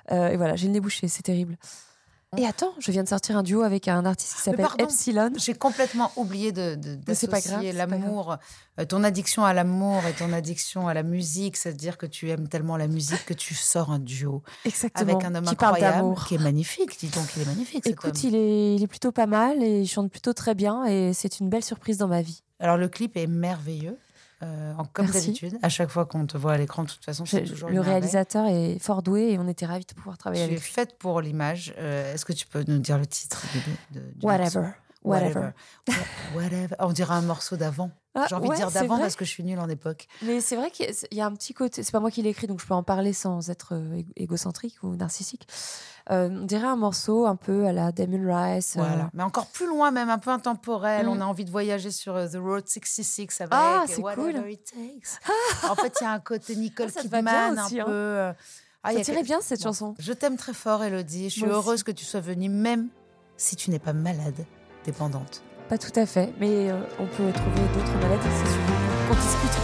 Et 0.09 0.37
voilà, 0.37 0.55
j'ai 0.55 0.67
le 0.67 0.73
nez 0.73 0.79
bouché, 0.79 1.07
c'est 1.07 1.23
terrible. 1.23 1.57
Et 2.37 2.47
attends, 2.47 2.73
je 2.79 2.91
viens 2.91 3.03
de 3.03 3.07
sortir 3.07 3.37
un 3.37 3.43
duo 3.43 3.61
avec 3.61 3.87
un 3.87 4.05
artiste 4.05 4.35
qui 4.41 4.49
Mais 4.49 4.57
s'appelle. 4.57 4.85
Epsilon. 4.85 5.29
J'ai 5.37 5.53
complètement 5.53 6.11
oublié 6.15 6.51
de, 6.51 6.75
d'associer 6.75 7.71
l'amour, 7.73 8.37
euh, 8.79 8.85
ton 8.85 9.03
addiction 9.03 9.45
à 9.45 9.53
l'amour 9.53 10.01
et 10.07 10.13
ton 10.13 10.33
addiction 10.33 10.87
à 10.87 10.93
la 10.93 11.03
musique, 11.03 11.57
c'est-à-dire 11.57 11.97
que 11.97 12.05
tu 12.05 12.29
aimes 12.29 12.47
tellement 12.47 12.75
la 12.77 12.87
musique 12.87 13.25
que 13.25 13.33
tu 13.33 13.53
sors 13.53 13.91
un 13.91 13.99
duo 13.99 14.41
Exactement. 14.65 15.11
avec 15.11 15.25
un 15.25 15.35
homme 15.35 15.45
qui 15.45 15.55
parle 15.55 15.75
incroyable 15.75 15.97
d'amour. 15.97 16.25
qui 16.25 16.35
est 16.35 16.39
magnifique. 16.39 16.99
Dis 16.99 17.09
donc, 17.09 17.25
il 17.35 17.43
est 17.43 17.45
magnifique. 17.45 17.85
Écoute, 17.85 18.23
il 18.23 18.35
est, 18.35 18.75
il 18.75 18.83
est 18.83 18.87
plutôt 18.87 19.11
pas 19.11 19.27
mal 19.27 19.61
et 19.61 19.81
il 19.81 19.87
chante 19.87 20.09
plutôt 20.09 20.33
très 20.33 20.55
bien 20.55 20.85
et 20.85 21.13
c'est 21.13 21.39
une 21.39 21.49
belle 21.49 21.63
surprise 21.63 21.97
dans 21.97 22.07
ma 22.07 22.21
vie. 22.21 22.41
Alors 22.59 22.77
le 22.77 22.87
clip 22.87 23.17
est 23.17 23.27
merveilleux, 23.27 23.97
euh, 24.43 24.73
comme 24.93 25.07
d'habitude. 25.07 25.57
À 25.61 25.69
chaque 25.69 25.89
fois 25.89 26.05
qu'on 26.05 26.25
te 26.25 26.37
voit 26.37 26.53
à 26.53 26.57
l'écran, 26.57 26.83
de 26.83 26.89
toute 26.89 27.03
façon, 27.03 27.25
c'est 27.25 27.43
toujours 27.43 27.69
le 27.69 27.79
réalisateur 27.79 28.47
est 28.47 28.77
fort 28.79 29.01
doué 29.03 29.31
et 29.31 29.39
on 29.39 29.47
était 29.47 29.65
ravis 29.65 29.85
de 29.85 29.93
pouvoir 29.93 30.17
travailler 30.17 30.43
avec 30.43 30.55
lui. 30.59 30.61
faite 30.61 30.97
pour 30.97 31.21
l'image. 31.21 31.73
Euh, 31.77 32.13
Est-ce 32.13 32.25
que 32.25 32.33
tu 32.33 32.45
peux 32.47 32.63
nous 32.67 32.79
dire 32.79 32.97
le 32.97 33.05
titre 33.05 33.41
du, 33.53 33.99
de- 33.99 34.05
du 34.19 34.25
Whatever. 34.25 34.67
Whatever. 35.03 35.51
Wha- 35.87 35.93
Whatever. 36.35 36.75
On 36.79 36.91
dirait 36.91 37.13
un 37.15 37.21
morceau 37.21 37.55
d'avant. 37.57 37.91
Ah, 38.15 38.27
J'ai 38.29 38.35
envie 38.35 38.47
ouais, 38.47 38.55
de 38.55 38.59
dire 38.61 38.69
d'avant 38.71 38.99
parce 38.99 39.15
que 39.15 39.25
je 39.25 39.29
suis 39.31 39.43
nulle 39.43 39.59
en 39.59 39.67
époque. 39.69 40.07
Mais 40.21 40.39
c'est 40.39 40.55
vrai 40.55 40.69
qu'il 40.69 40.87
y 41.11 41.21
a- 41.21 41.25
un 41.25 41.33
petit 41.33 41.53
côté. 41.55 41.81
C'est 41.81 41.91
pas 41.91 41.99
moi 41.99 42.11
qui 42.11 42.21
l'ai 42.21 42.29
écrit, 42.29 42.45
donc 42.47 42.61
je 42.61 42.65
peux 42.67 42.73
en 42.75 42.83
parler 42.83 43.11
sans 43.11 43.49
être 43.49 43.73
euh, 43.73 43.95
égo- 43.95 44.11
égocentrique 44.15 44.75
ou 44.83 44.95
narcissique. 44.95 45.47
Euh, 46.11 46.29
on 46.31 46.45
dirait 46.45 46.67
un 46.67 46.75
morceau 46.75 47.25
un 47.25 47.35
peu 47.35 47.65
à 47.65 47.71
la 47.73 47.91
Damon 47.91 48.21
Rice. 48.31 48.75
euh, 48.77 48.81
Voilà. 48.81 49.09
Mais 49.13 49.23
encore 49.23 49.47
plus 49.47 49.65
loin, 49.67 49.89
même 49.89 50.09
un 50.09 50.19
peu 50.19 50.29
intemporel. 50.29 51.07
Mm. 51.07 51.09
On 51.09 51.21
a 51.21 51.25
envie 51.25 51.45
de 51.45 51.49
voyager 51.51 51.89
sur 51.91 52.15
euh, 52.15 52.27
The 52.27 52.35
Road 52.37 52.67
66 52.67 53.41
avec 53.41 53.49
Ah, 53.51 53.81
euh, 53.83 53.85
c'est 53.87 54.01
Whatever 54.01 54.33
cool. 54.41 54.51
It 54.51 54.63
Takes. 54.73 55.69
en 55.71 55.75
fait, 55.75 55.93
il 55.99 56.03
y 56.03 56.07
a 56.07 56.11
un 56.11 56.19
côté 56.19 56.55
Nicole 56.55 56.89
Ah, 56.95 57.01
Kidman 57.01 57.27
un 57.57 57.65
aussi, 57.65 57.75
peu. 57.77 57.81
hein. 57.81 57.85
euh, 57.89 58.33
ah, 58.83 58.91
ça 58.93 58.99
tirait 59.01 59.17
quelque- 59.17 59.25
bien 59.25 59.41
cette 59.41 59.59
Bon. 59.61 59.69
chanson. 59.69 59.95
Je 59.97 60.13
t'aime 60.13 60.37
très 60.37 60.53
fort, 60.53 60.83
Elodie. 60.83 61.29
Je 61.29 61.33
suis 61.33 61.41
Moi 61.45 61.57
aussi. 61.57 61.67
heureuse 61.67 61.83
que 61.83 61.91
tu 61.91 62.05
sois 62.05 62.19
venue, 62.19 62.49
même 62.49 62.89
si 63.37 63.55
tu 63.55 63.71
n'es 63.71 63.79
pas 63.79 63.93
malade, 63.93 64.45
dépendante. 64.85 65.41
Pas 65.69 65.77
tout 65.77 65.97
à 65.97 66.05
fait, 66.05 66.33
mais 66.39 66.69
euh, 66.69 66.79
on 66.99 67.05
peut 67.05 67.31
trouver 67.31 67.61
d'autres 67.73 67.97
maladies, 68.01 68.27
c'est 68.43 68.51
sûr. 68.51 68.61
Qu'on 69.07 69.15
discute. 69.15 69.57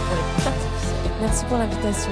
Merci 1.20 1.44
pour 1.44 1.58
l'invitation. 1.58 2.10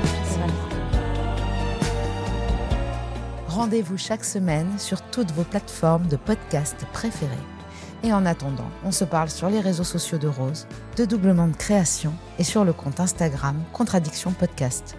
Rendez-vous 3.49 3.97
chaque 3.97 4.25
semaine 4.25 4.79
sur 4.79 5.03
toutes 5.03 5.33
vos 5.33 5.43
plateformes 5.43 6.07
de 6.07 6.17
podcast 6.17 6.87
préférées. 6.93 7.35
Et 8.05 8.13
en 8.13 8.27
attendant, 8.27 8.71
on 8.85 8.93
se 8.93 9.05
parle 9.05 9.31
sur 9.31 9.49
les 9.51 9.61
réseaux 9.61 9.85
sociaux 9.85 10.19
de 10.19 10.29
Rose, 10.29 10.69
de 10.97 11.05
Doublement 11.05 11.49
de 11.49 11.57
Création 11.57 12.13
et 12.39 12.45
sur 12.45 12.65
le 12.65 12.73
compte 12.73 13.01
Instagram 13.01 13.57
Contradiction 13.73 14.31
Podcast. 14.33 14.97